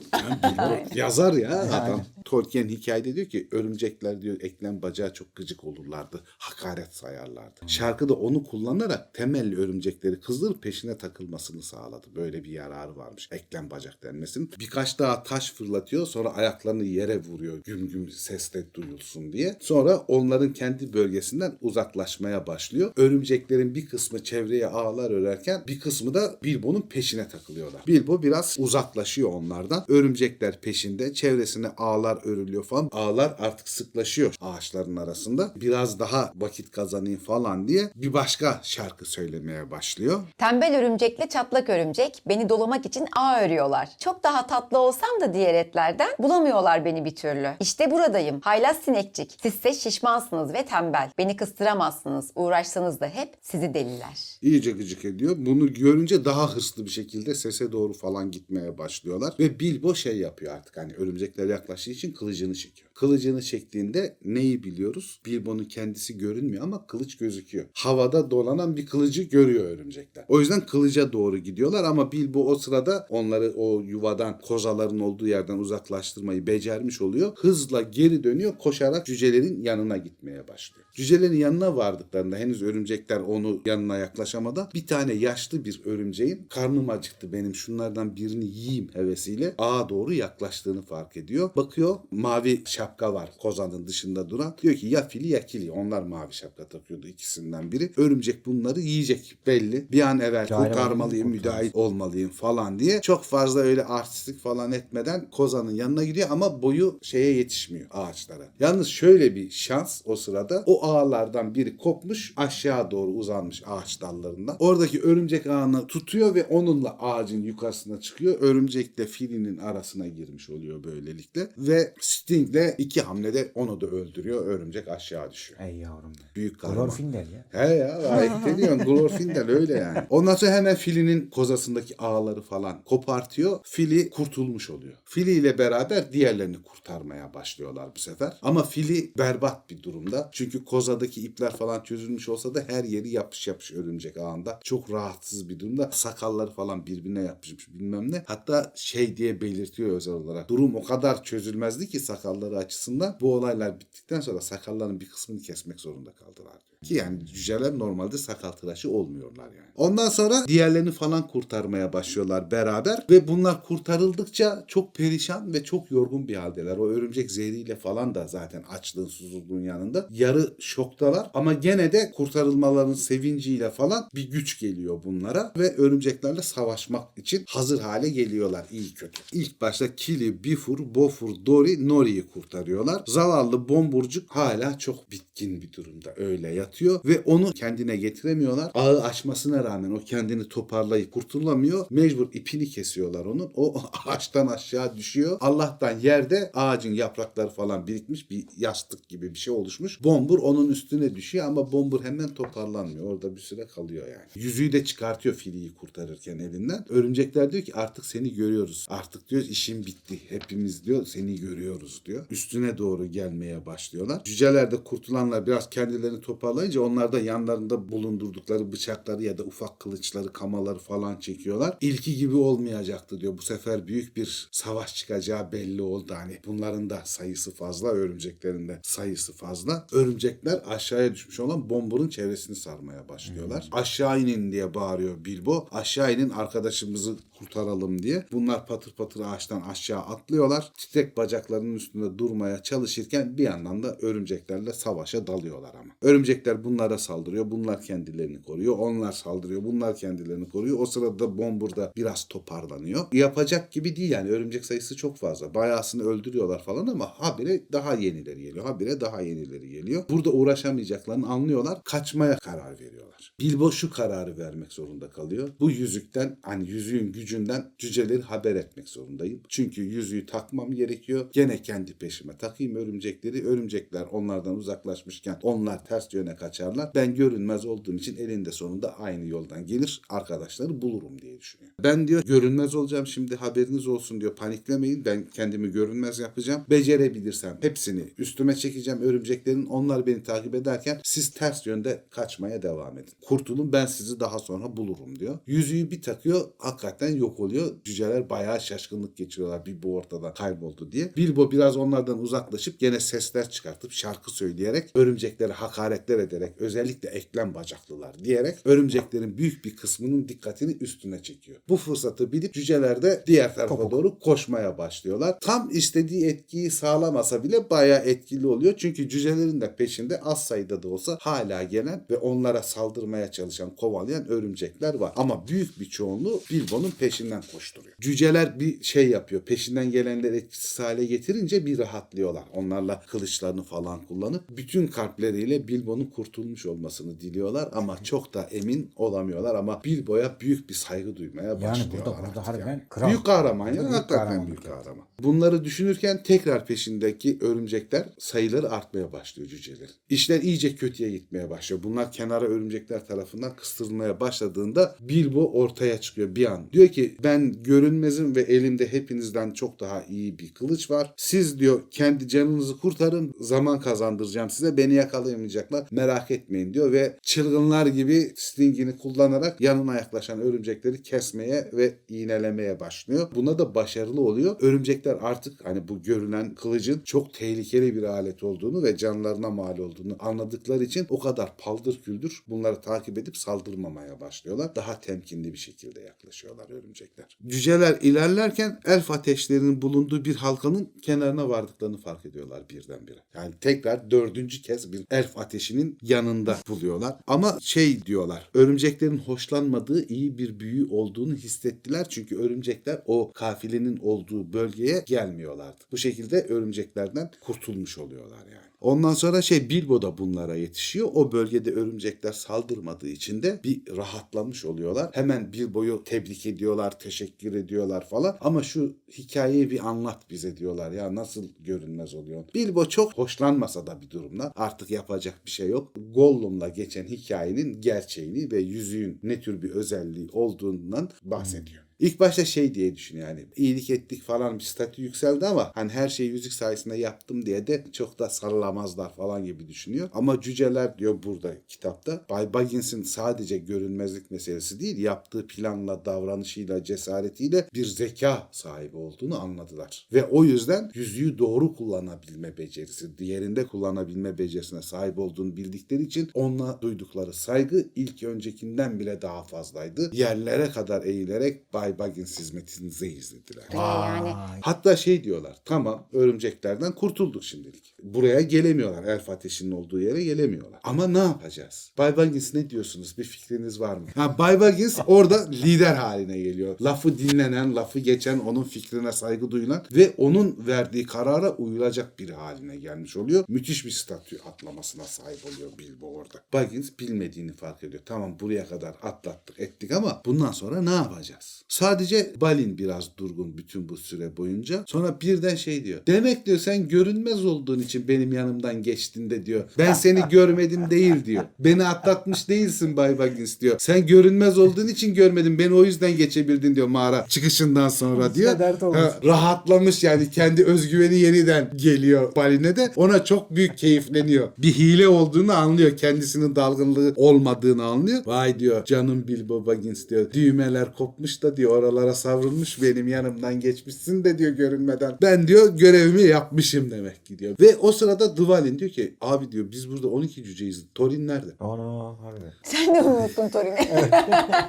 Yazar 0.96 1.34
ya 1.34 1.62
adam. 1.62 2.02
Tolkien 2.26 2.70
hikayede 2.70 3.16
diyor 3.16 3.28
ki 3.28 3.48
örümcekler 3.52 4.22
diyor 4.22 4.38
eklem 4.42 4.82
bacağı 4.82 5.14
çok 5.14 5.36
gıcık 5.36 5.64
olurlardı. 5.64 6.24
Hakaret 6.38 6.96
sayarlardı. 6.96 7.60
Şarkıda 7.68 8.14
onu 8.14 8.44
kullanarak 8.44 9.14
temelli 9.14 9.58
örümcekleri 9.58 10.20
kızdırıp 10.20 10.64
peşine 10.64 10.98
takılmasını 10.98 11.64
sağladı. 11.64 12.08
Böyle 12.16 12.44
bir 12.44 12.52
yararı 12.52 12.96
varmış 12.98 13.30
eklem 13.32 13.72
bacak 13.72 14.04
denmesinin. 14.04 14.52
Birkaç 14.60 15.00
daha 15.00 15.24
taş 15.24 15.54
fırlatıyor 15.54 16.08
sonra 16.08 16.34
ayaklarını 16.34 16.84
yere 16.84 17.24
vuruyor 17.24 17.64
güm 17.64 17.88
güm 17.88 18.10
sesle 18.10 18.74
duyulsun 18.74 19.34
diye. 19.34 19.58
Sonra 19.60 19.98
onların 19.98 20.54
kendi 20.54 20.94
bölgesinden 20.94 21.58
uzaklaşmaya 21.62 22.48
başlıyor. 22.48 22.92
Örümceklerin 22.96 23.76
bir 23.76 23.86
kısmı 23.86 24.24
çevreye 24.24 24.68
ağlar 24.68 25.12
örerken 25.12 25.64
bir 25.68 25.80
kısmı 25.80 26.14
da 26.14 26.40
Bilbo'nun 26.44 26.82
peşine 26.82 27.28
takılıyorlar. 27.28 27.82
Bilbo 27.88 28.24
biraz 28.24 28.56
uzaklaşıyor 28.60 29.34
onlardan. 29.34 29.86
Örümcekler 29.88 30.62
peşinde. 30.62 31.14
Çevresine 31.14 31.68
ağlar 31.68 32.11
örülüyor 32.24 32.64
falan. 32.64 32.90
Ağlar 32.92 33.36
artık 33.40 33.70
sıklaşıyor 33.70 34.36
ağaçların 34.42 34.96
arasında. 34.96 35.52
Biraz 35.56 36.00
daha 36.00 36.32
vakit 36.36 36.72
kazanayım 36.72 37.20
falan 37.20 37.68
diye 37.68 37.90
bir 37.96 38.14
başka 38.14 38.60
şarkı 38.64 39.06
söylemeye 39.06 39.72
başlıyor. 39.72 40.20
Tembel 40.38 40.78
örümcekle 40.78 41.30
çatlak 41.30 41.70
örümcek 41.70 42.24
beni 42.28 42.50
dolamak 42.50 42.86
için 42.86 43.08
ağ 43.18 43.42
örüyorlar. 43.42 43.90
Çok 44.00 44.24
daha 44.24 44.48
tatlı 44.48 44.78
olsam 44.78 45.10
da 45.22 45.34
diğer 45.34 45.54
etlerden 45.54 46.10
bulamıyorlar 46.20 46.86
beni 46.86 47.06
bir 47.06 47.16
türlü. 47.16 47.50
İşte 47.60 47.92
buradayım. 47.92 48.40
Haylaz 48.42 48.78
sinekçik. 48.78 49.38
Sizse 49.42 49.74
şişmansınız 49.74 50.54
ve 50.54 50.66
tembel. 50.66 51.10
Beni 51.18 51.36
kıstıramazsınız. 51.36 52.32
Uğraşsanız 52.36 53.00
da 53.00 53.08
hep 53.08 53.30
sizi 53.42 53.74
deliler. 53.74 54.38
İyice 54.42 54.72
gıcık 54.72 55.06
ediyor. 55.06 55.36
Bunu 55.38 55.74
görünce 55.74 56.26
daha 56.26 56.56
hırslı 56.56 56.86
bir 56.86 56.90
şekilde 56.90 57.36
sese 57.36 57.72
doğru 57.72 57.94
falan 57.94 58.32
gitmeye 58.32 58.78
başlıyorlar. 58.78 59.34
Ve 59.40 59.60
Bilbo 59.60 59.96
şey 59.96 60.18
yapıyor 60.18 60.56
artık 60.56 60.78
hani 60.78 60.94
örümcekler 60.94 61.46
yaklaştığı 61.48 61.92
için 62.02 62.14
kılıcını 62.14 62.56
çekiyor. 62.56 62.91
Kılıcını 63.02 63.42
çektiğinde 63.42 64.18
neyi 64.26 64.64
biliyoruz? 64.64 65.22
Bilbo'nun 65.26 65.64
kendisi 65.64 66.18
görünmüyor 66.18 66.64
ama 66.64 66.88
kılıç 66.88 67.18
gözüküyor. 67.18 67.66
Havada 67.74 68.32
dolanan 68.32 68.78
bir 68.78 68.86
kılıcı 68.86 69.24
görüyor 69.24 69.66
örümcekler. 69.66 70.26
O 70.28 70.40
yüzden 70.40 70.66
kılıca 70.66 71.14
doğru 71.14 71.38
gidiyorlar 71.38 71.84
ama 71.84 72.12
Bilbo 72.12 72.46
o 72.46 72.56
sırada 72.56 73.08
onları 73.10 73.54
o 73.56 73.82
yuvadan, 73.82 74.40
kozaların 74.40 75.00
olduğu 75.00 75.28
yerden 75.28 75.58
uzaklaştırmayı 75.58 76.48
becermiş 76.48 77.02
oluyor. 77.02 77.32
Hızla 77.38 77.82
geri 77.82 78.24
dönüyor, 78.24 78.58
koşarak 78.58 79.06
cücelerin 79.06 79.64
yanına 79.64 79.98
gitmeye 79.98 80.48
başlıyor. 80.48 80.88
Cücelerin 80.94 81.38
yanına 81.38 81.76
vardıklarında 81.76 82.36
henüz 82.36 82.64
örümcekler 82.64 83.20
onu 83.20 83.62
yanına 83.66 83.98
yaklaşamadan 83.98 84.70
bir 84.74 84.88
tane 84.88 85.14
yaşlı 85.14 85.66
bir 85.66 85.82
örümceğin 85.86 86.46
karnım 86.50 86.90
acıktı 86.90 87.34
benim 87.34 87.56
şunlardan 87.56 88.16
birini 88.16 88.46
yiyeyim 88.46 88.88
hevesiyle 88.94 89.56
ağa 89.58 89.90
doğru 89.90 90.14
yaklaştığını 90.14 90.82
fark 90.82 91.18
ediyor. 91.18 91.50
Bakıyor 91.56 91.96
mavi 92.12 92.62
şapka 92.92 93.14
var 93.14 93.30
kozanın 93.42 93.88
dışında 93.88 94.30
duran. 94.30 94.56
Diyor 94.62 94.76
ki 94.76 94.88
ya 94.88 95.08
fili 95.08 95.28
ya 95.28 95.46
kili. 95.46 95.72
Onlar 95.72 96.02
mavi 96.02 96.34
şapka 96.34 96.68
takıyordu 96.68 97.08
ikisinden 97.08 97.72
biri. 97.72 97.92
Örümcek 97.98 98.46
bunları 98.46 98.80
yiyecek 98.80 99.38
belli. 99.48 99.86
Bir 99.92 100.02
an 100.02 100.20
evvel 100.20 100.48
kurtarmalıyım, 100.48 101.30
müdahil 101.30 101.72
olmalıyım 101.74 102.30
falan 102.30 102.80
diye. 102.80 103.02
Çok 103.02 103.24
fazla 103.24 103.60
öyle 103.60 103.86
artistik 103.86 104.40
falan 104.40 104.72
etmeden 104.72 105.30
kozanın 105.32 105.72
yanına 105.72 106.04
gidiyor 106.04 106.28
ama 106.32 106.62
boyu 106.62 107.00
şeye 107.02 107.34
yetişmiyor 107.34 107.88
ağaçlara. 107.92 108.48
Yalnız 108.60 108.88
şöyle 108.88 109.36
bir 109.36 109.50
şans 109.50 110.02
o 110.06 110.16
sırada 110.16 110.64
o 110.66 110.84
ağlardan 110.84 111.56
biri 111.56 111.78
kopmuş 111.78 112.34
aşağı 112.38 112.92
doğru 112.92 113.12
uzanmış 113.12 113.64
ağaç 113.66 114.02
dallarından. 114.02 114.56
Oradaki 114.60 115.02
örümcek 115.02 115.48
ağını 115.48 115.88
tutuyor 115.88 116.36
ve 116.36 116.44
onunla 116.44 117.00
ağacın 117.00 117.44
yukarısına 117.44 118.02
çıkıyor. 118.02 118.38
Örümcekle 118.40 119.06
filinin 119.06 119.58
arasına 119.58 120.08
girmiş 120.08 120.50
oluyor 120.50 120.84
böylelikle. 120.84 121.50
Ve 121.58 121.94
Sting'le 122.00 122.76
iki 122.82 123.02
hamlede 123.02 123.52
onu 123.56 123.82
da 123.82 123.88
öldürüyor. 123.88 124.46
Örümcek 124.46 124.88
aşağı 124.88 125.32
düşüyor. 125.32 125.60
Ey 125.60 125.76
yavrum. 125.76 126.14
Büyük 126.36 126.60
kahraman. 126.60 126.86
Glorfindel 126.86 127.28
ya. 127.32 127.46
He 127.52 127.74
ya 127.76 128.00
gayet 128.02 128.32
deniyorsun. 128.46 128.86
Glorfindel 128.86 129.50
öyle 129.50 129.74
yani. 129.74 130.08
Ondan 130.10 130.36
sonra 130.36 130.52
hemen 130.52 130.76
filinin 130.76 131.30
kozasındaki 131.30 131.98
ağları 131.98 132.42
falan 132.42 132.84
kopartıyor. 132.84 133.60
Fili 133.64 134.10
kurtulmuş 134.10 134.70
oluyor. 134.70 134.94
Fili 135.06 135.32
ile 135.32 135.58
beraber 135.58 136.14
diğerlerini 136.14 136.58
kurtarmaya 136.64 137.34
başlıyorlar 137.34 137.90
bu 137.96 138.00
sefer. 138.00 138.34
Ama 138.42 138.64
fili 138.64 139.12
berbat 139.18 139.70
bir 139.70 139.84
durumda. 139.84 140.30
Çünkü 140.34 140.66
kozadaki 140.66 141.22
ipler 141.22 141.52
falan 141.52 141.84
çözülmüş 141.84 142.30
olsa 142.30 142.56
da 142.56 142.64
her 142.68 142.84
yeri 142.84 143.10
yapış 143.10 143.48
yapış 143.48 143.72
örümcek 143.72 144.18
ağında. 144.18 144.60
Çok 144.64 144.92
rahatsız 144.92 145.50
bir 145.50 145.60
durumda. 145.60 145.90
Sakalları 145.94 146.52
falan 146.52 146.86
birbirine 146.86 147.22
yapışmış 147.22 147.74
bilmem 147.74 148.12
ne. 148.12 148.24
Hatta 148.28 148.74
şey 148.76 149.18
diye 149.18 149.42
belirtiyor 149.42 149.90
özel 149.90 150.14
olarak. 150.14 150.50
Durum 150.50 150.76
o 150.76 150.84
kadar 150.84 151.24
çözülmezdi 151.24 151.90
ki 151.90 152.00
sakalları 152.00 152.58
açısından. 152.72 153.18
Bu 153.22 153.36
olaylar 153.36 153.80
bittikten 153.80 154.20
sonra 154.22 154.42
sakalların 154.42 155.00
bir 155.00 155.10
kısmını 155.10 155.42
kesmek 155.42 155.80
zorunda 155.80 156.14
kaldılar. 156.14 156.71
Ki 156.84 156.94
yani 156.94 157.26
cüceler 157.26 157.80
normalde 157.80 158.18
sakal 158.18 158.52
tıraşı 158.52 158.90
olmuyorlar 158.92 159.46
yani. 159.46 159.72
Ondan 159.76 160.10
sonra 160.10 160.48
diğerlerini 160.48 160.92
falan 160.92 161.28
kurtarmaya 161.28 161.94
başlıyorlar 161.94 162.52
beraber 162.52 163.06
ve 163.10 163.28
bunlar 163.28 163.64
kurtarıldıkça 163.64 164.66
çok 164.68 164.96
perişan 164.96 165.54
ve 165.54 165.64
çok 165.64 165.92
yorgun 165.92 166.28
bir 166.28 166.36
haldeler. 166.36 166.78
O 166.78 166.88
örümcek 166.88 167.32
zehriyle 167.32 167.76
falan 167.76 168.16
da 168.16 168.28
zaten 168.28 168.64
açlığın 168.70 169.08
susuzluğun 169.08 169.64
yanında 169.64 170.08
yarı 170.12 170.54
şoktalar 170.60 171.30
ama 171.34 171.54
gene 171.54 171.92
de 171.92 172.12
kurtarılmaların 172.12 172.94
sevinciyle 172.94 173.70
falan 173.70 174.10
bir 174.16 174.32
güç 174.32 174.60
geliyor 174.60 175.04
bunlara 175.06 175.54
ve 175.58 175.76
örümceklerle 175.76 176.42
savaşmak 176.42 177.18
için 177.18 177.44
hazır 177.48 177.80
hale 177.80 178.10
geliyorlar 178.10 178.66
iyi 178.72 178.94
kötü. 178.94 179.22
İlk 179.34 179.62
başta 179.62 179.96
Kili, 179.96 180.44
Bifur, 180.44 180.96
Bofur, 180.96 181.46
Dori, 181.46 181.88
Nori'yi 181.88 182.28
kurtarıyorlar. 182.28 183.04
Zavallı 183.08 183.70
Bomburcuk 183.70 184.32
hala 184.32 184.78
çok 184.78 185.12
bitkin 185.12 185.62
bir 185.62 185.74
durumda 185.74 186.14
öyle 186.18 186.48
yatıyor 186.48 186.71
ve 187.06 187.22
onu 187.26 187.52
kendine 187.52 187.96
getiremiyorlar. 187.96 188.72
Ağı 188.74 189.04
açmasına 189.04 189.64
rağmen 189.64 189.92
o 189.92 190.00
kendini 190.00 190.50
toparlayıp 190.50 191.12
kurtulamıyor. 191.12 191.86
Mecbur 191.90 192.28
ipini 192.34 192.70
kesiyorlar 192.70 193.26
onun. 193.26 193.52
O 193.56 193.82
ağaçtan 194.06 194.48
aşağı 194.48 194.98
düşüyor. 194.98 195.38
Allah'tan 195.42 196.00
yerde 196.00 196.52
ağacın 196.54 196.94
yaprakları 196.94 197.50
falan 197.50 197.88
birikmiş 197.88 198.32
bir 198.32 198.46
yastık 198.58 199.10
gibi 199.10 199.34
bir 199.34 199.40
şey 199.40 199.54
oluşmuş. 199.54 200.04
Bombur 200.04 200.40
onun 200.40 200.70
üstüne 200.70 201.16
düşüyor 201.16 201.46
ama 201.46 201.72
Bombur 201.72 202.04
hemen 202.04 202.34
toparlanmıyor. 202.34 203.06
Orada 203.06 203.36
bir 203.36 203.42
süre 203.42 203.68
kalıyor 203.68 204.08
yani. 204.08 204.26
Yüzüğü 204.36 204.72
de 204.72 204.86
çıkartıyor 204.86 205.36
filiyi 205.36 205.74
kurtarırken 205.76 206.40
elinden. 206.40 206.86
Örümcekler 206.90 207.52
diyor 207.52 207.64
ki 207.64 207.76
artık 207.76 208.06
seni 208.06 208.34
görüyoruz. 208.34 208.88
Artık 208.90 209.30
diyor 209.30 209.42
işin 209.42 209.86
bitti. 209.86 210.20
Hepimiz 210.30 210.86
diyor 210.86 211.06
seni 211.06 211.40
görüyoruz 211.40 212.02
diyor. 212.06 212.26
Üstüne 212.30 212.78
doğru 212.78 213.06
gelmeye 213.06 213.66
başlıyorlar. 213.66 214.24
Cüceler 214.24 214.72
de 214.72 214.84
kurtulanlar 214.84 215.48
biraz 215.48 215.70
kendilerini 215.70 216.22
toparlayınca 216.62 216.82
onlar 216.82 217.12
da 217.12 217.20
yanlarında 217.20 217.92
bulundurdukları 217.92 218.72
bıçakları 218.72 219.24
ya 219.24 219.38
da 219.38 219.44
ufak 219.44 219.80
kılıçları, 219.80 220.34
kamaları 220.34 220.80
falan 220.80 221.20
çekiyorlar. 221.20 221.78
İlki 221.82 222.16
gibi 222.16 222.36
olmayacaktı 222.36 223.22
diyor. 223.22 223.38
Bu 223.38 223.42
sefer 223.42 223.88
büyük 223.88 224.18
bir 224.18 224.50
savaş 224.52 224.96
çıkacağı 224.96 225.52
belli 225.52 225.82
oldu. 225.82 226.14
Hani 226.16 226.40
bunların 226.46 226.90
da 226.90 227.02
sayısı 227.06 227.52
fazla, 227.52 227.88
örümceklerin 227.88 228.68
de 228.68 228.80
sayısı 228.84 229.34
fazla. 229.34 229.88
Örümcekler 229.92 230.62
aşağıya 230.68 231.14
düşmüş 231.14 231.40
olan 231.40 231.70
bomburun 231.70 232.10
çevresini 232.10 232.56
sarmaya 232.56 233.10
başlıyorlar. 233.10 233.70
Aşağı 233.72 234.20
inin 234.20 234.52
diye 234.52 234.74
bağırıyor 234.74 235.26
Bilbo. 235.26 235.68
Aşağı 235.72 236.14
inin 236.14 236.30
arkadaşımızı 236.30 237.16
kurtaralım 237.40 238.04
diye. 238.04 238.26
Bunlar 238.32 238.68
patır 238.68 238.92
patır 238.92 239.22
ağaçtan 239.26 239.62
aşağı 239.62 240.00
atlıyorlar. 240.00 240.72
Titrek 240.78 241.18
bacaklarının 241.18 241.76
üstünde 241.76 242.18
durmaya 242.18 242.64
çalışırken 242.64 243.38
bir 243.38 243.44
yandan 243.44 243.84
da 243.84 243.98
örümceklerle 244.02 244.74
savaşa 244.74 245.28
dalıyorlar 245.28 245.74
ama. 245.74 245.94
Örümcekler 246.02 246.51
bunlara 246.64 246.98
saldırıyor. 246.98 247.52
Bunlar 247.52 247.82
kendilerini 247.82 248.44
koruyor. 248.44 248.78
Onlar 248.78 249.12
saldırıyor. 249.12 249.64
Bunlar 249.64 249.96
kendilerini 249.96 250.50
koruyor. 250.50 250.80
O 250.80 250.86
sırada 250.86 251.38
Bombur 251.38 251.76
da 251.76 251.92
biraz 251.98 252.28
toparlanıyor. 252.28 253.06
Yapacak 253.14 253.72
gibi 253.72 253.96
değil 253.96 254.12
yani. 254.12 254.30
Örümcek 254.30 254.66
sayısı 254.66 254.96
çok 254.96 255.18
fazla. 255.18 255.54
Bayağısını 255.54 256.04
öldürüyorlar 256.04 256.64
falan 256.64 256.88
ama 256.88 257.06
habire 257.06 257.62
daha 257.72 257.94
yenileri 257.94 258.42
geliyor. 258.42 258.66
Habire 258.66 259.02
daha 259.02 259.22
yenileri 259.22 259.70
geliyor. 259.70 260.04
Burada 260.10 260.30
uğraşamayacaklarını 260.30 261.28
anlıyorlar. 261.28 261.84
Kaçmaya 261.84 262.38
karar 262.38 262.80
veriyorlar. 262.80 263.12
Bilbo 263.40 263.72
şu 263.72 263.92
kararı 263.92 264.38
vermek 264.38 264.74
zorunda 264.74 265.10
kalıyor. 265.10 265.50
Bu 265.60 265.72
yüzükten 265.72 266.38
hani 266.42 266.70
yüzüğün 266.70 267.12
gücünden 267.12 267.72
cüceleri 267.78 268.22
haber 268.22 268.56
etmek 268.56 268.90
zorundayım. 268.90 269.42
Çünkü 269.50 269.82
yüzüğü 269.82 270.26
takmam 270.26 270.72
gerekiyor. 270.74 271.26
Gene 271.32 271.62
kendi 271.62 271.94
peşime 271.94 272.38
takayım 272.38 272.76
örümcekleri. 272.76 273.48
Örümcekler 273.48 274.06
onlardan 274.12 274.56
uzaklaşmışken 274.56 275.40
onlar 275.44 275.86
ters 275.86 276.14
yöne 276.14 276.36
kaçarlar. 276.42 276.92
Ben 276.96 277.16
görünmez 277.16 277.66
olduğum 277.66 277.94
için 277.94 278.18
elinde 278.18 278.52
sonunda 278.52 279.00
aynı 279.00 279.26
yoldan 279.26 279.66
gelir. 279.66 280.02
Arkadaşları 280.10 280.82
bulurum 280.82 281.22
diye 281.22 281.40
düşünüyor. 281.40 281.72
Ben 281.84 282.08
diyor 282.08 282.24
görünmez 282.24 282.76
olacağım 282.76 283.08
şimdi 283.08 283.36
haberiniz 283.36 283.88
olsun 283.88 284.22
diyor. 284.22 284.36
Paniklemeyin. 284.36 285.06
Ben 285.06 285.28
kendimi 285.28 285.72
görünmez 285.72 286.20
yapacağım. 286.20 286.66
Becerebilirsem 286.70 287.58
hepsini 287.62 288.04
üstüme 288.18 288.56
çekeceğim 288.56 289.02
örümceklerin. 289.02 289.66
Onlar 289.66 290.08
beni 290.08 290.24
takip 290.24 290.56
ederken 290.56 291.00
siz 291.04 291.30
ters 291.30 291.68
yönde 291.68 292.04
kaçmaya 292.10 292.62
devam 292.62 292.98
edin. 292.98 293.14
Kurtulun 293.22 293.74
ben 293.74 293.86
sizi 293.86 294.20
daha 294.20 294.40
sonra 294.40 294.78
bulurum 294.78 295.20
diyor. 295.20 295.40
Yüzüğü 295.48 295.92
bir 295.92 296.02
takıyor 296.02 296.42
hakikaten 296.58 297.16
yok 297.16 297.40
oluyor. 297.40 297.68
Cüceler 297.84 298.30
bayağı 298.30 298.62
şaşkınlık 298.62 299.18
geçiriyorlar 299.18 299.66
Bilbo 299.66 299.96
ortada 299.96 300.34
kayboldu 300.34 300.92
diye. 300.92 301.16
Bilbo 301.18 301.52
biraz 301.52 301.78
onlardan 301.78 302.20
uzaklaşıp 302.20 302.80
gene 302.80 303.00
sesler 303.00 303.50
çıkartıp 303.50 303.92
şarkı 303.92 304.32
söyleyerek 304.32 304.90
örümceklere 304.96 305.54
hakaretler 305.54 306.20
ederek 306.20 306.31
özellikle 306.60 307.10
eklem 307.10 307.54
bacaklılar 307.54 308.24
diyerek 308.24 308.58
örümceklerin 308.66 309.38
büyük 309.38 309.66
bir 309.66 309.76
kısmının 309.76 310.28
dikkatini 310.28 310.78
üstüne 310.82 311.24
çekiyor. 311.24 311.58
Bu 311.70 311.78
fırsatı 311.78 312.32
bilip 312.32 312.54
cüceler 312.54 313.02
de 313.02 313.24
diğer 313.28 313.56
tarafa 313.56 313.76
Topuk. 313.76 313.92
doğru 313.92 314.20
koşmaya 314.20 314.78
başlıyorlar. 314.78 315.38
Tam 315.42 315.70
istediği 315.72 316.26
etkiyi 316.26 316.72
sağlamasa 316.72 317.44
bile 317.44 317.70
bayağı 317.70 318.00
etkili 318.00 318.48
oluyor. 318.48 318.74
Çünkü 318.78 319.10
cücelerin 319.10 319.62
de 319.62 319.76
peşinde 319.76 320.20
az 320.20 320.46
sayıda 320.46 320.84
da 320.84 320.88
olsa 320.88 321.18
hala 321.22 321.64
gelen 321.64 322.06
ve 322.10 322.18
onlara 322.18 322.64
saldırmaya 322.64 323.32
çalışan, 323.32 323.76
kovalayan 323.76 324.28
örümcekler 324.28 324.94
var. 324.94 325.14
Ama 325.16 325.48
büyük 325.48 325.80
bir 325.80 325.86
çoğunluğu 325.86 326.42
Bilbo'nun 326.52 326.92
peşinden 327.00 327.44
koşturuyor. 327.54 327.96
Cüceler 328.02 328.60
bir 328.60 328.84
şey 328.84 329.10
yapıyor. 329.10 329.42
Peşinden 329.42 329.92
gelenleri 329.92 330.36
etkisiz 330.36 330.80
hale 330.80 331.06
getirince 331.06 331.66
bir 331.66 331.78
rahatlıyorlar. 331.78 332.44
Onlarla 332.54 333.02
kılıçlarını 333.02 333.64
falan 333.64 334.06
kullanıp 334.06 334.58
bütün 334.58 334.88
kalpleriyle 334.88 335.68
Bilbo'nun 335.68 336.06
kurtulmuş 336.12 336.66
olmasını 336.66 337.20
diliyorlar 337.20 337.70
ama 337.74 338.04
çok 338.04 338.34
da 338.34 338.44
emin 338.44 338.92
olamıyorlar 338.96 339.56
ama 339.56 339.84
Bilbo'ya 339.84 340.36
büyük 340.42 340.70
bir 340.70 340.74
saygı 340.74 341.16
duymaya 341.16 341.48
Yani 341.50 341.62
başlıyorlar. 341.62 341.92
burada 342.06 342.18
burada 342.18 342.28
artık 342.28 342.48
harbiden 342.48 342.68
yani. 342.68 342.82
kral. 342.90 343.08
Büyük 343.08 343.26
kahraman 343.26 343.68
ya. 343.74 343.84
Hakikaten 343.84 344.08
kahraman. 344.08 344.48
büyük 344.48 344.64
kahraman. 344.66 345.06
Bunları 345.24 345.64
düşünürken 345.64 346.24
tekrar 346.24 346.66
peşindeki 346.66 347.38
örümcekler 347.42 348.06
sayıları 348.20 348.72
artmaya 348.72 349.12
başlıyor 349.14 349.50
cücelerin. 349.50 349.92
İşler 350.10 350.42
iyice 350.42 350.76
kötüye 350.76 351.10
gitmeye 351.12 351.50
başlıyor. 351.50 351.84
Bunlar 351.84 352.12
kenara 352.12 352.46
örümcekler 352.46 353.06
tarafından 353.08 353.56
kıstırılmaya 353.56 354.20
başladığında 354.20 354.96
Bilbo 355.00 355.52
ortaya 355.52 356.02
çıkıyor 356.02 356.36
bir 356.36 356.52
an. 356.52 356.70
Diyor 356.74 356.88
ki 356.88 357.16
ben 357.24 357.64
görünmezim 357.64 358.36
ve 358.36 358.42
elimde 358.42 358.92
hepinizden 358.94 359.52
çok 359.52 359.80
daha 359.80 360.04
iyi 360.04 360.40
bir 360.40 360.54
kılıç 360.54 360.92
var. 360.92 361.14
Siz 361.18 361.60
diyor 361.60 361.82
kendi 361.92 362.28
canınızı 362.28 362.78
kurtarın 362.78 363.34
zaman 363.40 363.80
kazandıracağım 363.80 364.50
size 364.50 364.78
beni 364.78 364.94
yakalayamayacaklar 364.94 365.88
merak 366.02 366.32
etmeyin 366.32 366.74
diyor 366.74 366.92
ve 366.92 367.18
çılgınlar 367.22 367.86
gibi 367.86 368.34
stingini 368.36 368.98
kullanarak 368.98 369.62
yanına 369.62 369.96
yaklaşan 369.96 370.42
örümcekleri 370.42 371.04
kesmeye 371.04 371.70
ve 371.74 371.94
iğnelemeye 372.10 372.80
başlıyor. 372.80 373.28
Buna 373.36 373.60
da 373.60 373.76
başarılı 373.76 374.22
oluyor. 374.22 374.56
Örümcekler 374.62 375.18
artık 375.22 375.66
hani 375.66 375.88
bu 375.88 376.02
görünen 376.02 376.56
kılıcın 376.56 377.02
çok 377.06 377.34
tehlikeli 377.34 377.96
bir 377.96 378.04
alet 378.04 378.44
olduğunu 378.44 378.84
ve 378.84 378.98
canlarına 378.98 379.50
mal 379.50 379.78
olduğunu 379.78 380.18
anladıkları 380.20 380.84
için 380.84 381.08
o 381.10 381.20
kadar 381.20 381.58
paldır 381.58 382.02
küldür 382.02 382.44
bunları 382.48 382.82
takip 382.82 383.18
edip 383.18 383.38
saldırmamaya 383.38 384.22
başlıyorlar. 384.22 384.76
Daha 384.76 385.02
temkinli 385.02 385.54
bir 385.54 385.58
şekilde 385.58 386.02
yaklaşıyorlar 386.02 386.70
örümcekler. 386.70 387.38
Cüceler 387.48 387.98
ilerlerken 388.02 388.80
elf 388.86 389.12
ateşlerinin 389.12 389.82
bulunduğu 389.82 390.26
bir 390.26 390.36
halkanın 390.36 390.90
kenarına 391.02 391.50
vardıklarını 391.50 391.98
fark 391.98 392.26
ediyorlar 392.26 392.70
birdenbire. 392.70 393.20
Yani 393.36 393.54
tekrar 393.62 394.12
dördüncü 394.12 394.62
kez 394.62 394.94
bir 394.94 395.06
elf 395.12 395.38
ateşinin 395.38 395.91
yanında 396.02 396.58
buluyorlar. 396.68 397.16
Ama 397.28 397.58
şey 397.62 398.06
diyorlar 398.06 398.50
örümceklerin 398.54 399.18
hoşlanmadığı 399.18 400.08
iyi 400.08 400.38
bir 400.38 400.60
büyü 400.60 400.86
olduğunu 400.86 401.36
hissettiler. 401.36 402.10
Çünkü 402.10 402.38
örümcekler 402.38 403.02
o 403.06 403.32
kafilenin 403.34 403.98
olduğu 403.98 404.54
bölgeye 404.54 405.04
gelmiyorlardı. 405.06 405.84
Bu 405.92 405.98
şekilde 405.98 406.42
örümceklerden 406.42 407.32
kurtulmuş 407.42 407.98
oluyorlar 407.98 408.46
yani. 408.46 408.71
Ondan 408.82 409.14
sonra 409.14 409.42
şey 409.42 409.70
Bilbo 409.70 410.02
da 410.02 410.18
bunlara 410.18 410.56
yetişiyor. 410.56 411.10
O 411.14 411.32
bölgede 411.32 411.72
örümcekler 411.72 412.32
saldırmadığı 412.32 413.08
için 413.08 413.44
de 413.44 413.60
bir 413.64 413.98
rahatlamış 413.98 414.66
oluyorlar. 414.66 415.10
Hemen 415.14 415.54
Bilbo'yu 415.54 416.04
tebrik 416.04 416.46
ediyorlar, 416.46 417.00
teşekkür 417.00 417.54
ediyorlar 417.54 418.10
falan. 418.10 418.38
Ama 418.42 418.64
şu 418.64 418.94
hikayeyi 419.12 419.72
bir 419.72 419.88
anlat 419.88 420.30
bize 420.30 420.58
diyorlar 420.58 420.92
ya 420.92 421.16
nasıl 421.16 421.48
görünmez 421.60 422.14
oluyor. 422.14 422.44
Bilbo 422.56 422.86
çok 422.86 423.14
hoşlanmasa 423.14 423.88
da 423.88 424.02
bir 424.02 424.10
durumda 424.10 424.52
artık 424.56 424.92
yapacak 424.92 425.42
bir 425.46 425.52
şey 425.52 425.70
yok. 425.70 425.94
Gollum'la 426.16 426.70
geçen 426.70 427.08
hikayenin 427.08 427.82
gerçeğini 427.82 428.52
ve 428.52 428.60
yüzüğün 428.60 429.20
ne 429.24 429.42
tür 429.42 429.62
bir 429.62 429.70
özelliği 429.70 430.30
olduğundan 430.32 431.10
bahsediyor. 431.24 431.84
İlk 432.02 432.20
başta 432.20 432.46
şey 432.46 432.74
diye 432.76 432.96
düşünüyor 432.96 433.28
yani 433.28 433.46
iyilik 433.56 433.90
ettik 433.90 434.24
falan 434.24 434.60
bir 434.60 434.64
statü 434.64 435.02
yükseldi 435.02 435.46
ama 435.46 435.72
hani 435.76 435.92
her 435.92 436.10
şeyi 436.10 436.30
yüzük 436.30 436.54
sayesinde 436.54 436.98
yaptım 436.98 437.46
diye 437.46 437.68
de 437.68 437.86
çok 437.92 438.20
da 438.20 438.30
sarılamazlar 438.30 439.16
falan 439.16 439.46
gibi 439.46 439.68
düşünüyor. 439.68 440.10
Ama 440.14 440.42
cüceler 440.42 440.98
diyor 440.98 441.24
burada 441.24 441.54
kitapta 441.68 442.26
Bay 442.30 442.54
Baggins'in 442.54 443.04
sadece 443.04 443.58
görünmezlik 443.58 444.32
meselesi 444.32 444.80
değil 444.80 444.98
yaptığı 444.98 445.48
planla, 445.48 446.06
davranışıyla, 446.06 446.84
cesaretiyle 446.84 447.68
bir 447.74 447.86
zeka 447.86 448.48
sahibi 448.52 448.98
olduğunu 448.98 449.42
anladılar. 449.42 450.08
Ve 450.14 450.24
o 450.26 450.44
yüzden 450.44 450.92
yüzüğü 450.94 451.38
doğru 451.38 451.76
kullanabilme 451.76 452.58
becerisi, 452.58 453.18
diğerinde 453.18 453.68
kullanabilme 453.68 454.38
becerisine 454.38 454.82
sahip 454.82 455.20
olduğunu 455.20 455.58
bildikleri 455.58 456.04
için 456.04 456.30
ona 456.34 456.82
duydukları 456.82 457.34
saygı 457.34 457.86
ilk 457.96 458.24
öncekinden 458.24 459.00
bile 459.00 459.22
daha 459.22 459.44
fazlaydı. 459.44 460.12
Yerlere 460.14 460.70
kadar 460.70 461.04
eğilerek 461.04 461.74
Bay 461.74 461.91
Baggins 462.00 462.40
hizmetinizdeyiz 462.40 463.34
dediler. 463.34 463.64
Ee, 463.72 463.78
yani. 463.78 464.30
Hatta 464.62 464.96
şey 464.96 465.24
diyorlar 465.24 465.58
tamam 465.66 466.08
örümceklerden 466.14 466.92
kurtulduk 466.92 467.44
şimdilik. 467.44 467.96
Buraya 468.04 468.42
gelemiyorlar. 468.42 469.04
Elf 469.04 469.30
ateşinin 469.30 469.72
olduğu 469.72 470.00
yere 470.00 470.24
gelemiyorlar. 470.24 470.80
Ama 470.84 471.08
ne 471.08 471.18
yapacağız? 471.18 471.92
Bay 471.98 472.18
Baggins 472.18 472.54
ne 472.54 472.70
diyorsunuz? 472.70 473.18
Bir 473.18 473.24
fikriniz 473.24 473.80
var 473.80 473.98
mı? 473.98 474.08
Ha, 474.16 474.38
Bay 474.38 474.60
Baggins 474.60 475.00
orada 475.06 475.50
lider 475.50 475.96
haline 475.96 476.38
geliyor. 476.40 476.76
Lafı 476.82 477.18
dinlenen, 477.18 477.76
lafı 477.76 478.00
geçen, 478.00 478.40
onun 478.40 478.64
fikrine 478.64 479.12
saygı 479.12 479.52
duyulan 479.52 479.86
ve 479.92 480.14
onun 480.18 480.58
verdiği 480.68 481.06
karara 481.06 481.50
uyulacak 481.56 482.20
biri 482.20 482.34
haline 482.34 482.78
gelmiş 482.78 483.18
oluyor. 483.18 483.44
Müthiş 483.48 483.86
bir 483.86 483.92
statü 483.92 484.38
atlamasına 484.38 485.04
sahip 485.04 485.40
oluyor 485.46 485.78
Bilbo 485.78 486.08
orada. 486.08 486.44
Baggins 486.54 486.90
bilmediğini 487.00 487.54
fark 487.54 487.84
ediyor. 487.84 488.04
Tamam 488.06 488.40
buraya 488.40 488.68
kadar 488.68 488.96
atlattık 489.02 489.60
ettik 489.60 489.92
ama 489.92 490.22
bundan 490.26 490.52
sonra 490.52 490.82
ne 490.82 490.94
yapacağız? 490.94 491.64
Sadece 491.82 492.32
Balin 492.42 492.78
biraz 492.78 493.18
durgun 493.18 493.58
bütün 493.58 493.90
bu 493.90 493.98
süre 493.98 494.38
boyunca. 494.38 494.84
Sonra 494.88 495.22
birden 495.22 495.56
şey 495.56 495.86
diyor. 495.86 496.00
Demek 496.08 496.46
diyor 496.46 496.58
sen 496.58 496.88
görünmez 496.88 497.46
olduğun 497.46 497.80
için 497.80 498.08
benim 498.08 498.34
yanımdan 498.34 498.84
geçtin 498.84 499.30
de 499.30 499.46
diyor. 499.46 499.64
Ben 499.78 499.94
seni 499.94 500.22
görmedim 500.30 500.90
değil 500.90 501.26
diyor. 501.26 501.44
Beni 501.60 501.86
atlatmış 501.86 502.50
değilsin 502.50 502.98
Bay 502.98 503.20
Baggins 503.20 503.60
diyor. 503.62 503.76
Sen 503.80 504.06
görünmez 504.06 504.58
olduğun 504.58 504.88
için 504.88 505.14
görmedim. 505.14 505.60
Beni 505.60 505.74
o 505.74 505.84
yüzden 505.84 506.18
geçebildin 506.18 506.76
diyor 506.76 506.88
mağara 506.88 507.26
çıkışından 507.30 507.90
sonra 507.90 508.36
diyor. 508.36 508.56
Ha, 508.80 509.20
rahatlamış 509.26 510.04
yani 510.04 510.30
kendi 510.32 510.64
özgüveni 510.64 511.16
yeniden 511.20 511.72
geliyor 511.76 512.36
Balin'e 512.36 512.76
de. 512.76 512.92
Ona 512.96 513.24
çok 513.24 513.56
büyük 513.56 513.78
keyifleniyor. 513.78 514.48
Bir 514.58 514.74
hile 514.74 515.08
olduğunu 515.08 515.54
anlıyor. 515.54 515.98
Kendisinin 515.98 516.56
dalgınlığı 516.56 517.14
olmadığını 517.16 517.84
anlıyor. 517.84 518.22
Vay 518.26 518.60
diyor 518.60 518.86
canım 518.86 519.28
Bilbo 519.28 519.66
Baggins 519.66 520.10
diyor. 520.10 520.32
Düğmeler 520.34 520.94
kopmuş 520.94 521.44
da 521.44 521.58
diyor 521.58 521.61
oralara 521.68 522.14
savrulmuş 522.14 522.82
benim 522.82 523.08
yanımdan 523.08 523.60
geçmişsin 523.60 524.24
de 524.24 524.38
diyor 524.38 524.52
görünmeden. 524.52 525.18
Ben 525.22 525.48
diyor 525.48 525.78
görevimi 525.78 526.22
yapmışım 526.22 526.92
demek 526.92 527.26
ki 527.26 527.40
diyor. 527.40 527.56
Ve 527.60 527.76
o 527.78 527.92
sırada 527.92 528.38
Dvalin 528.38 528.80
diyor 528.80 528.92
ki 528.92 529.16
abi 529.22 529.52
diyor 529.52 529.72
biz 529.72 529.90
burada 529.92 530.08
12 530.08 530.44
cüceyiz. 530.44 530.86
Thorin 530.96 531.28
nerede? 531.28 531.52
Ana 531.60 532.22
harbi. 532.22 532.40
Sen 532.64 532.96
de 532.96 533.02
mi 533.02 533.08
unuttun 533.08 533.50
Torin'i? 533.50 533.76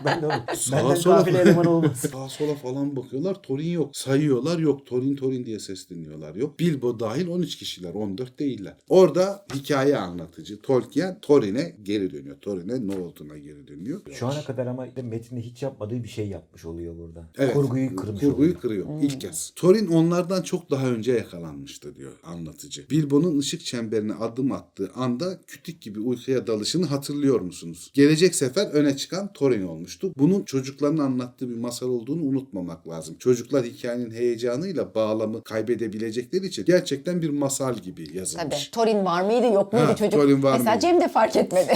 Ben 0.05 0.23
de 0.23 0.27
oğlum. 0.27 0.37
Sağa 0.57 0.97
sola. 0.97 1.25
Sağa 1.95 2.29
sola 2.29 2.55
falan 2.55 2.97
bakıyorlar. 2.97 3.43
Torin 3.43 3.69
yok. 3.71 3.97
Sayıyorlar 3.97 4.59
yok. 4.59 4.87
Torin 4.87 5.17
Torin 5.17 5.47
diye 5.47 5.59
sesleniyorlar. 5.59 6.35
Yok. 6.35 6.59
Bilbo 6.61 7.01
dahil 7.01 7.29
13 7.29 7.57
kişiler. 7.57 7.95
14 7.95 8.39
değiller. 8.39 8.75
Orada 8.89 9.47
hikaye 9.55 9.97
anlatıcı 9.97 10.63
Tolkien 10.63 11.19
Thorin'e 11.23 11.77
geri 11.83 12.13
dönüyor. 12.13 12.37
Thorin'e 12.41 12.87
ne 12.87 13.01
olduğuna 13.01 13.39
geri 13.39 13.69
dönüyor. 13.69 14.01
Şu 14.13 14.27
ana 14.27 14.45
kadar 14.45 14.67
ama 14.67 14.87
metinde 15.03 15.41
hiç 15.41 15.63
yapmadığı 15.63 16.03
bir 16.03 16.09
şey 16.09 16.29
yapmış 16.29 16.65
oluyor 16.65 16.82
burada. 16.99 17.29
Evet. 17.39 17.55
Kurguyu 17.55 17.97
kırmış 17.97 18.21
Kurguyu 18.21 18.35
oluyor. 18.49 18.61
kırıyor. 18.61 18.87
İlk 19.03 19.21
kez. 19.21 19.53
Thorin 19.57 19.87
onlardan 19.87 20.43
çok 20.43 20.71
daha 20.71 20.87
önce 20.87 21.13
yakalanmıştı 21.13 21.97
diyor 21.97 22.13
anlatıcı. 22.25 22.85
Bilbo'nun 22.91 23.39
ışık 23.39 23.65
çemberine 23.65 24.15
adım 24.15 24.53
attığı 24.53 24.91
anda 24.95 25.41
kütük 25.47 25.81
gibi 25.81 26.01
uykuya 26.01 26.47
dalışını 26.47 26.87
hatırlıyor 26.87 27.41
musunuz? 27.41 27.91
Gelecek 27.95 28.35
sefer 28.35 28.67
öne 28.67 28.97
çıkan 28.97 29.33
Thorin 29.33 29.67
olmuştu. 29.67 30.13
Bunun 30.19 30.43
çocukların 30.45 30.99
anlattığı 30.99 31.51
bir 31.51 31.57
masal 31.57 31.89
olduğunu 31.89 32.23
unutmamak 32.23 32.89
lazım. 32.89 33.17
Çocuklar 33.19 33.65
hikayenin 33.65 34.11
heyecanıyla 34.11 34.95
bağlamı 34.95 35.43
kaybedebilecekleri 35.45 36.47
için 36.47 36.65
gerçekten 36.65 37.23
bir 37.23 37.31
masal 37.31 37.75
gibi 37.75 38.05
Tabii. 38.07 38.17
yazılmış. 38.19 38.69
Torin 38.73 39.05
var 39.05 39.23
mıydı 39.23 39.47
yok 39.47 39.73
muydu 39.73 39.87
Ha, 39.87 39.97
çocuk? 39.97 40.13
Thorin 40.21 40.43
var 40.43 40.53
Mesela 40.59 40.71
mıydı? 40.75 40.87
Cem 40.87 41.01
de 41.01 41.09
fark 41.09 41.37
etmedi. 41.37 41.73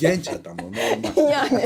Genç 0.00 0.28
adam 0.28 0.56
o 0.62 0.66
normal. 0.66 1.30
yani. 1.32 1.62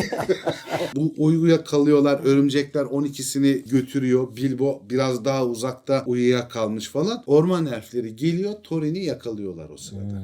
Bu 0.96 1.14
uyuya 1.18 1.64
kalıyorlar. 1.64 2.20
Örümcekler 2.24 2.77
12'sini 2.86 3.68
götürüyor. 3.68 4.36
Bilbo 4.36 4.82
biraz 4.90 5.24
daha 5.24 5.46
uzakta 5.46 6.04
uyuya 6.06 6.48
kalmış 6.48 6.88
falan. 6.88 7.22
Orman 7.26 7.66
elfleri 7.66 8.16
geliyor. 8.16 8.52
Thorin'i 8.64 9.04
yakalıyorlar 9.04 9.70
o 9.70 9.76
sırada. 9.76 10.22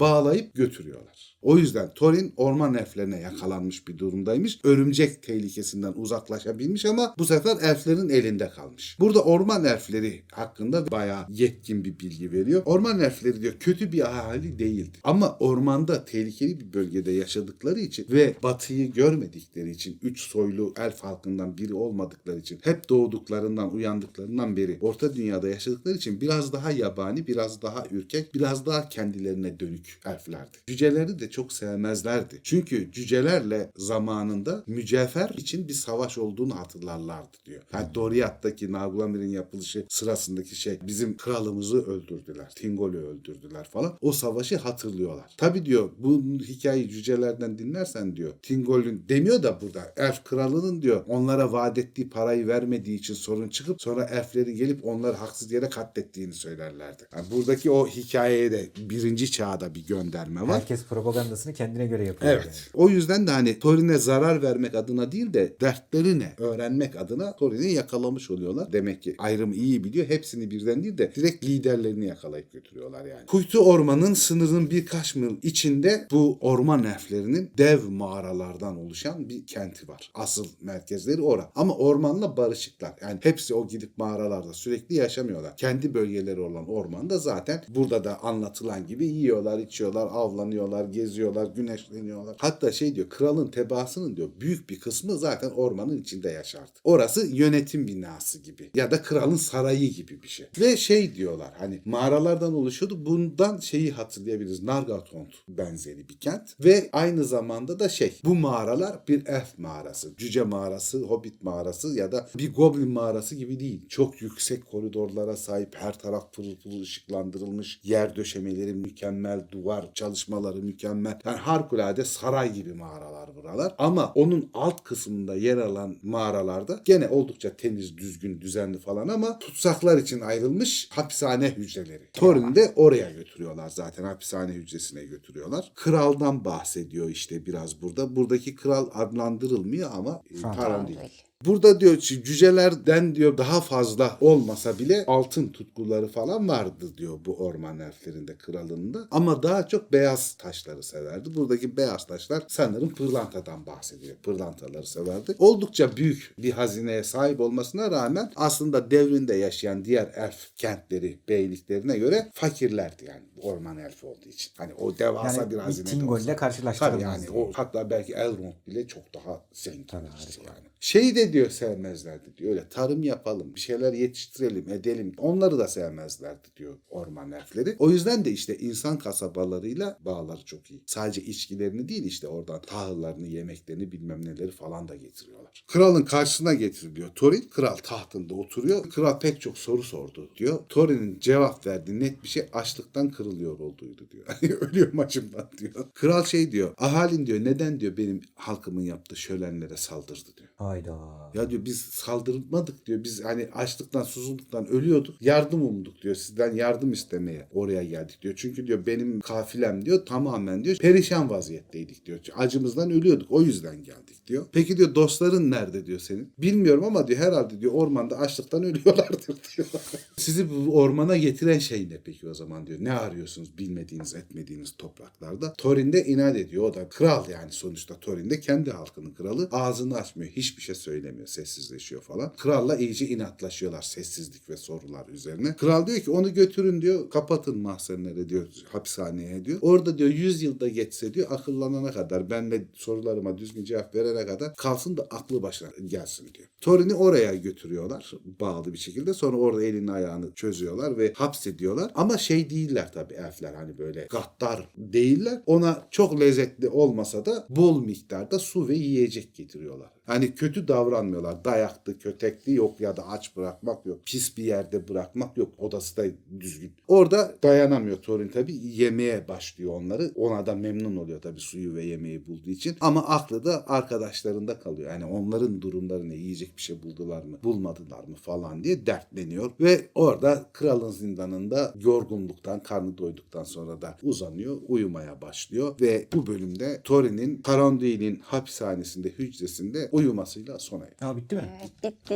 Bağlayıp 0.00 0.54
götürüyorlar. 0.54 1.29
O 1.42 1.58
yüzden 1.58 1.90
Thorin 1.94 2.32
orman 2.36 2.74
elflerine 2.74 3.20
yakalanmış 3.20 3.88
bir 3.88 3.98
durumdaymış. 3.98 4.60
Örümcek 4.64 5.22
tehlikesinden 5.22 5.92
uzaklaşabilmiş 5.96 6.84
ama 6.84 7.14
bu 7.18 7.24
sefer 7.24 7.56
elflerin 7.62 8.08
elinde 8.08 8.48
kalmış. 8.48 8.96
Burada 9.00 9.24
orman 9.24 9.64
elfleri 9.64 10.22
hakkında 10.32 10.90
bayağı 10.90 11.24
yetkin 11.28 11.84
bir 11.84 11.98
bilgi 11.98 12.32
veriyor. 12.32 12.62
Orman 12.64 13.00
elfleri 13.00 13.42
diyor 13.42 13.54
kötü 13.60 13.92
bir 13.92 14.08
ahali 14.10 14.58
değildi. 14.58 14.98
Ama 15.04 15.36
ormanda 15.40 16.04
tehlikeli 16.04 16.60
bir 16.60 16.72
bölgede 16.72 17.12
yaşadıkları 17.12 17.80
için 17.80 18.06
ve 18.10 18.34
batıyı 18.42 18.92
görmedikleri 18.92 19.70
için 19.70 19.98
üç 20.02 20.20
soylu 20.20 20.74
elf 20.78 21.00
halkından 21.00 21.58
biri 21.58 21.74
olmadıkları 21.74 22.38
için 22.38 22.58
hep 22.62 22.88
doğduklarından 22.88 23.74
uyandıklarından 23.74 24.56
beri 24.56 24.78
orta 24.80 25.14
dünyada 25.14 25.48
yaşadıkları 25.48 25.96
için 25.96 26.20
biraz 26.20 26.52
daha 26.52 26.70
yabani, 26.70 27.26
biraz 27.26 27.62
daha 27.62 27.84
ürkek, 27.90 28.34
biraz 28.34 28.66
daha 28.66 28.88
kendilerine 28.88 29.60
dönük 29.60 30.00
elflerdi. 30.04 30.58
Cüceleri 30.66 31.18
de 31.18 31.29
çok 31.30 31.52
sevmezlerdi. 31.52 32.40
Çünkü 32.42 32.92
cücelerle 32.92 33.70
zamanında 33.76 34.64
mücevher 34.66 35.30
için 35.30 35.68
bir 35.68 35.72
savaş 35.72 36.18
olduğunu 36.18 36.56
hatırlarlardı 36.56 37.36
diyor. 37.46 37.62
Yani 37.72 37.94
Doriath'taki 37.94 38.72
Naglamir'in 38.72 39.28
yapılışı 39.28 39.86
sırasındaki 39.88 40.56
şey 40.56 40.78
bizim 40.82 41.16
kralımızı 41.16 41.86
öldürdüler. 41.86 42.52
Tingol'ü 42.56 42.98
öldürdüler 42.98 43.64
falan. 43.64 43.98
O 44.00 44.12
savaşı 44.12 44.56
hatırlıyorlar. 44.56 45.34
Tabi 45.36 45.64
diyor 45.64 45.90
bu 45.98 46.22
hikayeyi 46.42 46.90
cücelerden 46.90 47.58
dinlersen 47.58 48.16
diyor 48.16 48.32
Tingol'ün 48.42 49.04
demiyor 49.08 49.42
da 49.42 49.60
burada 49.60 49.92
elf 49.96 50.24
kralının 50.24 50.82
diyor 50.82 51.04
onlara 51.08 51.52
vaat 51.52 51.78
ettiği 51.78 52.10
parayı 52.10 52.46
vermediği 52.46 52.98
için 52.98 53.14
sorun 53.14 53.48
çıkıp 53.48 53.82
sonra 53.82 54.04
elflerin 54.04 54.56
gelip 54.56 54.86
onları 54.86 55.16
haksız 55.16 55.52
yere 55.52 55.68
katlettiğini 55.68 56.32
söylerlerdi. 56.32 57.02
Yani 57.16 57.26
buradaki 57.30 57.70
o 57.70 57.86
hikayeye 57.86 58.52
de 58.52 58.70
birinci 58.90 59.30
çağda 59.30 59.74
bir 59.74 59.86
gönderme 59.86 60.40
var. 60.42 60.60
Herkes 60.60 60.84
propagandasını 61.20 61.52
kendine 61.52 61.86
göre 61.86 62.06
yapıyor. 62.06 62.32
Evet. 62.32 62.70
O 62.74 62.88
yüzden 62.88 63.26
de 63.26 63.30
hani 63.30 63.58
Thorin'e 63.58 63.98
zarar 63.98 64.42
vermek 64.42 64.74
adına 64.74 65.12
değil 65.12 65.32
de 65.32 65.56
dertleri 65.60 66.18
ne 66.18 66.32
öğrenmek 66.38 66.96
adına 66.96 67.36
Thorin'i 67.36 67.72
yakalamış 67.72 68.30
oluyorlar. 68.30 68.72
Demek 68.72 69.02
ki 69.02 69.14
ayrımı 69.18 69.54
iyi 69.54 69.84
biliyor. 69.84 70.06
Hepsini 70.06 70.50
birden 70.50 70.82
değil 70.82 70.98
de 70.98 71.14
direkt 71.14 71.44
liderlerini 71.44 72.06
yakalayıp 72.06 72.52
götürüyorlar 72.52 73.04
yani. 73.04 73.26
Kuytu 73.26 73.58
Orman'ın 73.58 74.14
sınırın 74.14 74.70
birkaç 74.70 75.16
mil 75.16 75.36
içinde 75.42 76.06
bu 76.10 76.38
orman 76.40 76.84
elflerinin 76.84 77.50
dev 77.58 77.88
mağaralardan 77.88 78.76
oluşan 78.78 79.28
bir 79.28 79.46
kenti 79.46 79.88
var. 79.88 80.10
Asıl 80.14 80.46
merkezleri 80.62 81.22
ora. 81.22 81.50
Ama 81.54 81.76
ormanla 81.76 82.36
barışıklar. 82.36 82.94
Yani 83.02 83.18
hepsi 83.22 83.54
o 83.54 83.68
gidip 83.68 83.98
mağaralarda 83.98 84.52
sürekli 84.52 84.94
yaşamıyorlar. 84.94 85.56
Kendi 85.56 85.94
bölgeleri 85.94 86.40
olan 86.40 86.68
ormanda 86.68 87.18
zaten 87.18 87.64
burada 87.68 88.04
da 88.04 88.22
anlatılan 88.22 88.86
gibi 88.86 89.06
yiyorlar, 89.06 89.58
içiyorlar, 89.58 90.08
avlanıyorlar, 90.12 90.84
geziyorlar, 90.84 91.09
güneşleniyorlar. 91.54 92.36
Hatta 92.38 92.72
şey 92.72 92.94
diyor 92.94 93.08
kralın 93.08 93.46
tebaasının 93.46 94.16
diyor 94.16 94.28
büyük 94.40 94.70
bir 94.70 94.80
kısmı 94.80 95.18
zaten 95.18 95.50
ormanın 95.50 95.98
içinde 95.98 96.30
yaşardı. 96.30 96.70
Orası 96.84 97.26
yönetim 97.26 97.88
binası 97.88 98.38
gibi 98.38 98.70
ya 98.74 98.90
da 98.90 99.02
kralın 99.02 99.36
sarayı 99.36 99.90
gibi 99.90 100.22
bir 100.22 100.28
şey. 100.28 100.46
Ve 100.60 100.76
şey 100.76 101.14
diyorlar 101.14 101.52
hani 101.58 101.80
mağaralardan 101.84 102.54
oluşuyordu. 102.54 103.06
Bundan 103.06 103.58
şeyi 103.58 103.90
hatırlayabiliriz. 103.90 104.62
Nargothrond 104.62 105.30
benzeri 105.48 106.08
bir 106.08 106.18
kent 106.18 106.64
ve 106.64 106.88
aynı 106.92 107.24
zamanda 107.24 107.78
da 107.78 107.88
şey 107.88 108.20
bu 108.24 108.34
mağaralar 108.34 108.98
bir 109.08 109.26
elf 109.26 109.58
mağarası. 109.58 110.16
Cüce 110.16 110.42
mağarası, 110.42 110.98
hobbit 110.98 111.42
mağarası 111.42 111.88
ya 111.88 112.12
da 112.12 112.28
bir 112.38 112.54
goblin 112.54 112.90
mağarası 112.90 113.34
gibi 113.34 113.60
değil. 113.60 113.88
Çok 113.88 114.22
yüksek 114.22 114.70
koridorlara 114.70 115.36
sahip 115.36 115.76
her 115.76 115.98
taraf 115.98 116.34
pırıl 116.34 116.56
pırıl 116.56 116.80
ışıklandırılmış 116.80 117.80
yer 117.84 118.16
döşemeleri 118.16 118.74
mükemmel, 118.74 119.48
duvar 119.52 119.90
çalışmaları 119.94 120.62
mükemmel. 120.62 120.99
Yani 121.24 121.38
harikulade 121.38 122.04
saray 122.04 122.52
gibi 122.52 122.72
mağaralar 122.72 123.36
buralar. 123.36 123.74
Ama 123.78 124.12
onun 124.14 124.50
alt 124.54 124.84
kısmında 124.84 125.34
yer 125.34 125.56
alan 125.56 125.96
mağaralarda 126.02 126.80
gene 126.84 127.08
oldukça 127.08 127.56
temiz, 127.56 127.96
düzgün, 127.96 128.40
düzenli 128.40 128.78
falan 128.78 129.08
ama 129.08 129.38
tutsaklar 129.38 129.98
için 129.98 130.20
ayrılmış 130.20 130.88
hapishane 130.90 131.48
hücreleri. 131.50 132.10
Thorin'i 132.12 132.54
de 132.56 132.72
oraya 132.76 133.10
götürüyorlar 133.10 133.68
zaten 133.68 134.04
hapishane 134.04 134.52
hücresine 134.52 135.04
götürüyorlar. 135.04 135.72
Kraldan 135.74 136.44
bahsediyor 136.44 137.10
işte 137.10 137.46
biraz 137.46 137.82
burada. 137.82 138.16
Buradaki 138.16 138.54
kral 138.56 138.88
adlandırılmıyor 138.94 139.90
ama 139.94 140.22
e, 140.30 140.40
Taran 140.40 140.88
değil. 140.88 140.98
Burada 141.44 141.80
diyor 141.80 141.96
ki 141.96 142.24
cücelerden 142.24 143.14
diyor 143.14 143.38
daha 143.38 143.60
fazla 143.60 144.18
olmasa 144.20 144.78
bile 144.78 145.04
altın 145.06 145.48
tutkuları 145.48 146.08
falan 146.08 146.48
vardı 146.48 146.86
diyor 146.98 147.18
bu 147.26 147.36
orman 147.36 147.78
elflerinde 147.78 148.36
kralında. 148.38 149.08
Ama 149.10 149.42
daha 149.42 149.68
çok 149.68 149.92
beyaz 149.92 150.34
taşları 150.34 150.82
severdi. 150.82 151.34
Buradaki 151.34 151.76
beyaz 151.76 152.06
taşlar 152.06 152.42
sanırım 152.48 152.94
pırlantadan 152.94 153.66
bahsediyor. 153.66 154.16
Pırlantaları 154.16 154.86
severdi. 154.86 155.34
Oldukça 155.38 155.96
büyük 155.96 156.34
bir 156.38 156.50
hazineye 156.50 157.04
sahip 157.04 157.40
olmasına 157.40 157.90
rağmen 157.90 158.32
aslında 158.36 158.90
devrinde 158.90 159.34
yaşayan 159.34 159.84
diğer 159.84 160.12
elf 160.16 160.56
kentleri, 160.56 161.18
beyliklerine 161.28 161.98
göre 161.98 162.30
fakirlerdi 162.34 163.04
yani 163.04 163.29
orman 163.42 163.78
elfi 163.78 164.06
olduğu 164.06 164.28
için. 164.28 164.52
Hani 164.56 164.74
o 164.74 164.98
devasa 164.98 165.40
Yani 165.40 165.50
bir 165.50 165.56
hazine. 165.56 165.86
de 165.86 165.90
Tingol'le 165.90 166.36
karşılaştırılmaz 166.36 167.02
Tabii 167.02 167.02
yani 167.02 167.30
o 167.30 167.50
hatta 167.54 167.90
belki 167.90 168.12
Elrond 168.12 168.54
bile 168.66 168.86
çok 168.86 169.14
daha 169.14 169.44
zengin. 169.52 169.84
Tabii, 169.84 170.06
işte 170.18 170.42
yani. 170.46 170.70
Şeyi 170.80 171.16
de 171.16 171.32
diyor 171.32 171.50
sevmezlerdi 171.50 172.36
diyor. 172.36 172.50
Öyle 172.50 172.68
tarım 172.68 173.02
yapalım, 173.02 173.54
bir 173.54 173.60
şeyler 173.60 173.92
yetiştirelim, 173.92 174.68
edelim. 174.68 175.12
Onları 175.18 175.58
da 175.58 175.68
sevmezlerdi 175.68 176.48
diyor 176.56 176.78
orman 176.88 177.32
elfleri. 177.32 177.76
O 177.78 177.90
yüzden 177.90 178.24
de 178.24 178.30
işte 178.30 178.58
insan 178.58 178.98
kasabalarıyla 178.98 179.98
bağları 180.04 180.44
çok 180.44 180.70
iyi. 180.70 180.82
Sadece 180.86 181.22
içkilerini 181.22 181.88
değil 181.88 182.04
işte 182.04 182.28
oradan 182.28 182.62
tahıllarını, 182.62 183.26
yemeklerini 183.26 183.92
bilmem 183.92 184.24
neleri 184.24 184.50
falan 184.50 184.88
da 184.88 184.96
getiriyorlar. 184.96 185.64
Kralın 185.66 186.02
karşısına 186.02 186.54
getiriliyor. 186.54 187.10
Thorin 187.14 187.48
kral 187.50 187.76
tahtında 187.76 188.34
oturuyor. 188.34 188.90
Kral 188.90 189.20
pek 189.20 189.40
çok 189.40 189.58
soru 189.58 189.82
sordu 189.82 190.30
diyor. 190.36 190.58
Thorin'in 190.68 191.20
cevap 191.20 191.66
verdiği 191.66 192.00
net 192.00 192.22
bir 192.22 192.28
şey 192.28 192.48
açlıktan 192.52 193.10
kırılıyor 193.10 193.29
olduğuydu 193.38 194.08
diyor. 194.10 194.24
Hani 194.40 194.54
ölüyorum 194.54 194.98
acımdan 194.98 195.50
diyor. 195.58 195.86
Kral 195.94 196.24
şey 196.24 196.52
diyor. 196.52 196.74
Ahalin 196.78 197.26
diyor 197.26 197.44
neden 197.44 197.80
diyor 197.80 197.96
benim 197.96 198.20
halkımın 198.34 198.82
yaptığı 198.82 199.16
şölenlere 199.16 199.76
saldırdı 199.76 200.28
diyor. 200.36 200.48
Hayda. 200.56 200.98
Ya 201.34 201.50
diyor 201.50 201.64
biz 201.64 201.80
saldırmadık 201.80 202.86
diyor. 202.86 203.04
Biz 203.04 203.24
hani 203.24 203.48
açlıktan, 203.54 204.02
susuzluktan 204.02 204.66
ölüyorduk. 204.66 205.22
Yardım 205.22 205.62
umduk 205.62 206.02
diyor. 206.02 206.14
Sizden 206.14 206.54
yardım 206.54 206.92
istemeye 206.92 207.48
oraya 207.52 207.84
geldik 207.84 208.18
diyor. 208.22 208.34
Çünkü 208.36 208.66
diyor 208.66 208.86
benim 208.86 209.20
kafilem 209.20 209.84
diyor 209.84 210.06
tamamen 210.06 210.64
diyor 210.64 210.76
perişan 210.76 211.30
vaziyetteydik 211.30 212.06
diyor. 212.06 212.18
Acımızdan 212.36 212.90
ölüyorduk. 212.90 213.30
O 213.30 213.42
yüzden 213.42 213.76
geldik 213.84 214.26
diyor. 214.26 214.46
Peki 214.52 214.76
diyor 214.76 214.94
dostların 214.94 215.50
nerede 215.50 215.86
diyor 215.86 215.98
senin? 215.98 216.32
Bilmiyorum 216.38 216.84
ama 216.84 217.08
diyor 217.08 217.18
herhalde 217.18 217.60
diyor 217.60 217.72
ormanda 217.72 218.18
açlıktan 218.18 218.62
ölüyorlardır 218.62 219.26
diyor. 219.56 219.68
Sizi 220.16 220.50
bu 220.50 220.76
ormana 220.76 221.16
getiren 221.16 221.58
şey 221.58 221.88
ne 221.90 221.98
peki 222.04 222.28
o 222.28 222.34
zaman 222.34 222.66
diyor. 222.66 222.78
Ne 222.82 222.88
arıyorsunuz 223.20 223.58
bilmediğiniz 223.58 224.14
etmediğiniz 224.14 224.76
topraklarda? 224.78 225.52
Thorin'de 225.52 226.04
inat 226.04 226.36
ediyor. 226.36 226.64
O 226.64 226.74
da 226.74 226.88
kral 226.88 227.28
yani 227.28 227.52
sonuçta 227.52 228.00
Thorin'de 228.00 228.40
kendi 228.40 228.70
halkının 228.70 229.10
kralı. 229.10 229.48
Ağzını 229.52 229.96
açmıyor. 229.96 230.30
Hiçbir 230.30 230.62
şey 230.62 230.74
söylemiyor. 230.74 231.26
Sessizleşiyor 231.26 232.02
falan. 232.02 232.32
Kralla 232.36 232.76
iyice 232.76 233.08
inatlaşıyorlar 233.08 233.82
sessizlik 233.82 234.48
ve 234.48 234.56
sorular 234.56 235.08
üzerine. 235.08 235.56
Kral 235.56 235.86
diyor 235.86 235.98
ki 235.98 236.10
onu 236.10 236.34
götürün 236.34 236.82
diyor. 236.82 237.10
Kapatın 237.10 237.58
mahzenlere 237.58 238.28
diyor. 238.28 238.48
Hapishaneye 238.72 239.44
diyor. 239.44 239.58
Orada 239.62 239.98
diyor 239.98 240.10
100 240.10 240.42
yılda 240.42 240.68
geçse 240.68 241.14
diyor 241.14 241.26
akıllanana 241.30 241.92
kadar 241.92 242.30
ben 242.30 242.50
de 242.50 242.64
sorularıma 242.74 243.38
düzgün 243.38 243.64
cevap 243.64 243.94
verene 243.94 244.26
kadar 244.26 244.54
kalsın 244.56 244.96
da 244.96 245.02
aklı 245.02 245.42
başına 245.42 245.68
gelsin 245.86 246.28
diyor. 246.34 246.48
Thorin'i 246.60 246.94
oraya 246.94 247.34
götürüyorlar 247.34 248.12
bağlı 248.40 248.72
bir 248.72 248.78
şekilde. 248.78 249.14
Sonra 249.14 249.36
orada 249.36 249.64
elini 249.64 249.92
ayağını 249.92 250.32
çözüyorlar 250.32 250.98
ve 250.98 251.12
hapsediyorlar. 251.12 251.90
Ama 251.94 252.18
şey 252.18 252.50
değiller 252.50 252.92
tabii 252.92 253.09
elfler 253.10 253.54
hani 253.54 253.78
böyle 253.78 254.06
gaddar 254.10 254.68
değiller. 254.76 255.42
Ona 255.46 255.88
çok 255.90 256.20
lezzetli 256.20 256.68
olmasa 256.68 257.26
da 257.26 257.46
bol 257.48 257.84
miktarda 257.84 258.38
su 258.38 258.68
ve 258.68 258.74
yiyecek 258.74 259.34
getiriyorlar. 259.34 259.90
Hani 260.10 260.34
kötü 260.34 260.68
davranmıyorlar. 260.68 261.44
Dayaktı, 261.44 261.98
kötekli 261.98 262.54
yok 262.54 262.80
ya 262.80 262.96
da 262.96 263.08
aç 263.08 263.36
bırakmak 263.36 263.86
yok. 263.86 264.00
Pis 264.04 264.36
bir 264.36 264.44
yerde 264.44 264.88
bırakmak 264.88 265.36
yok. 265.36 265.48
Odası 265.58 265.96
da 265.96 266.04
düzgün. 266.40 266.72
Orada 266.88 267.34
dayanamıyor 267.42 267.96
Thorin 267.96 268.28
tabii. 268.28 268.54
Yemeye 268.62 269.28
başlıyor 269.28 269.74
onları. 269.74 270.12
Ona 270.14 270.46
da 270.46 270.54
memnun 270.54 270.96
oluyor 270.96 271.20
tabii 271.20 271.40
suyu 271.40 271.74
ve 271.74 271.84
yemeği 271.84 272.26
bulduğu 272.26 272.50
için. 272.50 272.76
Ama 272.80 273.06
aklı 273.06 273.44
da 273.44 273.64
arkadaşlarında 273.68 274.58
kalıyor. 274.58 274.90
Yani 274.90 275.04
onların 275.04 275.62
durumları 275.62 276.08
ne? 276.08 276.14
Yiyecek 276.14 276.56
bir 276.56 276.62
şey 276.62 276.82
buldular 276.82 277.22
mı? 277.22 277.38
Bulmadılar 277.44 278.04
mı 278.04 278.14
falan 278.14 278.64
diye 278.64 278.86
dertleniyor. 278.86 279.50
Ve 279.60 279.88
orada 279.94 280.46
kralın 280.52 280.90
zindanında 280.90 281.74
yorgunluktan, 281.80 282.62
karnı 282.62 282.98
doyduktan 282.98 283.44
sonra 283.44 283.82
da 283.82 283.96
uzanıyor. 284.02 284.56
Uyumaya 284.68 285.22
başlıyor. 285.22 285.74
Ve 285.80 286.06
bu 286.12 286.26
bölümde 286.26 286.80
Thorin'in 286.84 287.42
Taranduil'in 287.42 288.20
hapishanesinde, 288.24 289.08
hücresinde 289.08 289.88
uyumasıyla 290.00 290.58
sona 290.58 290.84
eriyor. 290.84 290.96
Ha 291.00 291.16
bitti 291.16 291.34
mi? 291.34 291.42
Evet 291.60 291.72
bitti. 291.84 292.14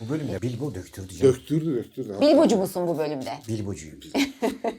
Bu 0.00 0.08
bölümde 0.12 0.42
Bilbo 0.42 0.74
döktürdü 0.74 1.14
canım. 1.14 1.34
Döktürdü 1.34 1.74
döktürdü. 1.76 2.16
Bilbocu 2.20 2.56
musun 2.56 2.88
bu 2.88 2.98
bölümde? 2.98 3.30
Bilbocuyum. 3.48 4.00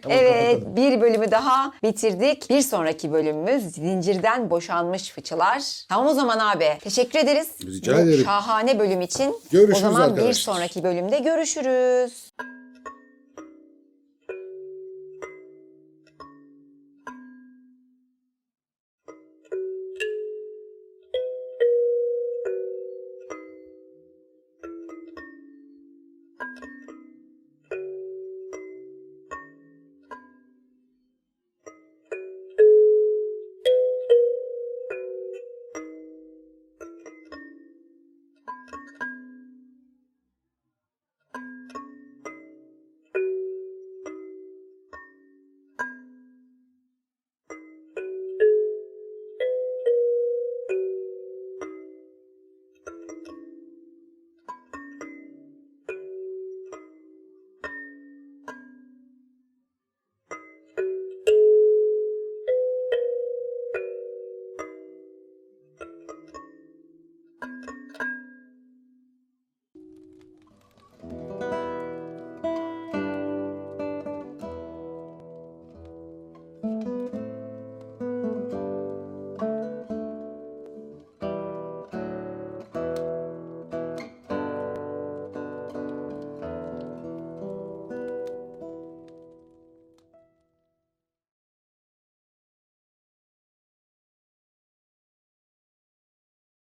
Evet 0.09 0.63
bir 0.75 1.01
bölümü 1.01 1.31
daha 1.31 1.73
bitirdik. 1.83 2.49
Bir 2.49 2.61
sonraki 2.61 3.11
bölümümüz 3.11 3.63
zincirden 3.63 4.49
boşanmış 4.49 5.09
fıçılar. 5.11 5.85
Tamam 5.89 6.07
o 6.07 6.13
zaman 6.13 6.39
abi 6.39 6.65
teşekkür 6.81 7.19
ederiz. 7.19 7.47
Rica 7.65 7.97
Bu 7.97 7.99
ederim. 7.99 8.25
şahane 8.25 8.79
bölüm 8.79 9.01
için. 9.01 9.35
Görüşürüz 9.51 9.77
O 9.77 9.79
zaman 9.81 10.01
bir 10.01 10.11
arkadaşlar. 10.21 10.33
sonraki 10.53 10.83
bölümde 10.83 11.19
görüşürüz. 11.19 12.31